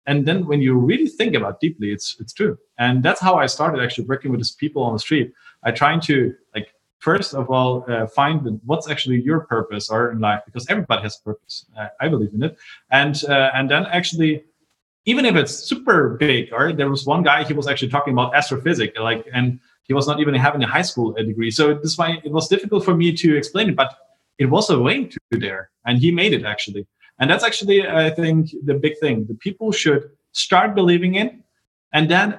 and 0.07 0.27
then 0.27 0.47
when 0.47 0.61
you 0.61 0.77
really 0.77 1.07
think 1.07 1.35
about 1.35 1.61
deeply, 1.61 1.93
it's 1.93 2.17
it's 2.19 2.33
true. 2.33 2.59
And 2.79 3.03
that's 3.03 3.21
how 3.21 3.37
I 3.37 3.47
started 3.47 3.83
actually 3.83 4.07
working 4.07 4.31
with 4.31 4.41
these 4.41 4.53
people 4.53 4.83
on 4.83 4.93
the 4.93 4.99
street. 4.99 5.33
I 5.63 5.71
trying 5.71 6.01
to 6.03 6.35
like 6.55 6.75
first 7.01 7.35
of 7.35 7.51
all 7.51 7.85
uh, 7.89 8.07
find 8.07 8.61
what's 8.65 8.89
actually 8.89 9.21
your 9.21 9.41
purpose 9.41 9.91
or 9.91 10.13
in 10.13 10.21
life 10.21 10.41
because 10.45 10.67
everybody 10.69 11.03
has 11.03 11.19
a 11.19 11.23
purpose. 11.23 11.67
Uh, 11.77 11.89
i 12.01 12.09
believe 12.09 12.33
in 12.33 12.43
it. 12.43 12.57
And 12.91 13.23
uh, 13.29 13.51
and 13.55 13.69
then 13.71 13.87
actually 13.87 14.45
even 15.07 15.25
if 15.25 15.35
it's 15.35 15.55
super 15.55 16.11
big 16.21 16.53
or 16.53 16.73
there 16.73 16.91
was 16.91 17.07
one 17.07 17.23
guy 17.23 17.43
he 17.43 17.55
was 17.55 17.67
actually 17.67 17.89
talking 17.89 18.13
about 18.13 18.35
astrophysics 18.35 18.99
like 18.99 19.27
and 19.33 19.59
he 19.85 19.95
was 19.95 20.07
not 20.07 20.21
even 20.21 20.35
having 20.35 20.63
a 20.63 20.67
high 20.69 20.83
school 20.83 21.13
degree. 21.13 21.51
So 21.51 21.75
this 21.75 21.99
why 21.99 22.21
it 22.23 22.31
was 22.31 22.49
difficult 22.49 22.85
for 22.85 22.95
me 22.95 23.17
to 23.17 23.37
explain 23.37 23.71
it 23.71 23.77
but 23.77 23.93
it 24.39 24.47
was 24.47 24.71
a 24.71 24.79
way 24.79 25.05
to 25.05 25.19
there 25.31 25.71
and 25.87 25.99
he 25.99 26.11
made 26.11 26.33
it 26.33 26.45
actually. 26.45 26.87
And 27.19 27.31
that's 27.31 27.45
actually 27.45 27.87
i 27.89 28.11
think 28.11 28.51
the 28.65 28.75
big 28.75 28.99
thing. 28.99 29.27
The 29.27 29.35
people 29.35 29.73
should 29.73 30.11
start 30.33 30.75
believing 30.75 31.15
in 31.15 31.43
and 31.93 32.11
then 32.11 32.39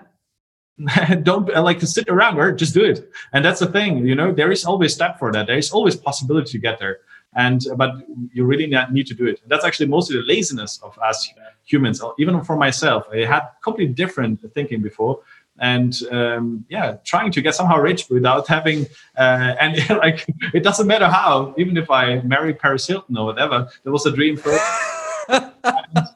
don't 1.24 1.48
like 1.48 1.80
to 1.80 1.88
sit 1.88 2.08
around 2.10 2.40
or 2.40 2.52
just 2.52 2.74
do 2.74 2.84
it. 2.84 3.12
And 3.34 3.44
that's 3.44 3.60
the 3.60 3.68
thing 3.68 4.06
you 4.06 4.16
know? 4.16 4.32
There 4.32 4.52
is 4.52 4.66
always 4.66 4.94
step 4.94 5.20
for 5.20 5.32
that. 5.32 5.48
There 5.48 5.58
is 5.58 5.72
always 5.72 5.96
possibility 5.96 6.52
to 6.52 6.58
get 6.58 6.80
there. 6.80 7.00
And 7.34 7.62
but 7.78 7.92
you 8.34 8.44
really 8.46 8.68
need 8.92 9.08
to 9.08 9.14
do 9.14 9.26
it. 9.26 9.42
That's 9.48 9.64
actually 9.64 9.88
mostly 9.88 10.18
the 10.18 10.24
laziness 10.24 10.80
of 10.84 10.98
us 11.00 11.30
humans 11.64 12.02
even 12.20 12.44
for 12.44 12.58
myself. 12.58 13.06
I 13.12 13.26
had 13.26 13.44
completely 13.64 13.94
different 13.94 14.40
thinking 14.54 14.82
before. 14.82 15.20
And 15.60 15.94
um, 16.12 16.66
yeah 16.70 16.98
trying 17.06 17.32
to 17.34 17.42
get 17.42 17.54
somehow 17.56 17.78
rich 17.78 18.10
without 18.10 18.48
having 18.48 18.88
uh, 19.18 19.56
and 19.60 19.90
like 20.06 20.26
it 20.54 20.64
doesn't 20.64 20.88
matter 20.88 21.08
how. 21.08 21.54
Even 21.58 21.78
if 21.78 21.92
i 21.92 22.20
marry 22.22 22.54
paris 22.54 22.88
hilton 22.88 23.16
or 23.18 23.26
whatever 23.26 23.70
there 23.84 23.92
was 23.92 24.06
a 24.06 24.12
dream 24.12 24.38
for 24.38 24.52
and, 25.30 25.52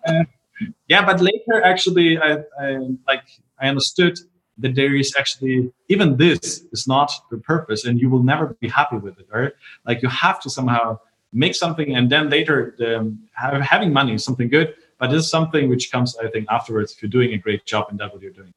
uh, 0.08 0.24
yeah 0.88 1.06
but 1.06 1.22
later 1.22 1.62
actually 1.64 2.18
I, 2.18 2.38
I 2.60 2.78
like 3.08 3.24
i 3.60 3.68
understood 3.68 4.18
that 4.58 4.76
there 4.76 4.96
is 4.96 5.14
actually 5.18 5.72
even 5.90 6.18
this 6.18 6.66
is 6.72 6.88
not 6.88 7.12
the 7.30 7.38
purpose 7.38 7.86
and 7.86 8.00
you 8.00 8.10
will 8.10 8.24
never 8.24 8.56
be 8.60 8.70
happy 8.70 8.98
with 8.98 9.20
it 9.20 9.28
right? 9.32 9.52
Like 9.86 10.02
you 10.02 10.10
have 10.10 10.42
to 10.42 10.50
somehow 10.50 11.00
make 11.36 11.54
something 11.54 11.96
and 11.96 12.10
then 12.10 12.30
later 12.30 12.76
the, 12.78 13.16
have, 13.34 13.62
having 13.62 13.92
money 13.92 14.14
is 14.14 14.24
something 14.24 14.48
good 14.48 14.74
but 14.98 15.14
it's 15.14 15.30
something 15.30 15.68
which 15.68 15.92
comes 15.92 16.16
i 16.24 16.30
think 16.30 16.48
afterwards 16.50 16.94
if 16.94 17.02
you're 17.02 17.10
doing 17.10 17.34
a 17.34 17.38
great 17.38 17.66
job 17.66 17.88
in 17.92 17.98
that 17.98 18.12
what 18.12 18.22
you're 18.22 18.32
doing. 18.32 18.54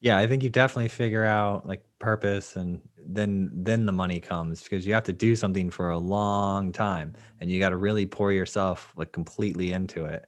Yeah 0.00 0.18
i 0.18 0.26
think 0.26 0.42
you 0.42 0.50
definitely 0.50 0.88
figure 0.88 1.24
out 1.24 1.66
like 1.66 1.82
purpose 2.00 2.56
and 2.56 2.80
then 3.06 3.50
then 3.54 3.86
the 3.86 3.92
money 3.92 4.18
comes 4.18 4.64
because 4.64 4.84
you 4.84 4.92
have 4.94 5.04
to 5.04 5.12
do 5.12 5.36
something 5.36 5.70
for 5.70 5.90
a 5.90 5.98
long 5.98 6.72
time 6.72 7.14
and 7.40 7.50
you 7.50 7.60
got 7.60 7.70
to 7.70 7.76
really 7.76 8.06
pour 8.06 8.32
yourself 8.32 8.92
like 8.96 9.12
completely 9.12 9.72
into 9.72 10.04
it. 10.04 10.26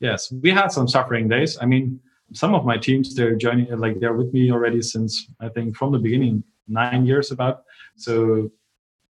Yes 0.00 0.30
we 0.30 0.50
had 0.50 0.68
some 0.68 0.86
suffering 0.86 1.28
days. 1.28 1.56
I 1.60 1.64
mean 1.64 2.00
some 2.32 2.54
of 2.54 2.64
my 2.64 2.76
teams 2.76 3.14
they're 3.14 3.34
joining 3.34 3.66
like 3.78 4.00
they're 4.00 4.12
with 4.12 4.32
me 4.34 4.50
already 4.52 4.82
since 4.82 5.28
i 5.40 5.48
think 5.48 5.74
from 5.74 5.92
the 5.92 5.98
beginning 5.98 6.44
nine 6.68 7.06
years 7.06 7.30
about. 7.30 7.64
So 7.96 8.50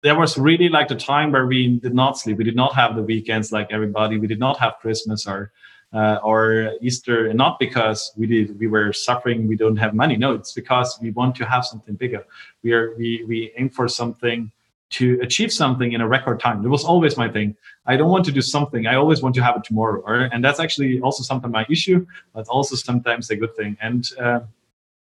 there 0.03 0.17
was 0.17 0.37
really 0.37 0.69
like 0.69 0.87
the 0.87 0.95
time 0.95 1.31
where 1.31 1.45
we 1.45 1.79
did 1.79 1.93
not 1.93 2.17
sleep. 2.17 2.37
We 2.37 2.43
did 2.43 2.55
not 2.55 2.73
have 2.73 2.95
the 2.95 3.03
weekends 3.03 3.51
like 3.51 3.67
everybody. 3.71 4.17
We 4.17 4.27
did 4.27 4.39
not 4.39 4.57
have 4.59 4.73
christmas 4.81 5.27
or 5.27 5.51
uh, 5.93 6.19
or 6.23 6.71
easter. 6.81 7.27
And 7.27 7.37
not 7.37 7.59
because 7.59 8.13
we 8.15 8.25
did 8.25 8.57
we 8.59 8.67
were 8.67 8.93
suffering 8.93 9.47
we 9.47 9.57
don't 9.57 9.75
have 9.75 9.93
money. 9.93 10.17
No 10.17 10.33
it's 10.33 10.53
because 10.53 10.97
we 11.01 11.11
want 11.11 11.35
to 11.35 11.45
have 11.45 11.65
something 11.65 11.95
bigger. 11.95 12.25
We 12.63 12.71
are 12.73 12.95
we 12.97 13.23
we 13.27 13.51
aim 13.57 13.69
for 13.69 13.87
something 13.87 14.51
to 14.91 15.19
achieve 15.21 15.51
something 15.51 15.93
in 15.93 16.01
a 16.01 16.07
record 16.07 16.39
time. 16.39 16.63
It 16.65 16.69
was 16.69 16.83
always 16.83 17.17
my 17.17 17.29
thing. 17.29 17.55
I 17.85 17.97
don't 17.97 18.09
want 18.09 18.25
to 18.25 18.31
do 18.31 18.41
something. 18.41 18.87
I 18.87 18.95
always 18.95 19.21
want 19.21 19.35
to 19.35 19.43
have 19.43 19.55
it 19.55 19.63
tomorrow. 19.63 20.01
Or, 20.05 20.29
and 20.33 20.43
that's 20.43 20.59
actually 20.59 20.99
also 21.01 21.23
sometimes 21.23 21.53
my 21.53 21.65
issue, 21.69 22.05
but 22.33 22.47
also 22.47 22.75
sometimes 22.75 23.29
a 23.29 23.35
good 23.35 23.55
thing. 23.55 23.77
And 23.81 24.07
uh, 24.19 24.41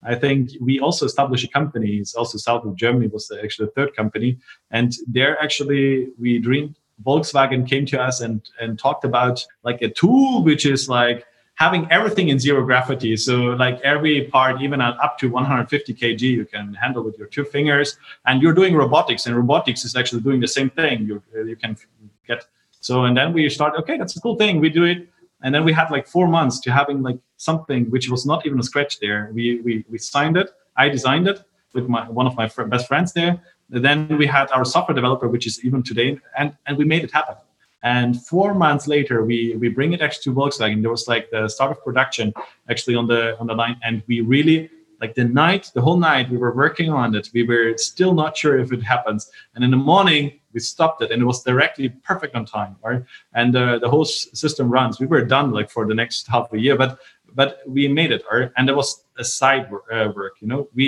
I 0.04 0.16
think 0.16 0.52
we 0.60 0.80
also 0.80 1.06
established 1.06 1.46
a 1.46 1.48
company. 1.48 1.98
It's 1.98 2.16
also 2.16 2.38
south 2.38 2.66
of 2.66 2.76
Germany 2.76 3.08
was 3.08 3.32
actually 3.44 3.68
the 3.68 3.72
third 3.72 3.96
company. 3.96 4.38
And 4.72 4.96
there 5.08 5.42
actually 5.42 6.10
we 6.20 6.40
dreamed 6.40 6.76
Volkswagen 7.06 7.68
came 7.68 7.86
to 7.88 8.02
us 8.02 8.22
and 8.22 8.42
and 8.60 8.80
talked 8.80 9.06
about 9.06 9.46
like 9.64 9.82
a 9.82 9.90
tool 9.90 10.44
which 10.44 10.66
is 10.66 10.90
like 10.90 11.26
having 11.58 11.88
everything 11.92 12.30
in 12.30 12.40
zero 12.40 12.64
gravity. 12.64 13.18
So 13.18 13.36
like 13.64 13.82
every 13.82 14.26
part, 14.26 14.62
even 14.62 14.80
at 14.80 14.96
up 15.04 15.18
to 15.20 15.30
150 15.30 15.94
kg, 15.94 16.22
you 16.22 16.46
can 16.46 16.76
handle 16.76 17.04
with 17.04 17.18
your 17.18 17.28
two 17.28 17.44
fingers. 17.44 17.98
And 18.26 18.42
you're 18.42 18.54
doing 18.54 18.76
robotics, 18.76 19.26
and 19.26 19.36
robotics 19.36 19.84
is 19.84 19.96
actually 19.96 20.22
doing 20.22 20.40
the 20.40 20.48
same 20.48 20.70
thing. 20.70 21.06
You 21.06 21.22
you 21.34 21.56
can 21.56 21.76
get 22.28 22.46
so, 22.80 23.04
and 23.06 23.18
then 23.18 23.34
we 23.34 23.50
start. 23.50 23.74
Okay, 23.80 23.98
that's 23.98 24.16
a 24.16 24.22
cool 24.22 24.36
thing. 24.36 24.60
We 24.60 24.70
do 24.70 24.84
it, 24.86 25.10
and 25.42 25.54
then 25.54 25.66
we 25.66 25.74
had 25.74 25.90
like 25.90 26.08
four 26.08 26.28
months 26.28 26.60
to 26.62 26.72
having 26.72 27.02
like 27.02 27.20
something 27.38 27.90
which 27.90 28.10
was 28.10 28.26
not 28.26 28.46
even 28.46 28.60
a 28.60 28.64
scratch 28.64 29.00
there. 29.00 29.32
We 29.34 29.62
we 29.62 29.84
we 29.90 29.98
signed 29.98 30.38
it. 30.38 30.52
I 30.76 30.90
designed 30.90 31.28
it 31.28 31.44
with 31.74 31.90
my 31.90 32.08
one 32.08 32.28
of 32.28 32.36
my 32.36 32.48
fr- 32.48 32.64
best 32.64 32.88
friends 32.88 33.14
there. 33.14 33.42
And 33.72 33.84
then 33.84 34.18
we 34.18 34.28
had 34.28 34.50
our 34.52 34.64
software 34.64 34.96
developer, 34.96 35.28
which 35.28 35.46
is 35.48 35.66
even 35.66 35.82
today, 35.82 36.20
and 36.38 36.56
and 36.68 36.78
we 36.78 36.86
made 36.86 37.04
it 37.04 37.12
happen. 37.12 37.36
And 37.88 38.22
four 38.22 38.54
months 38.54 38.86
later, 38.96 39.18
we 39.24 39.56
we 39.62 39.70
bring 39.78 39.94
it 39.96 40.02
actually 40.06 40.26
to 40.28 40.40
Volkswagen. 40.40 40.82
There 40.84 40.96
was 40.98 41.08
like 41.14 41.26
the 41.36 41.48
start 41.56 41.72
of 41.72 41.78
production 41.88 42.34
actually 42.72 42.96
on 43.02 43.08
the 43.08 43.22
on 43.40 43.48
the 43.48 43.58
line, 43.62 43.78
and 43.86 43.96
we 44.10 44.18
really 44.36 44.60
like 45.02 45.14
the 45.16 45.24
night, 45.46 45.64
the 45.78 45.84
whole 45.88 46.00
night, 46.12 46.26
we 46.30 46.38
were 46.44 46.54
working 46.64 46.90
on 47.02 47.16
it. 47.16 47.30
We 47.34 47.44
were 47.52 47.78
still 47.78 48.14
not 48.22 48.36
sure 48.36 48.56
if 48.64 48.74
it 48.74 48.82
happens. 48.82 49.22
And 49.54 49.64
in 49.64 49.72
the 49.72 49.84
morning, 49.92 50.24
we 50.54 50.60
stopped 50.60 51.00
it, 51.04 51.12
and 51.12 51.22
it 51.22 51.26
was 51.26 51.44
directly 51.44 51.88
perfect 52.10 52.36
on 52.36 52.44
time, 52.46 52.76
right? 52.84 53.04
And 53.40 53.56
uh, 53.56 53.80
the 53.84 53.90
whole 53.94 54.06
system 54.44 54.66
runs. 54.78 55.00
We 55.00 55.08
were 55.14 55.24
done 55.24 55.52
like 55.52 55.70
for 55.70 55.88
the 55.88 55.96
next 56.02 56.28
half 56.28 56.52
a 56.52 56.60
year, 56.66 56.76
but 56.84 57.00
but 57.40 57.50
we 57.76 57.88
made 57.88 58.12
it, 58.18 58.24
right? 58.30 58.52
And 58.58 58.68
there 58.68 58.76
was 58.76 58.90
a 59.18 59.24
side 59.24 59.64
work, 59.72 59.86
uh, 59.94 60.10
work. 60.20 60.34
You 60.42 60.48
know, 60.52 60.62
we 60.78 60.86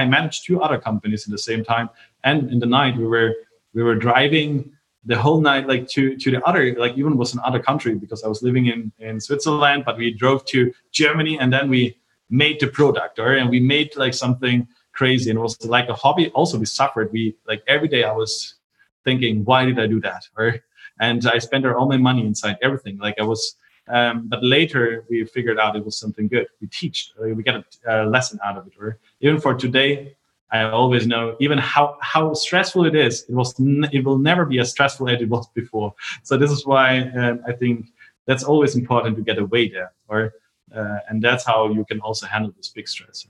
I 0.00 0.04
managed 0.04 0.46
two 0.46 0.62
other 0.64 0.78
companies 0.88 1.26
in 1.26 1.32
the 1.32 1.44
same 1.50 1.62
time, 1.64 1.88
and 2.22 2.38
in 2.52 2.58
the 2.60 2.70
night 2.80 2.94
we 3.02 3.06
were 3.14 3.30
we 3.74 3.82
were 3.82 3.96
driving 4.08 4.75
the 5.06 5.16
whole 5.16 5.40
night 5.40 5.68
like 5.68 5.88
to 5.88 6.16
to 6.16 6.30
the 6.30 6.42
other 6.42 6.74
like 6.74 6.98
even 6.98 7.16
was 7.16 7.32
an 7.32 7.40
other 7.44 7.60
country 7.60 7.94
because 7.94 8.24
I 8.24 8.28
was 8.28 8.42
living 8.42 8.66
in 8.66 8.92
in 8.98 9.20
Switzerland, 9.20 9.84
but 9.86 9.96
we 9.96 10.12
drove 10.12 10.44
to 10.46 10.72
Germany 10.92 11.38
and 11.38 11.52
then 11.52 11.70
we 11.70 11.96
made 12.28 12.58
the 12.60 12.66
product, 12.66 13.18
or 13.18 13.32
and 13.32 13.48
we 13.48 13.60
made 13.60 13.96
like 13.96 14.14
something 14.14 14.66
crazy 14.92 15.30
and 15.30 15.38
it 15.38 15.42
was 15.42 15.64
like 15.64 15.88
a 15.88 15.94
hobby. 15.94 16.30
Also, 16.30 16.58
we 16.58 16.66
suffered. 16.66 17.12
We 17.12 17.36
like 17.46 17.62
every 17.68 17.88
day 17.88 18.02
I 18.04 18.12
was 18.12 18.56
thinking, 19.04 19.44
why 19.44 19.64
did 19.64 19.78
I 19.78 19.86
do 19.86 20.00
that? 20.00 20.28
Or 20.36 20.56
and 21.00 21.24
I 21.26 21.38
spent 21.38 21.64
all 21.66 21.88
my 21.88 21.98
money 21.98 22.26
inside 22.26 22.56
everything. 22.62 22.98
Like 22.98 23.16
I 23.20 23.24
was. 23.24 23.56
Um, 23.88 24.26
but 24.26 24.42
later 24.42 25.04
we 25.08 25.24
figured 25.26 25.60
out 25.60 25.76
it 25.76 25.84
was 25.84 25.96
something 25.96 26.26
good. 26.26 26.48
We 26.60 26.66
teach, 26.66 27.12
we 27.20 27.40
get 27.44 27.54
a, 27.54 27.64
a 27.86 28.04
lesson 28.04 28.40
out 28.44 28.56
of 28.58 28.66
it. 28.66 28.72
Or 28.80 28.98
even 29.20 29.40
for 29.40 29.54
today, 29.54 30.15
I 30.52 30.62
always 30.62 31.06
know 31.06 31.36
even 31.40 31.58
how 31.58 31.96
how 32.00 32.32
stressful 32.34 32.84
it 32.86 32.94
is. 32.94 33.24
It 33.28 33.34
was 33.34 33.54
it 33.92 34.04
will 34.04 34.18
never 34.18 34.44
be 34.44 34.58
as 34.60 34.70
stressful 34.70 35.08
as 35.08 35.20
it 35.20 35.28
was 35.28 35.48
before. 35.54 35.94
So 36.22 36.36
this 36.36 36.50
is 36.50 36.64
why 36.64 37.00
um, 37.10 37.40
I 37.46 37.52
think 37.52 37.86
that's 38.26 38.44
always 38.44 38.76
important 38.76 39.16
to 39.16 39.22
get 39.22 39.38
away 39.38 39.68
there. 39.68 39.92
Or 40.08 40.34
uh, 40.74 40.98
and 41.08 41.22
that's 41.22 41.44
how 41.44 41.70
you 41.70 41.84
can 41.84 42.00
also 42.00 42.26
handle 42.26 42.52
this 42.56 42.68
big 42.68 42.88
stress. 42.88 43.26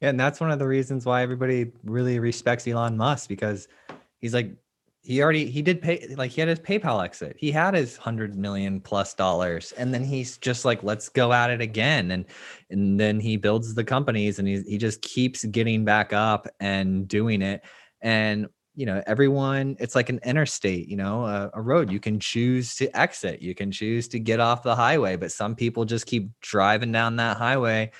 Yeah, 0.00 0.08
and 0.08 0.18
that's 0.18 0.40
one 0.40 0.50
of 0.50 0.58
the 0.58 0.66
reasons 0.66 1.06
why 1.06 1.22
everybody 1.22 1.70
really 1.84 2.18
respects 2.18 2.66
Elon 2.66 2.96
Musk 2.96 3.28
because 3.28 3.68
he's 4.18 4.34
like 4.34 4.50
he 5.04 5.20
already 5.20 5.50
he 5.50 5.62
did 5.62 5.82
pay 5.82 6.14
like 6.16 6.30
he 6.30 6.40
had 6.40 6.48
his 6.48 6.60
PayPal 6.60 7.04
exit. 7.04 7.36
He 7.36 7.50
had 7.50 7.74
his 7.74 7.96
hundred 7.96 8.36
million 8.36 8.80
plus 8.80 9.14
dollars, 9.14 9.72
and 9.72 9.92
then 9.92 10.04
he's 10.04 10.38
just 10.38 10.64
like, 10.64 10.84
let's 10.84 11.08
go 11.08 11.32
at 11.32 11.50
it 11.50 11.60
again. 11.60 12.12
And 12.12 12.24
and 12.70 13.00
then 13.00 13.18
he 13.18 13.36
builds 13.36 13.74
the 13.74 13.82
companies, 13.82 14.38
and 14.38 14.46
he 14.46 14.62
he 14.62 14.78
just 14.78 15.02
keeps 15.02 15.44
getting 15.44 15.84
back 15.84 16.12
up 16.12 16.46
and 16.60 17.08
doing 17.08 17.42
it. 17.42 17.62
And 18.00 18.48
you 18.76 18.86
know, 18.86 19.02
everyone, 19.06 19.76
it's 19.80 19.94
like 19.94 20.08
an 20.08 20.20
interstate, 20.24 20.88
you 20.88 20.96
know, 20.96 21.26
a, 21.26 21.50
a 21.54 21.60
road. 21.60 21.90
You 21.90 22.00
can 22.00 22.20
choose 22.20 22.76
to 22.76 22.96
exit, 22.98 23.42
you 23.42 23.56
can 23.56 23.72
choose 23.72 24.06
to 24.08 24.20
get 24.20 24.38
off 24.38 24.62
the 24.62 24.76
highway, 24.76 25.16
but 25.16 25.32
some 25.32 25.56
people 25.56 25.84
just 25.84 26.06
keep 26.06 26.30
driving 26.40 26.92
down 26.92 27.16
that 27.16 27.36
highway. 27.36 27.90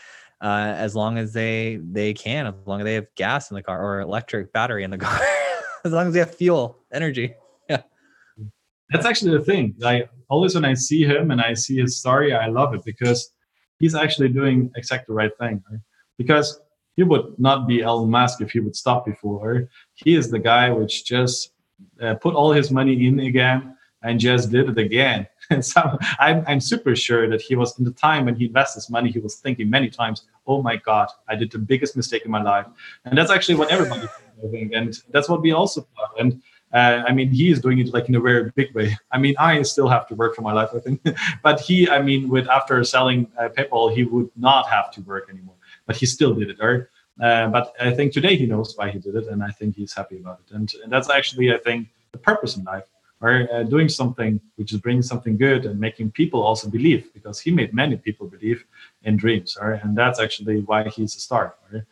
Uh, 0.41 0.75
as 0.77 0.97
long 0.97 1.19
as 1.19 1.33
they 1.33 1.79
they 1.83 2.15
can, 2.15 2.47
as 2.47 2.55
long 2.67 2.81
as 2.81 2.85
they 2.85 2.95
have 2.95 3.07
gas 3.17 3.51
in 3.51 3.55
the 3.57 3.63
car 3.63 3.81
or 3.81 4.01
electric 4.01 4.53
battery 4.53 4.85
in 4.85 4.91
the 4.91 4.99
car. 4.99 5.21
as 5.85 5.93
long 5.93 6.09
as 6.09 6.15
you 6.15 6.21
have 6.21 6.35
fuel, 6.35 6.79
energy. 6.93 7.35
Yeah. 7.69 7.83
That's 8.91 9.07
actually 9.07 9.37
the 9.37 9.45
thing. 9.45 9.75
Like 9.79 10.09
always 10.29 10.55
when 10.55 10.65
I 10.65 10.75
see 10.75 11.05
him 11.05 11.31
and 11.31 11.41
I 11.41 11.55
see 11.55 11.79
his 11.79 11.99
story, 11.99 12.35
I 12.35 12.47
love 12.47 12.75
it 12.75 12.85
because 12.85 13.33
he's 13.79 13.95
actually 13.95 14.29
doing 14.29 14.71
exactly 14.77 15.07
the 15.09 15.15
right 15.15 15.33
thing. 15.39 15.63
Right? 15.71 15.81
Because 16.19 16.61
he 16.97 17.03
would 17.03 17.39
not 17.39 17.67
be 17.67 17.83
Elon 17.83 18.11
Musk 18.11 18.41
if 18.41 18.51
he 18.51 18.61
would 18.61 18.77
stop 18.77 19.07
before. 19.07 19.69
He 19.95 20.15
is 20.15 20.31
the 20.31 20.39
guy 20.39 20.71
which 20.71 21.05
just 21.05 21.53
uh, 22.01 22.15
put 22.15 22.35
all 22.35 22.53
his 22.53 22.71
money 22.71 23.07
in 23.07 23.21
again 23.21 23.77
and 24.03 24.19
just 24.21 24.51
did 24.51 24.69
it 24.69 24.79
again. 24.79 25.27
And 25.51 25.63
so 25.63 25.99
I'm, 26.19 26.45
I'm 26.47 26.61
super 26.61 26.97
sure 26.97 27.29
that 27.29 27.43
he 27.43 27.57
was 27.57 27.79
in 27.79 27.85
the 27.85 27.91
time 27.91 28.25
when 28.25 28.37
he 28.37 28.47
invested 28.47 28.79
his 28.79 28.89
money, 28.89 29.11
he 29.11 29.19
was 29.19 29.35
thinking 29.35 29.69
many 29.69 29.91
times, 29.91 30.23
oh 30.47 30.63
my 30.63 30.77
God, 30.77 31.09
I 31.29 31.35
did 31.35 31.51
the 31.51 31.59
biggest 31.59 31.95
mistake 31.95 32.25
in 32.25 32.31
my 32.31 32.43
life. 32.43 32.65
And 33.05 33.19
that's 33.19 33.31
actually 33.31 33.57
what 33.57 33.71
everybody 33.71 34.09
I. 34.43 34.71
And 34.73 34.97
that's 35.11 35.29
what 35.29 35.43
we 35.43 35.53
also 35.53 35.87
thought. 35.95 36.19
And 36.19 36.41
uh, 36.73 37.05
I 37.07 37.13
mean, 37.13 37.31
he 37.31 37.51
is 37.51 37.61
doing 37.61 37.81
it 37.81 37.93
like 37.93 38.09
in 38.09 38.15
a 38.15 38.21
very 38.21 38.51
big 38.55 38.75
way. 38.75 38.97
I 39.11 39.19
mean, 39.19 39.35
I 39.39 39.61
still 39.63 39.89
have 39.89 40.07
to 40.09 40.15
work 40.15 40.35
for 40.35 40.43
my 40.43 40.53
life, 40.53 40.71
I 40.75 40.79
think. 40.79 41.07
but 41.43 41.61
he, 41.61 41.89
I 41.91 42.01
mean, 42.01 42.29
with 42.29 42.49
after 42.49 42.83
selling 42.85 43.31
uh, 43.39 43.49
PayPal, 43.51 43.95
he 43.95 44.05
would 44.05 44.31
not 44.37 44.69
have 44.69 44.91
to 44.93 45.03
work 45.03 45.29
anymore. 45.29 45.57
But 45.87 45.97
he 45.97 46.07
still 46.07 46.35
did 46.35 46.49
it, 46.49 46.59
right? 46.61 46.83
Uh, 47.21 47.49
but 47.49 47.75
I 47.79 47.91
think 47.91 48.13
today 48.13 48.37
he 48.37 48.47
knows 48.47 48.75
why 48.77 48.91
he 48.91 48.99
did 48.99 49.17
it, 49.17 49.27
and 49.27 49.43
I 49.43 49.51
think 49.51 49.77
he's 49.77 49.93
happy 49.93 50.19
about 50.19 50.41
it. 50.47 50.55
And, 50.55 50.73
and 50.83 50.91
that's 50.91 51.11
actually, 51.11 51.53
I 51.53 51.59
think, 51.59 51.89
the 52.13 52.19
purpose 52.19 52.57
in 52.57 52.65
life 52.65 52.85
or 53.23 53.49
uh, 53.53 53.63
doing 53.63 53.89
something 53.89 54.41
which 54.57 54.73
is 54.73 54.81
bringing 54.81 55.03
something 55.03 55.37
good 55.37 55.65
and 55.65 55.79
making 55.79 56.11
people 56.11 56.43
also 56.43 56.69
believe 56.69 57.13
because 57.15 57.41
he 57.41 57.51
made 57.51 57.73
many 57.73 57.97
people 57.97 58.27
believe 58.27 58.65
in 59.05 59.17
dreams 59.17 59.57
right? 59.63 59.83
and 59.83 59.97
that's 59.97 60.21
actually 60.21 60.61
why 60.63 60.89
he's 60.89 61.15
a 61.17 61.21
star 61.21 61.55
right? 61.73 61.83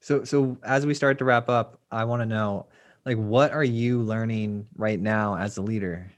so 0.00 0.24
so 0.24 0.58
as 0.64 0.84
we 0.84 0.92
start 0.92 1.16
to 1.18 1.24
wrap 1.24 1.48
up 1.48 1.78
i 1.90 2.04
want 2.04 2.20
to 2.20 2.26
know 2.26 2.66
like 3.06 3.16
what 3.16 3.52
are 3.52 3.64
you 3.64 4.02
learning 4.02 4.66
right 4.76 5.00
now 5.00 5.36
as 5.36 5.56
a 5.56 5.62
leader 5.62 6.10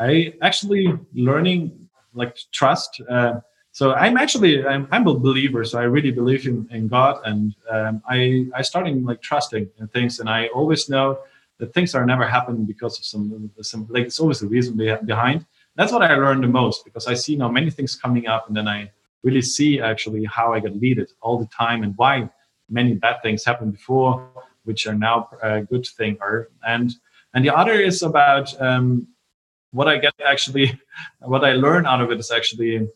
i 0.00 0.32
actually 0.42 0.98
learning 1.14 1.88
like 2.14 2.36
trust 2.52 3.00
uh, 3.10 3.34
so 3.72 3.92
i'm 3.94 4.16
actually 4.16 4.66
I'm, 4.66 4.88
I'm, 4.90 5.06
a 5.06 5.14
believer 5.14 5.64
so 5.64 5.78
i 5.78 5.84
really 5.84 6.10
believe 6.10 6.46
in, 6.46 6.66
in 6.70 6.88
god 6.88 7.20
and 7.24 7.54
um, 7.70 8.02
i 8.08 8.46
i 8.54 8.62
starting 8.62 9.04
like 9.04 9.20
trusting 9.20 9.68
in 9.78 9.88
things 9.88 10.20
and 10.20 10.28
i 10.28 10.46
always 10.48 10.88
know 10.88 11.18
that 11.58 11.74
things 11.74 11.94
are 11.94 12.06
never 12.06 12.26
happening 12.26 12.64
because 12.64 12.98
of 12.98 13.04
some, 13.04 13.50
some 13.60 13.86
like 13.90 14.04
it's 14.04 14.20
always 14.20 14.42
a 14.42 14.46
reason 14.46 14.76
behind. 15.04 15.44
That's 15.76 15.92
what 15.92 16.02
I 16.02 16.14
learned 16.14 16.42
the 16.42 16.48
most 16.48 16.84
because 16.84 17.06
I 17.06 17.14
see 17.14 17.36
now 17.36 17.48
many 17.48 17.70
things 17.70 17.94
coming 17.94 18.26
up, 18.26 18.48
and 18.48 18.56
then 18.56 18.66
I 18.68 18.90
really 19.22 19.42
see 19.42 19.80
actually 19.80 20.24
how 20.24 20.52
I 20.52 20.60
got 20.60 20.76
leaded 20.76 21.10
all 21.20 21.38
the 21.38 21.46
time 21.46 21.82
and 21.82 21.94
why 21.96 22.30
many 22.68 22.94
bad 22.94 23.22
things 23.22 23.44
happened 23.44 23.72
before, 23.72 24.28
which 24.64 24.86
are 24.86 24.94
now 24.94 25.28
a 25.42 25.62
good 25.62 25.86
thing. 25.86 26.16
Or 26.20 26.48
and 26.66 26.94
and 27.34 27.44
the 27.44 27.54
other 27.54 27.72
is 27.72 28.02
about 28.02 28.60
um, 28.60 29.08
what 29.72 29.88
I 29.88 29.98
get 29.98 30.14
actually, 30.24 30.78
what 31.20 31.44
I 31.44 31.52
learn 31.52 31.86
out 31.86 32.00
of 32.00 32.10
it 32.10 32.18
is 32.18 32.30
actually 32.30 32.88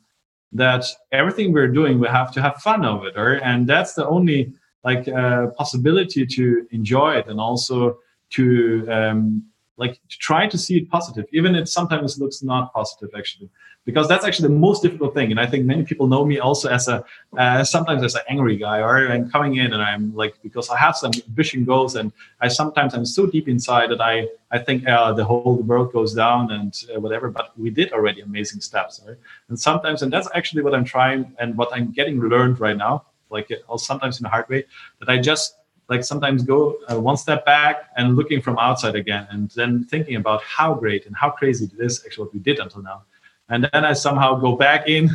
that 0.52 0.84
everything 1.12 1.52
we're 1.52 1.68
doing, 1.68 1.98
we 1.98 2.08
have 2.08 2.32
to 2.32 2.42
have 2.42 2.56
fun 2.56 2.84
of 2.84 3.04
it, 3.04 3.16
or 3.16 3.34
and 3.34 3.66
that's 3.66 3.94
the 3.94 4.06
only 4.06 4.52
like 4.84 5.06
uh, 5.08 5.48
possibility 5.56 6.26
to 6.26 6.66
enjoy 6.72 7.14
it 7.14 7.28
and 7.28 7.38
also 7.40 7.98
to 8.32 8.86
um, 8.90 9.44
like 9.76 9.94
to 10.08 10.18
try 10.18 10.46
to 10.46 10.58
see 10.58 10.76
it 10.76 10.90
positive, 10.90 11.26
even 11.32 11.54
if 11.54 11.68
sometimes 11.68 12.16
it 12.16 12.22
looks 12.22 12.42
not 12.42 12.72
positive 12.72 13.10
actually, 13.16 13.48
because 13.84 14.06
that's 14.06 14.24
actually 14.24 14.48
the 14.48 14.54
most 14.54 14.82
difficult 14.82 15.14
thing. 15.14 15.30
And 15.30 15.40
I 15.40 15.46
think 15.46 15.64
many 15.64 15.82
people 15.82 16.06
know 16.06 16.24
me 16.24 16.38
also 16.38 16.68
as 16.68 16.88
a 16.88 17.04
uh, 17.36 17.64
sometimes 17.64 18.02
as 18.02 18.14
an 18.14 18.22
angry 18.28 18.56
guy, 18.56 18.78
or 18.78 19.10
I'm 19.10 19.30
coming 19.30 19.56
in 19.56 19.72
and 19.72 19.82
I'm 19.82 20.14
like 20.14 20.34
because 20.42 20.68
I 20.70 20.76
have 20.76 20.96
some 20.96 21.12
vision 21.40 21.64
goals, 21.64 21.96
and 21.96 22.12
I 22.40 22.48
sometimes 22.48 22.94
I'm 22.94 23.06
so 23.06 23.26
deep 23.26 23.48
inside 23.48 23.90
that 23.92 24.00
I 24.00 24.28
I 24.50 24.58
think 24.58 24.86
uh, 24.86 25.12
the 25.14 25.24
whole 25.24 25.56
world 25.70 25.92
goes 25.92 26.14
down 26.14 26.52
and 26.52 26.72
uh, 26.94 27.00
whatever. 27.00 27.30
But 27.30 27.58
we 27.58 27.70
did 27.70 27.92
already 27.92 28.20
amazing 28.20 28.60
steps, 28.60 29.00
right? 29.06 29.16
And 29.48 29.58
sometimes, 29.58 30.02
and 30.02 30.12
that's 30.12 30.28
actually 30.34 30.62
what 30.62 30.74
I'm 30.74 30.84
trying 30.84 31.32
and 31.40 31.56
what 31.56 31.70
I'm 31.74 31.92
getting 31.92 32.20
learned 32.20 32.60
right 32.60 32.76
now, 32.76 32.94
like 33.30 33.50
uh, 33.50 33.76
sometimes 33.78 34.20
in 34.20 34.26
a 34.26 34.28
hard 34.28 34.48
way, 34.48 34.64
that 35.00 35.08
I 35.08 35.18
just 35.18 35.56
like 35.88 36.04
sometimes 36.04 36.42
go 36.42 36.76
uh, 36.90 36.98
one 36.98 37.16
step 37.16 37.44
back 37.44 37.90
and 37.96 38.16
looking 38.16 38.40
from 38.40 38.58
outside 38.58 38.94
again 38.94 39.26
and 39.30 39.50
then 39.50 39.84
thinking 39.84 40.16
about 40.16 40.42
how 40.42 40.74
great 40.74 41.06
and 41.06 41.14
how 41.16 41.30
crazy 41.30 41.66
it 41.66 41.84
is 41.84 42.02
actually 42.04 42.24
what 42.24 42.34
we 42.34 42.40
did 42.40 42.58
until 42.58 42.82
now. 42.82 43.02
And 43.48 43.68
then 43.72 43.84
i 43.84 43.92
somehow 43.92 44.34
go 44.36 44.56
back 44.56 44.88
in 44.88 45.10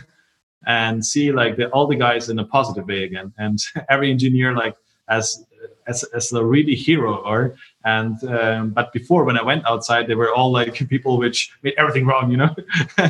and 0.66 1.04
see 1.06 1.32
like 1.32 1.56
the, 1.58 1.70
all 1.70 1.88
the 1.88 1.96
guys 1.96 2.30
in 2.30 2.40
a 2.40 2.46
positive 2.46 2.88
way 2.88 3.04
again. 3.04 3.34
And 3.38 3.60
every 3.90 4.12
engineer 4.12 4.54
like 4.54 4.76
as 5.10 5.46
as, 5.88 6.04
as 6.14 6.32
a 6.34 6.44
really 6.44 6.76
hero 6.76 7.16
or 7.18 7.56
and 7.86 8.22
um, 8.26 8.70
but 8.72 8.92
before 8.92 9.24
when 9.24 9.38
i 9.38 9.42
went 9.42 9.66
outside 9.66 10.06
they 10.06 10.16
were 10.16 10.34
all 10.34 10.52
like 10.52 10.76
people 10.90 11.18
which 11.18 11.52
made 11.64 11.74
everything 11.78 12.06
wrong 12.06 12.30
you 12.30 12.38
know? 12.38 12.54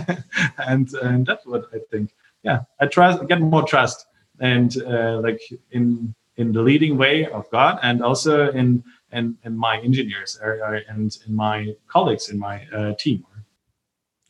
And 0.58 0.88
and 1.02 1.26
that's 1.26 1.46
what 1.46 1.66
i 1.74 1.80
think. 1.92 2.12
Yeah 2.44 2.60
i 2.80 2.86
try 2.86 3.18
get 3.26 3.42
more 3.42 3.64
trust 3.64 4.06
and 4.40 4.72
uh, 4.84 5.20
like 5.22 5.42
in 5.72 6.14
in 6.38 6.52
the 6.52 6.62
leading 6.62 6.98
way 6.98 7.26
of 7.26 7.50
God 7.50 7.80
and 7.84 8.02
also 8.02 8.52
in 8.52 8.84
in, 9.12 9.38
in 9.44 9.58
my 9.58 9.80
engineers 9.80 10.38
or, 10.42 10.60
or, 10.64 10.82
and 10.90 11.18
in 11.26 11.36
my 11.36 11.74
colleagues 11.88 12.30
in 12.30 12.38
my 12.38 12.66
uh, 12.74 12.94
team. 13.00 13.26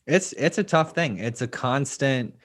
It's 0.05 0.33
it's 0.33 0.57
a 0.57 0.63
tough 0.63 0.93
thing. 0.93 1.17
It's 1.17 1.41
a 1.41 1.47
constant 1.47 2.35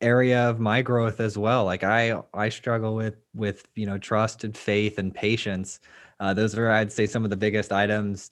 area 0.00 0.50
of 0.50 0.60
my 0.60 0.82
growth 0.82 1.20
as 1.20 1.38
well. 1.38 1.64
Like 1.64 1.84
I 1.84 2.20
I 2.34 2.48
struggle 2.48 2.94
with 2.94 3.16
with 3.34 3.66
you 3.74 3.86
know 3.86 3.98
trust 3.98 4.44
and 4.44 4.56
faith 4.56 4.98
and 4.98 5.14
patience. 5.14 5.80
Uh, 6.20 6.34
those 6.34 6.56
are 6.56 6.70
I'd 6.70 6.92
say 6.92 7.06
some 7.06 7.24
of 7.24 7.30
the 7.30 7.36
biggest 7.36 7.72
items 7.72 8.30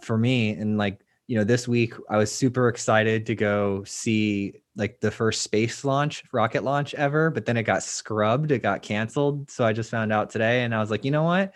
for 0.00 0.18
me. 0.18 0.50
And 0.50 0.76
like 0.76 1.00
you 1.32 1.38
know 1.38 1.44
this 1.44 1.66
week 1.66 1.94
I 2.10 2.18
was 2.18 2.30
super 2.30 2.68
excited 2.68 3.24
to 3.24 3.34
go 3.34 3.84
see 3.84 4.52
like 4.76 5.00
the 5.00 5.10
first 5.10 5.40
space 5.40 5.82
launch, 5.82 6.22
rocket 6.30 6.62
launch 6.62 6.92
ever, 6.92 7.30
but 7.30 7.46
then 7.46 7.56
it 7.56 7.62
got 7.62 7.82
scrubbed, 7.82 8.50
it 8.50 8.58
got 8.58 8.82
canceled. 8.82 9.50
So 9.50 9.64
I 9.64 9.72
just 9.72 9.90
found 9.90 10.12
out 10.12 10.28
today 10.28 10.62
and 10.62 10.74
I 10.74 10.80
was 10.80 10.90
like, 10.90 11.06
you 11.06 11.10
know 11.10 11.22
what? 11.22 11.54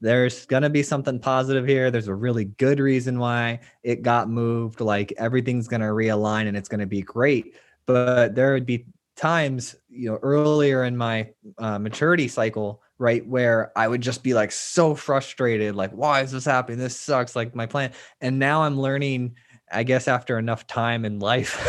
There's 0.00 0.46
going 0.46 0.62
to 0.62 0.70
be 0.70 0.82
something 0.82 1.18
positive 1.18 1.66
here. 1.68 1.90
There's 1.90 2.08
a 2.08 2.14
really 2.14 2.46
good 2.46 2.80
reason 2.80 3.18
why 3.18 3.60
it 3.82 4.00
got 4.00 4.30
moved. 4.30 4.80
Like 4.80 5.12
everything's 5.18 5.68
going 5.68 5.82
to 5.82 5.88
realign 5.88 6.48
and 6.48 6.56
it's 6.56 6.70
going 6.70 6.80
to 6.80 6.86
be 6.86 7.02
great. 7.02 7.54
But 7.84 8.34
there 8.34 8.54
would 8.54 8.64
be 8.64 8.86
times, 9.14 9.76
you 9.90 10.10
know, 10.10 10.20
earlier 10.22 10.84
in 10.84 10.96
my 10.96 11.28
uh, 11.58 11.78
maturity 11.78 12.28
cycle, 12.28 12.80
right, 13.02 13.26
where 13.26 13.76
I 13.76 13.88
would 13.88 14.00
just 14.00 14.22
be 14.22 14.32
like 14.32 14.52
so 14.52 14.94
frustrated, 14.94 15.74
like, 15.74 15.90
why 15.90 16.22
is 16.22 16.30
this 16.30 16.44
happening? 16.44 16.78
This 16.78 16.96
sucks, 16.96 17.34
like 17.34 17.54
my 17.54 17.66
plan. 17.66 17.90
And 18.20 18.38
now 18.38 18.62
I'm 18.62 18.80
learning, 18.80 19.34
I 19.70 19.82
guess, 19.82 20.06
after 20.06 20.38
enough 20.38 20.68
time 20.68 21.04
in 21.04 21.18
life. 21.18 21.60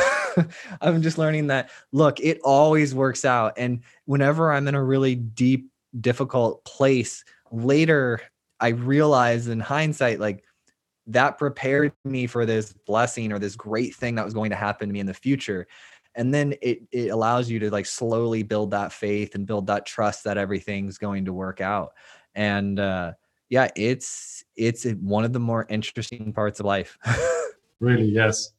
I'm 0.81 1.01
just 1.01 1.17
learning 1.17 1.47
that 1.47 1.71
look, 1.91 2.19
it 2.19 2.39
always 2.43 2.93
works 2.93 3.25
out. 3.25 3.53
And 3.57 3.81
whenever 4.05 4.51
I'm 4.51 4.67
in 4.67 4.75
a 4.75 4.83
really 4.83 5.15
deep, 5.15 5.71
difficult 5.99 6.63
place, 6.65 7.25
later 7.51 8.21
I 8.59 8.69
realize 8.69 9.47
in 9.47 9.59
hindsight, 9.59 10.19
like 10.19 10.43
that 11.07 11.39
prepared 11.39 11.93
me 12.05 12.27
for 12.27 12.45
this 12.45 12.73
blessing 12.85 13.33
or 13.33 13.39
this 13.39 13.55
great 13.55 13.95
thing 13.95 14.15
that 14.15 14.25
was 14.25 14.35
going 14.35 14.51
to 14.51 14.55
happen 14.55 14.87
to 14.87 14.93
me 14.93 14.99
in 14.99 15.07
the 15.07 15.13
future. 15.13 15.67
And 16.15 16.33
then 16.33 16.53
it 16.61 16.83
it 16.91 17.09
allows 17.09 17.49
you 17.49 17.59
to 17.59 17.69
like 17.71 17.85
slowly 17.85 18.43
build 18.43 18.71
that 18.71 18.91
faith 18.91 19.35
and 19.35 19.45
build 19.45 19.67
that 19.67 19.85
trust 19.85 20.23
that 20.25 20.37
everything's 20.37 20.97
going 20.97 21.25
to 21.25 21.33
work 21.33 21.61
out. 21.61 21.93
And 22.35 22.79
uh 22.79 23.13
yeah, 23.49 23.69
it's 23.75 24.43
it's 24.55 24.85
one 24.85 25.25
of 25.25 25.33
the 25.33 25.39
more 25.39 25.65
interesting 25.69 26.33
parts 26.33 26.59
of 26.59 26.65
life. 26.65 26.97
really, 27.79 28.05
yes 28.05 28.53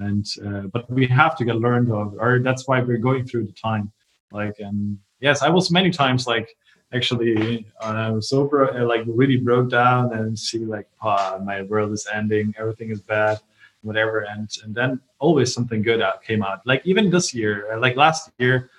and 0.00 0.26
uh, 0.44 0.62
but 0.72 0.90
we 0.90 1.06
have 1.06 1.36
to 1.36 1.44
get 1.44 1.56
learned 1.56 1.90
of 1.92 2.14
or 2.18 2.40
that's 2.40 2.66
why 2.66 2.80
we're 2.80 2.98
going 2.98 3.24
through 3.24 3.46
the 3.46 3.52
time 3.52 3.92
like 4.32 4.54
and 4.58 4.98
yes 5.20 5.42
i 5.42 5.48
was 5.48 5.70
many 5.70 5.90
times 5.90 6.26
like 6.26 6.56
actually 6.92 7.66
uh, 7.80 8.20
so 8.20 8.48
uh, 8.50 8.84
like 8.84 9.02
really 9.06 9.36
broke 9.36 9.70
down 9.70 10.12
and 10.12 10.36
see 10.36 10.64
like 10.64 10.88
oh, 11.02 11.38
my 11.44 11.62
world 11.62 11.92
is 11.92 12.06
ending 12.12 12.52
everything 12.58 12.90
is 12.90 13.00
bad 13.00 13.38
whatever, 13.82 14.20
and 14.20 14.48
and 14.64 14.74
then 14.74 15.00
always 15.18 15.52
something 15.52 15.82
good 15.82 16.00
out 16.00 16.22
came 16.22 16.42
out. 16.42 16.60
Like 16.66 16.82
even 16.84 17.10
this 17.10 17.34
year, 17.34 17.76
like 17.78 17.96
last 17.96 18.30
year 18.38 18.70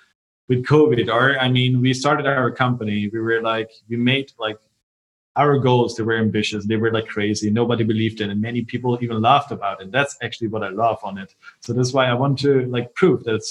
with 0.48 0.64
COVID, 0.64 1.08
or 1.08 1.38
I 1.38 1.48
mean, 1.48 1.80
we 1.80 1.94
started 1.94 2.26
our 2.26 2.50
company. 2.50 3.08
We 3.12 3.20
were 3.20 3.40
like 3.42 3.70
we 3.88 3.96
made 3.96 4.32
like 4.38 4.58
our 5.36 5.58
goals 5.58 5.96
they 5.96 6.02
were 6.02 6.16
ambitious 6.16 6.66
they 6.66 6.76
were 6.76 6.92
like 6.92 7.06
crazy 7.06 7.50
nobody 7.50 7.84
believed 7.84 8.20
in 8.20 8.30
and 8.30 8.40
many 8.40 8.62
people 8.62 8.98
even 9.00 9.20
laughed 9.20 9.50
about 9.50 9.80
it 9.80 9.90
that's 9.90 10.16
actually 10.22 10.48
what 10.48 10.62
i 10.62 10.68
love 10.68 10.98
on 11.02 11.16
it 11.16 11.34
so 11.60 11.72
that's 11.72 11.92
why 11.92 12.06
i 12.06 12.12
want 12.12 12.38
to 12.38 12.66
like 12.66 12.92
prove 12.94 13.24
that 13.24 13.42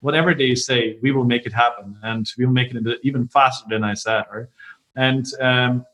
whatever 0.00 0.34
they 0.34 0.54
say 0.54 0.98
we 1.02 1.10
will 1.10 1.24
make 1.24 1.44
it 1.46 1.52
happen 1.52 1.96
and 2.04 2.32
we 2.38 2.46
will 2.46 2.52
make 2.52 2.72
it 2.72 3.00
even 3.02 3.26
faster 3.26 3.66
than 3.68 3.82
i 3.82 3.92
said 3.92 4.24
right? 4.32 4.46
and 4.94 5.26
um, 5.40 5.84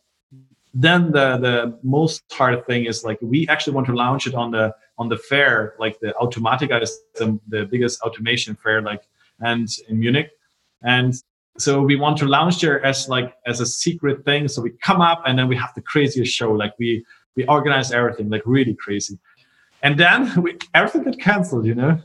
then 0.74 1.10
the 1.12 1.38
the 1.38 1.78
most 1.82 2.22
hard 2.32 2.66
thing 2.66 2.84
is 2.84 3.04
like 3.04 3.18
we 3.22 3.48
actually 3.48 3.72
want 3.74 3.86
to 3.86 3.94
launch 3.94 4.26
it 4.26 4.34
on 4.34 4.50
the 4.50 4.74
on 5.02 5.08
the 5.08 5.20
fair 5.30 5.74
like 5.78 5.98
the 6.00 6.10
automatica 6.22 6.76
is 6.80 6.92
the, 7.18 7.26
the 7.48 7.64
biggest 7.72 8.00
automation 8.02 8.54
fair 8.54 8.80
like 8.80 9.02
and 9.42 9.68
in 9.88 9.98
munich. 9.98 10.30
And 10.82 11.14
so 11.58 11.82
we 11.82 11.96
want 11.96 12.16
to 12.18 12.26
launch 12.26 12.60
there 12.60 12.84
as 12.84 13.08
like 13.08 13.34
as 13.46 13.60
a 13.60 13.66
secret 13.66 14.24
thing. 14.24 14.48
So 14.48 14.62
we 14.62 14.70
come 14.70 15.00
up 15.00 15.22
and 15.26 15.38
then 15.38 15.48
we 15.48 15.56
have 15.56 15.72
the 15.74 15.82
craziest 15.82 16.32
show. 16.32 16.52
Like 16.52 16.74
we 16.78 17.04
we 17.36 17.44
organize 17.46 17.92
everything 17.92 18.30
like 18.30 18.42
really 18.46 18.74
crazy. 18.74 19.18
And 19.82 19.98
then 19.98 20.40
we, 20.42 20.58
everything 20.74 21.02
got 21.04 21.18
canceled 21.18 21.66
you 21.66 21.74
know? 21.74 21.98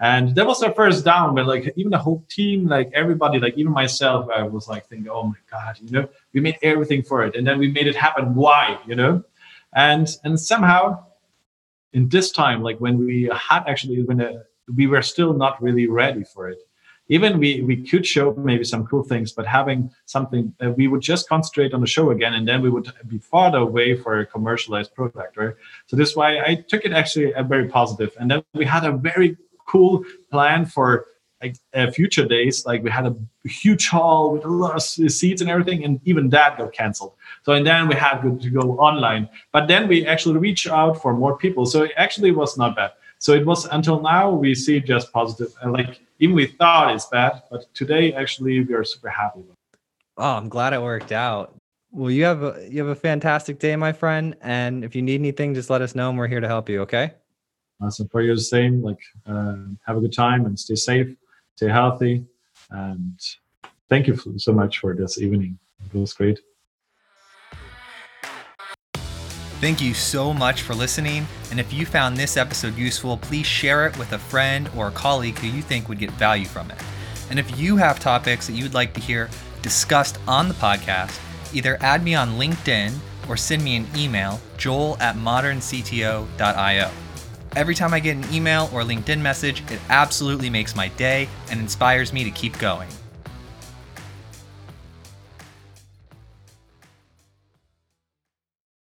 And 0.00 0.34
that 0.34 0.46
was 0.46 0.62
our 0.62 0.74
first 0.74 1.04
down 1.04 1.34
but 1.34 1.46
like 1.46 1.72
even 1.76 1.90
the 1.90 1.98
whole 1.98 2.24
team 2.28 2.66
like 2.66 2.90
everybody 2.94 3.38
like 3.38 3.56
even 3.56 3.72
myself 3.72 4.26
i 4.34 4.42
was 4.42 4.66
like 4.66 4.84
thinking 4.88 5.08
oh 5.08 5.24
my 5.24 5.40
god 5.50 5.78
you 5.80 5.90
know? 5.90 6.08
We 6.32 6.40
made 6.40 6.58
everything 6.62 7.02
for 7.02 7.24
it. 7.26 7.36
And 7.36 7.46
then 7.46 7.58
we 7.58 7.68
made 7.68 7.86
it 7.86 7.96
happen. 7.96 8.34
Why 8.34 8.78
you 8.86 8.96
know? 8.96 9.22
And 9.74 10.08
and 10.24 10.38
somehow 10.38 11.04
in 11.94 12.08
this 12.08 12.30
time 12.30 12.62
like 12.62 12.78
when 12.78 12.98
we 12.98 13.30
had 13.32 13.64
actually 13.66 14.02
when 14.02 14.20
uh, 14.20 14.32
we 14.76 14.86
were 14.86 15.02
still 15.02 15.32
not 15.32 15.62
really 15.62 15.86
ready 15.86 16.24
for 16.24 16.48
it. 16.50 16.58
Even 17.08 17.38
we 17.38 17.60
we 17.62 17.76
could 17.88 18.06
show 18.06 18.34
maybe 18.34 18.64
some 18.64 18.86
cool 18.86 19.02
things 19.02 19.32
but 19.32 19.46
having 19.46 19.90
something 20.06 20.54
uh, 20.62 20.70
we 20.70 20.88
would 20.88 21.02
just 21.02 21.28
concentrate 21.28 21.72
on 21.74 21.80
the 21.80 21.86
show 21.86 22.10
again 22.10 22.34
and 22.34 22.48
then 22.48 22.60
we 22.62 22.70
would 22.70 22.90
be 23.06 23.18
farther 23.18 23.58
away 23.58 23.94
for 23.94 24.20
a 24.20 24.26
commercialized 24.26 24.94
product 24.94 25.36
right? 25.36 25.54
So 25.86 25.96
this 25.96 26.10
is 26.10 26.16
why 26.16 26.38
i 26.40 26.54
took 26.68 26.84
it 26.84 26.92
actually 26.92 27.32
a 27.32 27.42
very 27.42 27.68
positive. 27.68 28.12
And 28.18 28.30
then 28.30 28.42
we 28.54 28.64
had 28.64 28.84
a 28.84 28.92
very 28.92 29.36
cool 29.66 30.04
plan 30.30 30.66
for 30.66 31.06
like 31.44 31.56
uh, 31.74 31.90
future 31.90 32.26
days. 32.26 32.64
Like 32.66 32.82
we 32.82 32.90
had 32.90 33.06
a 33.06 33.14
huge 33.48 33.88
hall 33.88 34.32
with 34.32 34.44
a 34.44 34.48
lot 34.48 34.74
of 34.74 34.82
seats 34.82 35.40
and 35.42 35.50
everything, 35.50 35.84
and 35.84 36.00
even 36.04 36.30
that 36.30 36.58
got 36.58 36.72
canceled. 36.72 37.12
So 37.44 37.52
and 37.52 37.66
then 37.66 37.88
we 37.88 37.94
had 37.94 38.16
to 38.22 38.50
go 38.50 38.78
online. 38.78 39.28
But 39.52 39.68
then 39.68 39.88
we 39.88 40.06
actually 40.06 40.38
reached 40.38 40.66
out 40.66 41.00
for 41.02 41.12
more 41.14 41.36
people. 41.36 41.66
So 41.66 41.84
it 41.84 41.92
actually 41.96 42.32
was 42.32 42.56
not 42.56 42.76
bad. 42.76 42.92
So 43.18 43.32
it 43.32 43.46
was 43.46 43.66
until 43.66 44.00
now 44.00 44.30
we 44.30 44.54
see 44.54 44.80
just 44.80 45.12
positive. 45.12 45.54
And 45.60 45.72
like 45.72 46.00
even 46.18 46.34
we 46.34 46.46
thought 46.46 46.94
it's 46.94 47.06
bad, 47.06 47.42
but 47.50 47.72
today 47.74 48.12
actually 48.12 48.64
we 48.64 48.74
are 48.74 48.84
super 48.84 49.08
happy. 49.08 49.44
Oh, 50.16 50.34
I'm 50.38 50.48
glad 50.48 50.72
it 50.72 50.82
worked 50.82 51.12
out. 51.12 51.54
Well, 51.90 52.10
you 52.10 52.24
have 52.24 52.42
a 52.42 52.66
you 52.68 52.78
have 52.84 52.88
a 52.88 53.00
fantastic 53.08 53.58
day, 53.58 53.76
my 53.76 53.92
friend. 53.92 54.36
And 54.40 54.84
if 54.84 54.96
you 54.96 55.02
need 55.02 55.20
anything, 55.20 55.54
just 55.54 55.70
let 55.70 55.80
us 55.80 55.94
know, 55.94 56.08
and 56.10 56.18
we're 56.18 56.26
here 56.28 56.40
to 56.40 56.48
help 56.48 56.68
you. 56.68 56.80
Okay. 56.82 57.12
Uh, 57.80 57.90
so 57.90 58.06
for 58.10 58.22
you 58.22 58.34
the 58.34 58.40
same, 58.40 58.82
like 58.82 59.00
uh, 59.26 59.56
have 59.86 59.96
a 59.96 60.00
good 60.00 60.12
time 60.12 60.46
and 60.46 60.58
stay 60.58 60.74
safe, 60.74 61.08
stay 61.56 61.68
healthy, 61.68 62.24
and 62.70 63.18
thank 63.88 64.06
you 64.06 64.16
so 64.38 64.52
much 64.52 64.78
for 64.78 64.94
this 64.94 65.20
evening. 65.20 65.58
It 65.92 65.98
was 65.98 66.12
great. 66.12 66.40
Thank 69.60 69.80
you 69.80 69.94
so 69.94 70.34
much 70.34 70.62
for 70.62 70.74
listening. 70.74 71.26
And 71.50 71.58
if 71.58 71.72
you 71.72 71.86
found 71.86 72.16
this 72.16 72.36
episode 72.36 72.76
useful, 72.76 73.16
please 73.16 73.46
share 73.46 73.86
it 73.86 73.96
with 73.96 74.12
a 74.12 74.18
friend 74.18 74.68
or 74.76 74.88
a 74.88 74.90
colleague 74.90 75.38
who 75.38 75.46
you 75.46 75.62
think 75.62 75.88
would 75.88 75.98
get 75.98 76.10
value 76.12 76.44
from 76.44 76.70
it. 76.70 76.76
And 77.30 77.38
if 77.38 77.58
you 77.58 77.76
have 77.76 77.98
topics 77.98 78.46
that 78.46 78.52
you'd 78.52 78.74
like 78.74 78.92
to 78.94 79.00
hear 79.00 79.30
discussed 79.62 80.18
on 80.28 80.48
the 80.48 80.54
podcast, 80.54 81.18
either 81.54 81.78
add 81.80 82.04
me 82.04 82.14
on 82.14 82.32
LinkedIn 82.32 82.92
or 83.26 83.38
send 83.38 83.64
me 83.64 83.76
an 83.76 83.86
email, 83.96 84.38
joel 84.58 84.98
at 85.00 85.16
moderncto.io. 85.16 86.90
Every 87.56 87.76
time 87.76 87.94
I 87.94 88.00
get 88.00 88.16
an 88.16 88.34
email 88.34 88.68
or 88.72 88.82
LinkedIn 88.82 89.20
message, 89.20 89.62
it 89.70 89.78
absolutely 89.88 90.50
makes 90.50 90.74
my 90.74 90.88
day 90.88 91.28
and 91.50 91.60
inspires 91.60 92.12
me 92.12 92.24
to 92.24 92.30
keep 92.32 92.58
going. 92.58 92.88